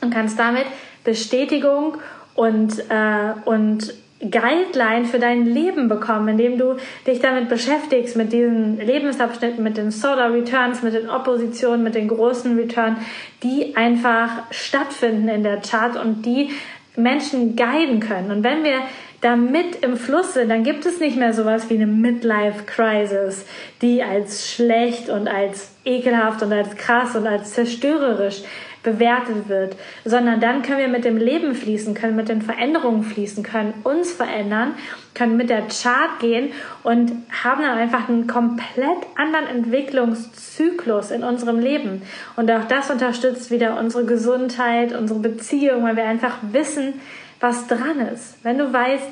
und 0.02 0.14
kannst 0.14 0.38
damit 0.38 0.66
Bestätigung 1.04 1.98
und, 2.36 2.80
äh, 2.90 3.34
und 3.46 3.94
Guideline 4.20 5.06
für 5.06 5.20
dein 5.20 5.46
Leben 5.46 5.88
bekommen, 5.88 6.28
indem 6.30 6.58
du 6.58 6.76
dich 7.08 7.20
damit 7.20 7.48
beschäftigst, 7.48 8.18
mit 8.18 8.34
diesen 8.34 8.78
Lebensabschnitten, 8.78 9.64
mit 9.64 9.78
den 9.78 9.92
Solar 9.92 10.34
Returns, 10.34 10.84
mit 10.84 10.94
den 10.94 11.10
Oppositionen, 11.10 11.84
mit 11.84 11.96
den 11.96 12.10
großen 12.10 12.58
Returns, 12.58 13.00
die 13.44 13.76
einfach 13.78 14.30
stattfinden 14.52 15.30
in 15.30 15.44
der 15.44 15.62
Chart 15.62 15.96
und 15.96 16.26
die 16.26 16.50
Menschen 16.98 17.56
guiden 17.56 18.02
können. 18.02 18.32
Und 18.32 18.44
wenn 18.44 18.64
wir 18.64 18.82
da 19.22 19.36
mit 19.36 19.84
im 19.84 19.98
Fluss 19.98 20.34
sind, 20.34 20.50
dann 20.50 20.64
gibt 20.64 20.86
es 20.86 21.00
nicht 21.00 21.18
mehr 21.18 21.34
sowas 21.34 21.70
wie 21.70 21.76
eine 21.76 21.88
Midlife 21.88 22.64
Crisis, 22.66 23.46
die 23.82 24.02
als 24.02 24.50
schlecht 24.50 25.10
und 25.10 25.28
als 25.28 25.72
ekelhaft 25.84 26.42
und 26.42 26.54
als 26.54 26.76
krass 26.76 27.16
und 27.16 27.28
als 27.28 27.54
zerstörerisch 27.54 28.44
bewertet 28.84 29.50
wird, 29.50 29.76
sondern 30.06 30.40
dann 30.40 30.62
können 30.62 30.80
wir 30.80 30.88
mit 30.88 31.06
dem 31.06 31.18
Leben 31.18 31.54
fließen, 31.54 31.94
können 31.94 32.16
mit 32.16 32.30
den 32.30 32.42
Veränderungen 32.42 33.04
fließen, 33.04 33.44
können 33.44 33.74
uns 33.84 34.12
verändern, 34.12 34.76
können 35.14 35.38
mit 35.38 35.50
der 35.50 35.64
Chart 35.68 36.20
gehen 36.20 36.52
und 36.84 37.12
haben 37.44 37.62
dann 37.62 37.78
einfach 37.78 38.08
einen 38.08 38.28
komplett 38.28 38.98
anderen 39.16 39.48
Entwicklungszyklus 39.48 41.12
in 41.12 41.24
unserem 41.24 41.60
Leben. 41.60 42.04
Und 42.36 42.50
auch 42.52 42.66
das 42.66 42.90
unterstützt 42.90 43.52
wieder 43.52 43.78
unsere 43.78 44.06
Gesundheit, 44.06 44.94
unsere 44.94 45.20
Beziehung, 45.20 45.84
weil 45.84 45.98
wir 45.98 46.06
einfach 46.06 46.38
wissen, 46.52 46.94
was 47.40 47.68
dran 47.68 48.00
ist. 48.14 48.38
Wenn 48.44 48.58
du 48.58 48.72
weißt, 48.72 49.12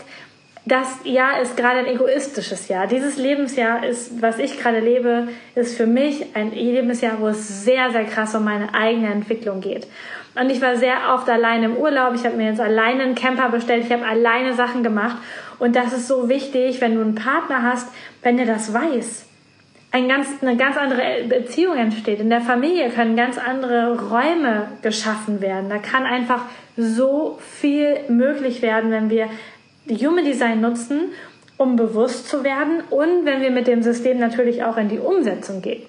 das 0.68 0.99
Jahr 1.05 1.41
ist 1.41 1.55
gerade 1.55 1.80
ein 1.80 1.86
egoistisches 1.86 2.68
Jahr. 2.68 2.88
Dieses 2.88 3.18
Lebensjahr 3.18 3.86
ist, 3.86 4.22
was 4.22 4.38
ich 4.38 4.59
gerade 4.59 4.80
lebe, 4.80 5.30
ist 5.55 5.78
für 5.78 5.88
mich 5.88 6.36
ein 6.36 6.51
Lebensjahr, 6.51 7.22
wo 7.22 7.28
es 7.28 7.63
sehr, 7.63 7.91
sehr 7.91 8.03
krass 8.03 8.36
um 8.36 8.43
meine 8.43 8.74
eigene 8.74 9.07
Entwicklung 9.07 9.61
geht. 9.61 9.88
Und 10.36 10.49
ich 10.49 10.61
war 10.61 10.76
sehr 10.76 11.13
oft 11.13 11.30
alleine 11.30 11.68
im 11.68 11.78
Urlaub. 11.78 12.15
Ich 12.15 12.26
habe 12.26 12.36
mir 12.36 12.49
jetzt 12.49 12.59
alleine 12.59 13.03
einen 13.03 13.15
Camper 13.15 13.49
bestellt. 13.49 13.86
Ich 13.86 13.91
habe 13.93 14.05
alleine 14.05 14.53
Sachen 14.55 14.84
gemacht. 14.84 15.15
Und 15.57 15.76
das 15.76 15.93
ist 15.93 16.07
so 16.07 16.28
wichtig, 16.28 16.82
wenn 16.82 16.95
du 16.95 17.01
einen 17.01 17.15
Partner 17.15 17.63
hast, 17.63 17.88
wenn 18.22 18.36
der 18.36 18.45
das 18.45 18.74
weiß. 18.74 19.26
Ein 19.91 20.09
ganz, 20.09 20.28
eine 20.41 20.57
ganz 20.57 20.76
andere 20.76 21.24
Beziehung 21.30 21.78
entsteht. 21.78 22.20
In 22.20 22.30
der 22.30 22.41
Familie 22.41 22.89
können 22.89 23.15
ganz 23.15 23.38
andere 23.38 23.97
Räume 24.09 24.68
geschaffen 24.82 25.39
werden. 25.39 25.70
Da 25.70 25.78
kann 25.78 26.05
einfach 26.05 26.41
so 26.76 27.39
viel 27.41 27.97
möglich 28.09 28.61
werden, 28.61 28.91
wenn 28.91 29.09
wir 29.09 29.30
Human 29.95 30.25
Design 30.25 30.61
nutzen, 30.61 31.11
um 31.57 31.75
bewusst 31.75 32.27
zu 32.27 32.43
werden 32.43 32.81
und 32.89 33.25
wenn 33.25 33.41
wir 33.41 33.51
mit 33.51 33.67
dem 33.67 33.81
System 33.81 34.19
natürlich 34.19 34.63
auch 34.63 34.77
in 34.77 34.89
die 34.89 34.99
Umsetzung 34.99 35.61
gehen. 35.61 35.83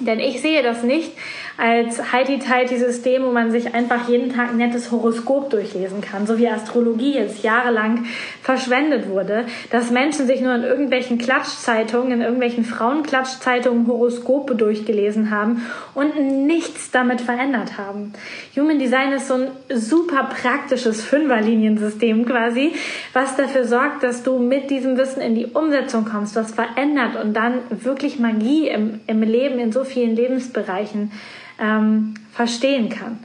Denn 0.00 0.20
ich 0.20 0.40
sehe 0.40 0.62
das 0.62 0.84
nicht 0.84 1.12
als 1.56 2.12
Heidi-Teiti-System, 2.12 3.24
wo 3.24 3.32
man 3.32 3.50
sich 3.50 3.74
einfach 3.74 4.08
jeden 4.08 4.32
Tag 4.32 4.50
ein 4.50 4.58
nettes 4.58 4.92
Horoskop 4.92 5.50
durchlesen 5.50 6.00
kann, 6.00 6.24
so 6.24 6.38
wie 6.38 6.48
Astrologie 6.48 7.14
jetzt 7.14 7.42
jahrelang 7.42 8.04
verschwendet 8.40 9.08
wurde, 9.08 9.46
dass 9.72 9.90
Menschen 9.90 10.28
sich 10.28 10.40
nur 10.40 10.54
in 10.54 10.62
irgendwelchen 10.62 11.18
Klatschzeitungen, 11.18 12.12
in 12.12 12.20
irgendwelchen 12.20 12.64
Frauenklatschzeitungen 12.64 13.88
Horoskope 13.88 14.54
durchgelesen 14.54 15.32
haben 15.32 15.66
und 15.94 16.46
nichts 16.46 16.92
damit 16.92 17.20
verändert 17.20 17.76
haben. 17.76 18.12
Human 18.54 18.78
Design 18.78 19.12
ist 19.12 19.26
so 19.26 19.34
ein 19.34 19.48
super 19.68 20.30
praktisches 20.30 21.02
Fünferliniensystem 21.02 22.24
quasi, 22.24 22.72
was 23.12 23.34
dafür 23.34 23.64
sorgt, 23.64 24.04
dass 24.04 24.22
du 24.22 24.38
mit 24.38 24.70
diesem 24.70 24.96
Wissen 24.96 25.20
in 25.20 25.34
die 25.34 25.46
Umsetzung 25.46 26.04
kommst, 26.04 26.36
was 26.36 26.52
verändert 26.52 27.20
und 27.20 27.34
dann 27.34 27.54
wirklich 27.70 28.20
Magie 28.20 28.68
im, 28.68 29.00
im 29.08 29.22
Leben 29.22 29.58
in 29.58 29.72
so 29.72 29.82
vielen 29.88 30.14
Lebensbereichen 30.14 31.12
ähm, 31.60 32.14
verstehen 32.32 32.88
kann 32.88 33.18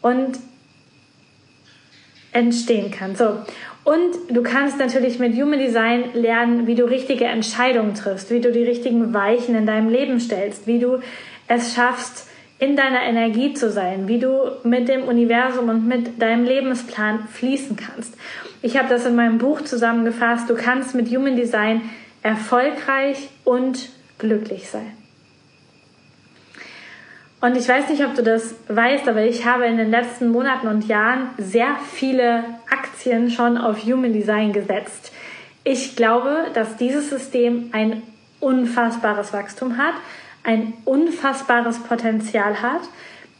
und 0.00 0.38
entstehen 2.32 2.90
kann. 2.90 3.16
So. 3.16 3.38
Und 3.84 4.16
du 4.30 4.42
kannst 4.42 4.78
natürlich 4.78 5.18
mit 5.18 5.34
Human 5.34 5.58
Design 5.58 6.04
lernen, 6.14 6.66
wie 6.66 6.74
du 6.74 6.84
richtige 6.84 7.24
Entscheidungen 7.26 7.94
triffst, 7.94 8.30
wie 8.30 8.40
du 8.40 8.50
die 8.50 8.64
richtigen 8.64 9.14
Weichen 9.14 9.54
in 9.54 9.66
deinem 9.66 9.88
Leben 9.88 10.18
stellst, 10.18 10.66
wie 10.66 10.78
du 10.78 11.00
es 11.46 11.74
schaffst, 11.74 12.28
in 12.58 12.74
deiner 12.74 13.02
Energie 13.02 13.52
zu 13.52 13.70
sein, 13.70 14.08
wie 14.08 14.18
du 14.18 14.50
mit 14.64 14.88
dem 14.88 15.04
Universum 15.04 15.68
und 15.68 15.86
mit 15.86 16.20
deinem 16.20 16.44
Lebensplan 16.44 17.28
fließen 17.28 17.76
kannst. 17.76 18.16
Ich 18.62 18.76
habe 18.76 18.88
das 18.88 19.04
in 19.04 19.14
meinem 19.14 19.38
Buch 19.38 19.60
zusammengefasst. 19.60 20.48
Du 20.48 20.56
kannst 20.56 20.94
mit 20.94 21.08
Human 21.14 21.36
Design 21.36 21.82
erfolgreich 22.22 23.28
und 23.44 23.90
glücklich 24.18 24.68
sein. 24.68 24.95
Und 27.46 27.56
ich 27.56 27.68
weiß 27.68 27.90
nicht, 27.90 28.04
ob 28.04 28.16
du 28.16 28.24
das 28.24 28.56
weißt, 28.66 29.06
aber 29.06 29.22
ich 29.22 29.46
habe 29.46 29.66
in 29.66 29.76
den 29.76 29.88
letzten 29.88 30.30
Monaten 30.32 30.66
und 30.66 30.88
Jahren 30.88 31.30
sehr 31.38 31.76
viele 31.92 32.42
Aktien 32.68 33.30
schon 33.30 33.56
auf 33.56 33.84
Human 33.84 34.12
Design 34.12 34.52
gesetzt. 34.52 35.12
Ich 35.62 35.94
glaube, 35.94 36.46
dass 36.54 36.76
dieses 36.76 37.08
System 37.08 37.68
ein 37.70 38.02
unfassbares 38.40 39.32
Wachstum 39.32 39.78
hat, 39.78 39.94
ein 40.42 40.72
unfassbares 40.84 41.78
Potenzial 41.84 42.62
hat, 42.62 42.80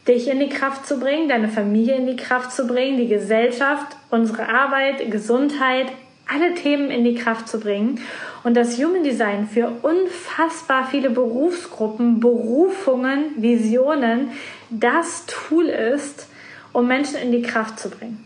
dich 0.07 0.29
in 0.29 0.39
die 0.39 0.47
Kraft 0.47 0.87
zu 0.87 1.01
bringen, 1.01 1.27
deine 1.27 1.49
Familie 1.49 1.97
in 1.97 2.07
die 2.07 2.15
Kraft 2.15 2.53
zu 2.53 2.65
bringen, 2.65 2.97
die 2.97 3.09
Gesellschaft, 3.09 3.87
unsere 4.09 4.47
Arbeit, 4.47 5.11
Gesundheit, 5.11 5.87
alle 6.33 6.53
Themen 6.53 6.91
in 6.91 7.03
die 7.03 7.15
Kraft 7.15 7.49
zu 7.49 7.59
bringen 7.59 7.99
und 8.47 8.53
das 8.53 8.77
Human 8.77 9.03
Design 9.03 9.45
für 9.45 9.67
unfassbar 9.81 10.87
viele 10.89 11.09
Berufsgruppen, 11.09 12.21
Berufungen, 12.21 13.25
Visionen 13.35 14.29
das 14.69 15.25
Tool 15.25 15.65
ist, 15.65 16.29
um 16.71 16.87
Menschen 16.87 17.17
in 17.17 17.33
die 17.33 17.41
Kraft 17.41 17.77
zu 17.77 17.89
bringen. 17.89 18.23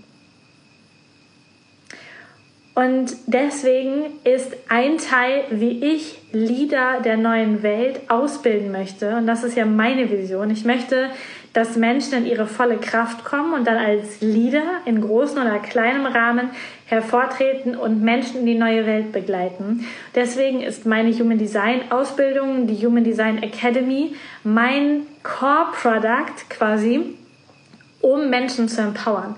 Und 2.76 3.14
deswegen 3.26 4.12
ist 4.24 4.56
ein 4.70 5.00
Teil, 5.00 5.46
wie 5.50 5.84
ich 5.84 6.20
Leader 6.34 7.02
der 7.04 7.18
neuen 7.18 7.64
Welt 7.64 8.02
ausbilden 8.08 8.72
möchte, 8.72 9.16
und 9.16 9.26
das 9.26 9.44
ist 9.44 9.58
ja 9.58 9.66
meine 9.66 10.12
Vision. 10.12 10.52
Ich 10.52 10.66
möchte, 10.66 11.10
dass 11.54 11.78
Menschen 11.78 12.14
in 12.14 12.26
ihre 12.28 12.46
volle 12.46 12.78
Kraft 12.78 13.26
kommen 13.26 13.54
und 13.54 13.66
dann 13.66 13.78
als 13.78 14.22
Leader 14.22 14.82
in 14.86 15.02
großem 15.02 15.42
oder 15.42 15.58
kleinem 15.58 16.06
Rahmen 16.06 16.52
hervortreten 16.92 17.78
und 17.78 18.04
Menschen 18.04 18.42
in 18.42 18.46
die 18.46 18.58
neue 18.58 18.86
Welt 18.86 19.14
begleiten. 19.14 19.88
Deswegen 20.14 20.62
ist 20.62 20.86
meine 20.86 21.12
Human 21.14 21.38
Design 21.38 21.90
Ausbildung, 21.90 22.68
die 22.68 22.86
Human 22.86 23.06
Design 23.06 23.42
Academy, 23.42 24.14
mein 24.44 25.08
Core 25.24 25.68
Product 25.82 26.50
quasi, 26.50 27.16
um 28.02 28.30
Menschen 28.30 28.68
zu 28.68 28.82
empowern. 28.82 29.36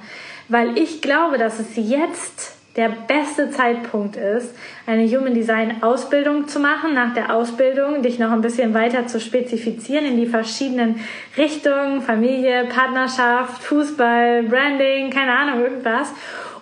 Weil 0.50 0.80
ich 0.80 1.04
glaube, 1.04 1.38
dass 1.38 1.60
es 1.60 1.76
jetzt 1.76 2.58
der 2.76 2.90
beste 2.90 3.52
Zeitpunkt 3.52 4.16
ist, 4.16 4.56
eine 4.88 5.06
Human 5.06 5.36
Design 5.36 5.84
Ausbildung 5.84 6.48
zu 6.48 6.60
machen, 6.60 6.96
nach 6.96 7.14
der 7.14 7.36
Ausbildung 7.36 8.02
dich 8.02 8.18
noch 8.18 8.32
ein 8.32 8.42
bisschen 8.42 8.74
weiter 8.74 9.06
zu 9.06 9.20
spezifizieren 9.20 10.06
in 10.06 10.18
die 10.18 10.26
verschiedenen 10.26 11.00
Richtungen, 11.38 12.02
Familie, 12.02 12.66
Partnerschaft, 12.66 13.62
Fußball, 13.62 14.42
Branding, 14.44 15.12
keine 15.12 15.38
Ahnung, 15.38 15.62
irgendwas, 15.62 16.12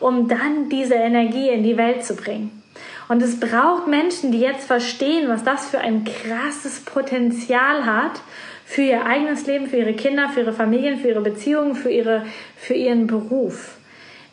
um 0.02 0.28
dann 0.28 0.70
diese 0.70 0.95
Energie 0.95 1.49
in 1.49 1.64
die 1.64 1.78
Welt 1.78 2.04
zu 2.04 2.16
bringen. 2.16 2.62
Und 3.08 3.22
es 3.22 3.39
braucht 3.39 3.88
Menschen, 3.88 4.32
die 4.32 4.39
jetzt 4.39 4.68
verstehen, 4.68 5.28
was 5.28 5.43
das 5.43 5.70
für 5.70 5.80
ein 5.80 6.06
krasses 6.06 6.80
Potenzial 6.82 7.86
hat 7.86 8.22
für 8.66 8.84
ihr 8.84 9.06
eigenes 9.06 9.45
Leben, 9.47 9.68
für 9.68 9.78
ihre 9.78 9.93
Kinder, 9.93 10.30
für 10.30 10.41
ihre 10.41 10.54
Familien, 10.54 10.97
für 10.97 11.10
ihre 11.10 11.22
Beziehungen, 11.22 11.76
für, 11.76 11.91
ihre, 11.91 12.26
für 12.56 12.74
ihren 12.74 13.08
Beruf. 13.08 13.76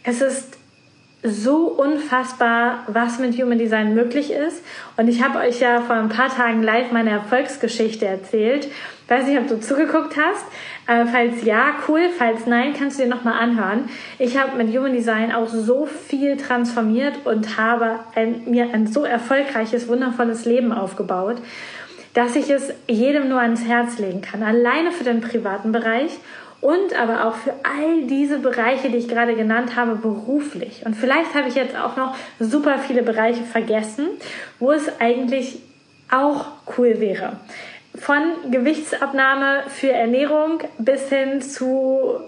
Es 0.04 0.20
ist 0.20 0.57
so 1.22 1.66
unfassbar, 1.66 2.84
was 2.86 3.18
mit 3.18 3.36
Human 3.40 3.58
Design 3.58 3.94
möglich 3.94 4.30
ist. 4.30 4.62
Und 4.96 5.08
ich 5.08 5.22
habe 5.22 5.40
euch 5.40 5.60
ja 5.60 5.80
vor 5.80 5.96
ein 5.96 6.08
paar 6.08 6.28
Tagen 6.28 6.62
live 6.62 6.92
meine 6.92 7.10
Erfolgsgeschichte 7.10 8.06
erzählt. 8.06 8.68
Weiß 9.08 9.26
nicht, 9.26 9.38
ob 9.38 9.48
du 9.48 9.58
zugeguckt 9.58 10.16
hast. 10.16 10.44
Äh, 10.86 11.06
falls 11.06 11.42
ja, 11.44 11.74
cool. 11.88 12.08
Falls 12.16 12.46
nein, 12.46 12.72
kannst 12.78 12.98
du 12.98 13.02
dir 13.02 13.08
nochmal 13.08 13.42
anhören. 13.42 13.88
Ich 14.18 14.38
habe 14.38 14.56
mit 14.56 14.76
Human 14.76 14.92
Design 14.92 15.32
auch 15.32 15.48
so 15.48 15.86
viel 15.86 16.36
transformiert 16.36 17.26
und 17.26 17.58
habe 17.58 18.00
ein, 18.14 18.42
mir 18.46 18.72
ein 18.72 18.86
so 18.86 19.04
erfolgreiches, 19.04 19.88
wundervolles 19.88 20.44
Leben 20.44 20.72
aufgebaut, 20.72 21.38
dass 22.14 22.36
ich 22.36 22.48
es 22.48 22.72
jedem 22.86 23.28
nur 23.28 23.40
ans 23.40 23.64
Herz 23.64 23.98
legen 23.98 24.20
kann. 24.20 24.42
Alleine 24.42 24.92
für 24.92 25.04
den 25.04 25.20
privaten 25.20 25.72
Bereich 25.72 26.18
und 26.60 26.98
aber 26.98 27.26
auch 27.26 27.34
für 27.34 27.52
all 27.62 28.02
diese 28.06 28.38
Bereiche, 28.38 28.90
die 28.90 28.96
ich 28.96 29.08
gerade 29.08 29.36
genannt 29.36 29.76
habe, 29.76 29.94
beruflich. 29.94 30.82
Und 30.84 30.94
vielleicht 30.94 31.34
habe 31.34 31.48
ich 31.48 31.54
jetzt 31.54 31.76
auch 31.76 31.96
noch 31.96 32.16
super 32.40 32.78
viele 32.78 33.02
Bereiche 33.02 33.44
vergessen, 33.44 34.08
wo 34.58 34.72
es 34.72 35.00
eigentlich 35.00 35.60
auch 36.10 36.46
cool 36.76 37.00
wäre. 37.00 37.36
Von 37.94 38.50
Gewichtsabnahme 38.50 39.64
für 39.68 39.90
Ernährung 39.90 40.60
bis 40.78 41.08
hin 41.08 41.40
zu 41.42 42.20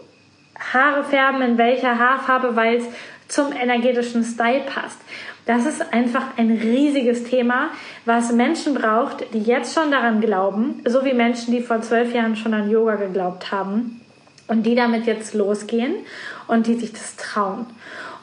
Haare 0.72 1.04
färben 1.04 1.42
in 1.42 1.58
welcher 1.58 1.98
Haarfarbe, 1.98 2.54
weil 2.54 2.76
es 2.76 2.84
zum 3.28 3.52
energetischen 3.52 4.24
Style 4.24 4.62
passt. 4.66 5.00
Das 5.46 5.66
ist 5.66 5.92
einfach 5.92 6.36
ein 6.36 6.50
riesiges 6.50 7.24
Thema, 7.24 7.70
was 8.04 8.32
Menschen 8.32 8.74
braucht, 8.74 9.32
die 9.32 9.42
jetzt 9.42 9.74
schon 9.74 9.90
daran 9.90 10.20
glauben, 10.20 10.82
so 10.84 11.04
wie 11.04 11.14
Menschen, 11.14 11.52
die 11.52 11.62
vor 11.62 11.80
zwölf 11.80 12.14
Jahren 12.14 12.36
schon 12.36 12.54
an 12.54 12.70
Yoga 12.70 12.96
geglaubt 12.96 13.50
haben 13.50 14.00
und 14.50 14.64
die 14.64 14.74
damit 14.74 15.06
jetzt 15.06 15.32
losgehen 15.32 15.94
und 16.48 16.66
die 16.66 16.74
sich 16.74 16.92
das 16.92 17.14
trauen. 17.16 17.66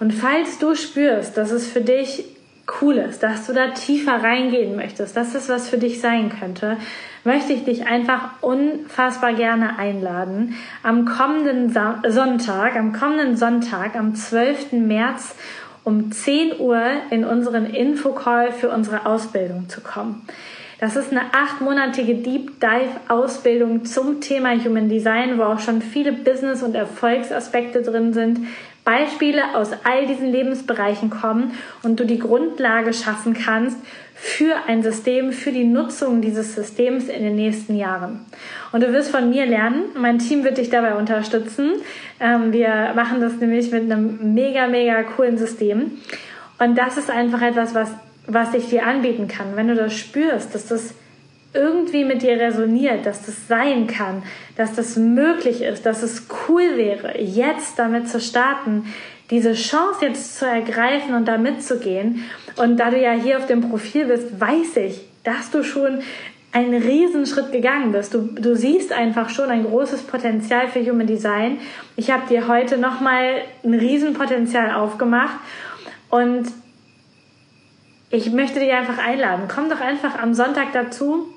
Und 0.01 0.13
falls 0.13 0.59
du 0.59 0.75
spürst, 0.75 1.37
dass 1.37 1.51
es 1.51 1.67
für 1.67 1.79
dich 1.79 2.25
cool 2.81 2.97
ist, 2.97 3.23
dass 3.23 3.47
du 3.47 3.53
da 3.53 3.69
tiefer 3.69 4.21
reingehen 4.21 4.75
möchtest, 4.75 5.15
dass 5.15 5.31
das 5.31 5.47
was 5.47 5.69
für 5.69 5.77
dich 5.77 6.01
sein 6.01 6.29
könnte, 6.37 6.75
möchte 7.23 7.53
ich 7.53 7.63
dich 7.63 7.87
einfach 7.87 8.31
unfassbar 8.41 9.33
gerne 9.33 9.79
einladen, 9.79 10.55
am 10.83 11.05
kommenden 11.05 11.69
Sonntag, 11.71 12.75
am 12.75 12.91
kommenden 12.91 13.37
Sonntag, 13.37 13.95
am 13.95 14.13
12. 14.13 14.73
März 14.73 15.33
um 15.85 16.11
10 16.11 16.59
Uhr 16.59 16.81
in 17.09 17.23
unseren 17.23 17.65
Infocall 17.65 18.51
für 18.51 18.69
unsere 18.69 19.05
Ausbildung 19.05 19.69
zu 19.69 19.79
kommen. 19.79 20.27
Das 20.79 20.95
ist 20.95 21.11
eine 21.11 21.33
achtmonatige 21.33 22.15
Deep 22.15 22.59
Dive 22.59 22.99
Ausbildung 23.07 23.85
zum 23.85 24.21
Thema 24.21 24.51
Human 24.63 24.89
Design, 24.89 25.39
wo 25.39 25.43
auch 25.43 25.59
schon 25.59 25.81
viele 25.81 26.11
Business- 26.11 26.61
und 26.61 26.75
Erfolgsaspekte 26.75 27.81
drin 27.81 28.13
sind, 28.13 28.39
Beispiele 28.85 29.55
aus 29.55 29.71
all 29.83 30.05
diesen 30.05 30.31
Lebensbereichen 30.31 31.09
kommen 31.09 31.51
und 31.83 31.99
du 31.99 32.05
die 32.05 32.19
Grundlage 32.19 32.93
schaffen 32.93 33.33
kannst 33.33 33.77
für 34.15 34.55
ein 34.67 34.81
System, 34.81 35.33
für 35.33 35.51
die 35.51 35.65
Nutzung 35.65 36.21
dieses 36.21 36.55
Systems 36.55 37.09
in 37.09 37.21
den 37.21 37.35
nächsten 37.35 37.75
Jahren. 37.75 38.21
Und 38.71 38.81
du 38.83 38.93
wirst 38.93 39.11
von 39.11 39.29
mir 39.29 39.45
lernen. 39.45 39.85
Mein 39.97 40.19
Team 40.19 40.43
wird 40.43 40.57
dich 40.57 40.69
dabei 40.69 40.95
unterstützen. 40.95 41.73
Ähm, 42.19 42.53
wir 42.53 42.93
machen 42.95 43.19
das 43.19 43.35
nämlich 43.37 43.71
mit 43.71 43.91
einem 43.91 44.33
mega, 44.33 44.67
mega 44.67 45.03
coolen 45.03 45.37
System. 45.37 45.99
Und 46.57 46.77
das 46.77 46.97
ist 46.97 47.11
einfach 47.11 47.41
etwas, 47.41 47.75
was 47.75 47.89
was 48.27 48.53
ich 48.53 48.69
dir 48.69 48.85
anbieten 48.85 49.27
kann, 49.27 49.55
wenn 49.55 49.69
du 49.69 49.75
das 49.75 49.93
spürst, 49.93 50.53
dass 50.53 50.67
das 50.67 50.93
irgendwie 51.53 52.03
mit 52.05 52.21
dir 52.21 52.39
resoniert, 52.39 53.05
dass 53.05 53.25
das 53.25 53.47
sein 53.47 53.87
kann, 53.87 54.21
dass 54.57 54.75
das 54.75 54.97
möglich 54.97 55.61
ist, 55.61 55.85
dass 55.85 56.03
es 56.03 56.27
cool 56.47 56.77
wäre, 56.77 57.19
jetzt 57.19 57.79
damit 57.79 58.09
zu 58.09 58.19
starten, 58.19 58.85
diese 59.31 59.53
Chance 59.53 60.05
jetzt 60.05 60.37
zu 60.37 60.45
ergreifen 60.45 61.15
und 61.15 61.25
da 61.27 61.37
mitzugehen. 61.37 62.23
Und 62.57 62.77
da 62.77 62.91
du 62.91 63.01
ja 63.01 63.11
hier 63.11 63.37
auf 63.37 63.45
dem 63.47 63.69
Profil 63.69 64.05
bist, 64.05 64.39
weiß 64.39 64.77
ich, 64.77 65.01
dass 65.23 65.51
du 65.51 65.63
schon 65.63 65.99
einen 66.51 66.81
Riesenschritt 66.81 67.51
gegangen 67.51 67.91
bist. 67.91 68.13
Du, 68.13 68.21
du 68.21 68.55
siehst 68.55 68.93
einfach 68.93 69.29
schon 69.29 69.49
ein 69.49 69.65
großes 69.65 70.03
Potenzial 70.03 70.69
für 70.69 70.79
Human 70.79 71.07
Design. 71.07 71.59
Ich 71.97 72.09
habe 72.09 72.27
dir 72.27 72.47
heute 72.47 72.77
nochmal 72.77 73.41
ein 73.63 73.73
Riesenpotenzial 73.73 74.73
aufgemacht 74.73 75.35
und 76.09 76.47
ich 78.09 78.31
möchte 78.31 78.59
dich 78.59 78.71
einfach 78.71 78.97
einladen. 78.97 79.47
Komm 79.53 79.69
doch 79.69 79.81
einfach 79.81 80.19
am 80.19 80.33
Sonntag 80.33 80.71
dazu. 80.73 81.27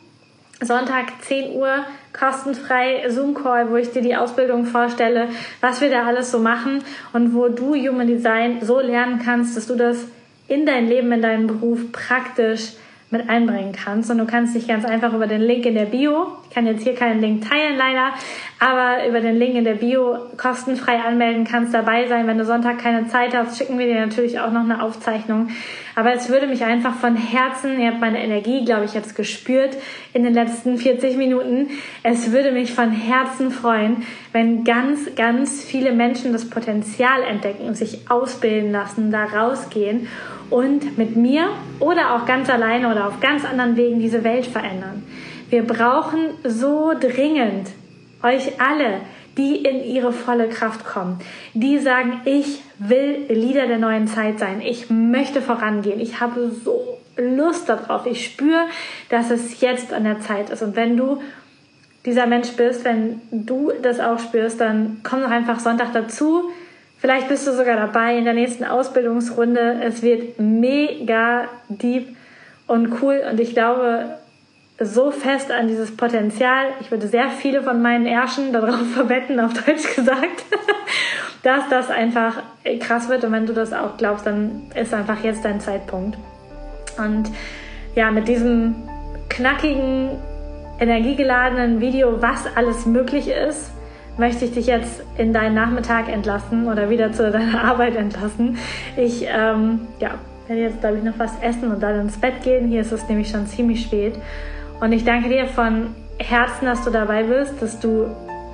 Sonntag 0.62 1.22
10 1.22 1.54
Uhr, 1.54 1.86
kostenfrei 2.12 3.08
Zoom-Call, 3.08 3.70
wo 3.70 3.76
ich 3.76 3.92
dir 3.92 4.02
die 4.02 4.14
Ausbildung 4.14 4.66
vorstelle, 4.66 5.28
was 5.62 5.80
wir 5.80 5.88
da 5.88 6.04
alles 6.04 6.30
so 6.30 6.38
machen 6.38 6.84
und 7.14 7.34
wo 7.34 7.48
du 7.48 7.74
Human 7.74 8.06
Design 8.06 8.58
so 8.60 8.78
lernen 8.78 9.20
kannst, 9.24 9.56
dass 9.56 9.66
du 9.66 9.74
das 9.74 10.04
in 10.48 10.66
dein 10.66 10.86
Leben, 10.86 11.12
in 11.12 11.22
deinen 11.22 11.46
Beruf 11.46 11.90
praktisch 11.92 12.72
mit 13.10 13.28
einbringen 13.28 13.72
kannst. 13.72 14.10
Und 14.10 14.18
du 14.18 14.26
kannst 14.26 14.54
dich 14.54 14.68
ganz 14.68 14.84
einfach 14.84 15.14
über 15.14 15.26
den 15.26 15.40
Link 15.40 15.64
in 15.64 15.74
der 15.74 15.86
Bio, 15.86 16.26
ich 16.48 16.54
kann 16.54 16.66
jetzt 16.66 16.82
hier 16.82 16.94
keinen 16.94 17.20
Link 17.20 17.48
teilen 17.48 17.78
leider, 17.78 18.12
aber 18.60 19.08
über 19.08 19.20
den 19.20 19.36
Link 19.36 19.54
in 19.54 19.64
der 19.64 19.76
Bio 19.76 20.18
kostenfrei 20.36 21.00
anmelden, 21.00 21.44
kannst 21.44 21.72
dabei 21.72 22.06
sein. 22.08 22.26
Wenn 22.26 22.36
du 22.36 22.44
Sonntag 22.44 22.78
keine 22.78 23.08
Zeit 23.08 23.34
hast, 23.34 23.56
schicken 23.56 23.78
wir 23.78 23.86
dir 23.86 23.98
natürlich 23.98 24.38
auch 24.38 24.52
noch 24.52 24.60
eine 24.60 24.82
Aufzeichnung. 24.82 25.48
Aber 25.96 26.12
es 26.12 26.28
würde 26.28 26.46
mich 26.46 26.62
einfach 26.62 26.94
von 26.94 27.16
Herzen, 27.16 27.80
ihr 27.80 27.88
habt 27.88 28.02
meine 28.02 28.22
Energie, 28.22 28.66
glaube 28.66 28.84
ich, 28.84 28.92
jetzt 28.92 29.16
gespürt 29.16 29.78
in 30.12 30.24
den 30.24 30.34
letzten 30.34 30.76
40 30.76 31.16
Minuten. 31.16 31.68
Es 32.02 32.32
würde 32.32 32.52
mich 32.52 32.74
von 32.74 32.90
Herzen 32.90 33.50
freuen, 33.50 34.04
wenn 34.32 34.62
ganz, 34.62 35.14
ganz 35.16 35.64
viele 35.64 35.92
Menschen 35.92 36.34
das 36.34 36.50
Potenzial 36.50 37.22
entdecken 37.22 37.64
und 37.64 37.78
sich 37.78 38.10
ausbilden 38.10 38.72
lassen, 38.72 39.10
da 39.10 39.24
rausgehen 39.24 40.06
und 40.50 40.98
mit 40.98 41.16
mir 41.16 41.48
oder 41.78 42.14
auch 42.14 42.26
ganz 42.26 42.50
alleine 42.50 42.90
oder 42.90 43.06
auf 43.06 43.20
ganz 43.20 43.46
anderen 43.46 43.78
Wegen 43.78 44.00
diese 44.00 44.22
Welt 44.22 44.44
verändern. 44.44 45.02
Wir 45.48 45.62
brauchen 45.62 46.20
so 46.44 46.92
dringend 47.00 47.68
euch 48.22 48.60
alle, 48.60 49.00
die 49.36 49.56
in 49.56 49.84
ihre 49.84 50.12
volle 50.12 50.48
Kraft 50.48 50.84
kommen, 50.84 51.20
die 51.54 51.78
sagen, 51.78 52.20
ich 52.24 52.62
will 52.78 53.26
Leader 53.28 53.66
der 53.66 53.78
neuen 53.78 54.08
Zeit 54.08 54.38
sein, 54.38 54.60
ich 54.60 54.90
möchte 54.90 55.40
vorangehen, 55.40 56.00
ich 56.00 56.20
habe 56.20 56.50
so 56.50 56.98
Lust 57.16 57.68
darauf, 57.68 58.06
ich 58.06 58.24
spüre, 58.24 58.66
dass 59.08 59.30
es 59.30 59.60
jetzt 59.60 59.92
an 59.92 60.04
der 60.04 60.20
Zeit 60.20 60.50
ist. 60.50 60.62
Und 60.62 60.76
wenn 60.76 60.96
du 60.96 61.20
dieser 62.06 62.26
Mensch 62.26 62.50
bist, 62.52 62.84
wenn 62.84 63.20
du 63.30 63.72
das 63.82 64.00
auch 64.00 64.18
spürst, 64.18 64.60
dann 64.60 65.00
komm 65.02 65.20
doch 65.20 65.30
einfach 65.30 65.60
Sonntag 65.60 65.92
dazu. 65.92 66.50
Vielleicht 66.98 67.28
bist 67.28 67.46
du 67.46 67.52
sogar 67.52 67.76
dabei 67.76 68.16
in 68.16 68.24
der 68.24 68.34
nächsten 68.34 68.64
Ausbildungsrunde. 68.64 69.80
Es 69.82 70.02
wird 70.02 70.38
mega 70.38 71.48
deep 71.68 72.16
und 72.66 73.02
cool 73.02 73.22
und 73.30 73.40
ich 73.40 73.52
glaube, 73.52 74.18
so 74.80 75.10
fest 75.10 75.52
an 75.52 75.68
dieses 75.68 75.94
Potenzial. 75.94 76.68
Ich 76.80 76.90
würde 76.90 77.06
sehr 77.06 77.28
viele 77.28 77.62
von 77.62 77.82
meinen 77.82 78.06
Ärschen 78.06 78.52
darauf 78.52 78.86
verwetten, 78.94 79.38
auf 79.38 79.52
Deutsch 79.52 79.94
gesagt, 79.94 80.44
dass 81.42 81.68
das 81.68 81.90
einfach 81.90 82.42
krass 82.80 83.08
wird. 83.08 83.24
Und 83.24 83.32
wenn 83.32 83.46
du 83.46 83.52
das 83.52 83.72
auch 83.72 83.96
glaubst, 83.96 84.26
dann 84.26 84.62
ist 84.74 84.94
einfach 84.94 85.22
jetzt 85.22 85.44
dein 85.44 85.60
Zeitpunkt. 85.60 86.18
Und 86.98 87.30
ja, 87.94 88.10
mit 88.10 88.28
diesem 88.28 88.74
knackigen, 89.28 90.10
energiegeladenen 90.78 91.80
Video, 91.80 92.20
was 92.22 92.44
alles 92.56 92.86
möglich 92.86 93.28
ist, 93.28 93.70
möchte 94.16 94.44
ich 94.44 94.52
dich 94.52 94.66
jetzt 94.66 95.02
in 95.16 95.32
deinen 95.32 95.54
Nachmittag 95.54 96.08
entlassen 96.08 96.68
oder 96.68 96.90
wieder 96.90 97.12
zu 97.12 97.30
deiner 97.30 97.64
Arbeit 97.64 97.96
entlassen. 97.96 98.58
Ich 98.96 99.26
ähm, 99.28 99.88
ja, 99.98 100.14
werde 100.46 100.62
jetzt, 100.62 100.80
glaube 100.80 100.98
ich, 100.98 101.04
noch 101.04 101.18
was 101.18 101.32
essen 101.42 101.70
und 101.70 101.82
dann 101.82 102.00
ins 102.00 102.18
Bett 102.18 102.42
gehen. 102.42 102.68
Hier 102.68 102.80
ist 102.80 102.92
es 102.92 103.08
nämlich 103.08 103.30
schon 103.30 103.46
ziemlich 103.46 103.82
spät. 103.82 104.14
Und 104.80 104.92
ich 104.92 105.04
danke 105.04 105.28
dir 105.28 105.46
von 105.46 105.94
Herzen, 106.18 106.64
dass 106.64 106.84
du 106.84 106.90
dabei 106.90 107.22
bist, 107.24 107.60
dass 107.60 107.80
du 107.80 108.06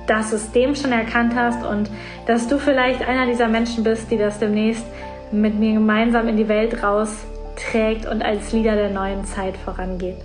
das 0.07 0.29
System 0.29 0.75
schon 0.75 0.91
erkannt 0.91 1.35
hast 1.35 1.65
und 1.65 1.89
dass 2.25 2.47
du 2.47 2.59
vielleicht 2.59 3.07
einer 3.07 3.25
dieser 3.25 3.47
Menschen 3.47 3.83
bist, 3.83 4.09
die 4.11 4.17
das 4.17 4.39
demnächst 4.39 4.85
mit 5.31 5.55
mir 5.55 5.73
gemeinsam 5.73 6.27
in 6.27 6.37
die 6.37 6.47
Welt 6.47 6.81
rausträgt 6.81 8.05
und 8.05 8.21
als 8.21 8.51
Leader 8.53 8.75
der 8.75 8.89
neuen 8.89 9.25
Zeit 9.25 9.57
vorangeht. 9.57 10.17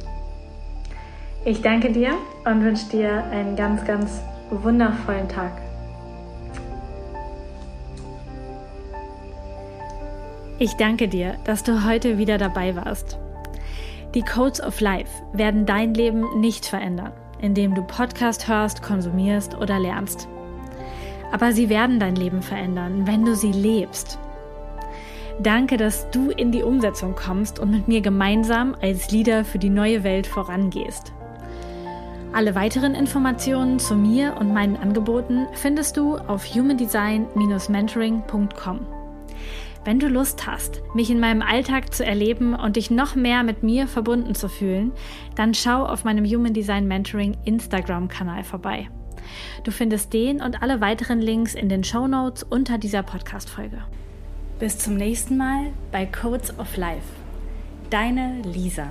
Ich 1.44 1.62
danke 1.62 1.90
dir 1.90 2.12
und 2.44 2.62
wünsche 2.62 2.88
dir 2.90 3.24
einen 3.32 3.56
ganz, 3.56 3.84
ganz 3.84 4.22
wundervollen 4.50 5.28
Tag. 5.28 5.50
Ich 10.58 10.74
danke 10.74 11.08
dir, 11.08 11.34
dass 11.44 11.64
du 11.64 11.84
heute 11.84 12.18
wieder 12.18 12.38
dabei 12.38 12.76
warst. 12.76 13.18
Die 14.14 14.22
Codes 14.22 14.62
of 14.62 14.80
Life 14.80 15.22
werden 15.32 15.64
dein 15.64 15.94
Leben 15.94 16.38
nicht 16.38 16.66
verändern, 16.66 17.12
indem 17.40 17.74
du 17.74 17.82
Podcast 17.82 18.46
hörst, 18.46 18.82
konsumierst 18.82 19.56
oder 19.56 19.78
lernst. 19.78 20.28
Aber 21.32 21.52
sie 21.52 21.70
werden 21.70 21.98
dein 21.98 22.14
Leben 22.14 22.42
verändern, 22.42 23.06
wenn 23.06 23.24
du 23.24 23.34
sie 23.34 23.52
lebst. 23.52 24.18
Danke, 25.40 25.78
dass 25.78 26.10
du 26.10 26.28
in 26.30 26.52
die 26.52 26.62
Umsetzung 26.62 27.14
kommst 27.14 27.58
und 27.58 27.70
mit 27.70 27.88
mir 27.88 28.02
gemeinsam 28.02 28.76
als 28.82 29.10
Leader 29.10 29.46
für 29.46 29.58
die 29.58 29.70
neue 29.70 30.04
Welt 30.04 30.26
vorangehst. 30.26 31.14
Alle 32.34 32.54
weiteren 32.54 32.94
Informationen 32.94 33.78
zu 33.78 33.94
mir 33.94 34.36
und 34.38 34.52
meinen 34.52 34.76
Angeboten 34.76 35.46
findest 35.54 35.96
du 35.96 36.18
auf 36.18 36.44
humandesign-mentoring.com. 36.44 39.01
Wenn 39.84 39.98
du 39.98 40.06
Lust 40.08 40.46
hast, 40.46 40.80
mich 40.94 41.10
in 41.10 41.18
meinem 41.18 41.42
Alltag 41.42 41.92
zu 41.92 42.04
erleben 42.04 42.54
und 42.54 42.76
dich 42.76 42.90
noch 42.92 43.16
mehr 43.16 43.42
mit 43.42 43.64
mir 43.64 43.88
verbunden 43.88 44.34
zu 44.34 44.48
fühlen, 44.48 44.92
dann 45.34 45.54
schau 45.54 45.84
auf 45.84 46.04
meinem 46.04 46.24
Human 46.24 46.52
Design 46.52 46.86
Mentoring 46.86 47.36
Instagram-Kanal 47.44 48.44
vorbei. 48.44 48.88
Du 49.64 49.72
findest 49.72 50.12
den 50.12 50.40
und 50.40 50.62
alle 50.62 50.80
weiteren 50.80 51.20
Links 51.20 51.54
in 51.54 51.68
den 51.68 51.82
Show 51.82 52.06
Notes 52.06 52.44
unter 52.44 52.78
dieser 52.78 53.02
Podcast-Folge. 53.02 53.82
Bis 54.60 54.78
zum 54.78 54.96
nächsten 54.96 55.36
Mal 55.36 55.72
bei 55.90 56.06
Codes 56.06 56.56
of 56.60 56.76
Life. 56.76 57.08
Deine 57.90 58.40
Lisa. 58.42 58.86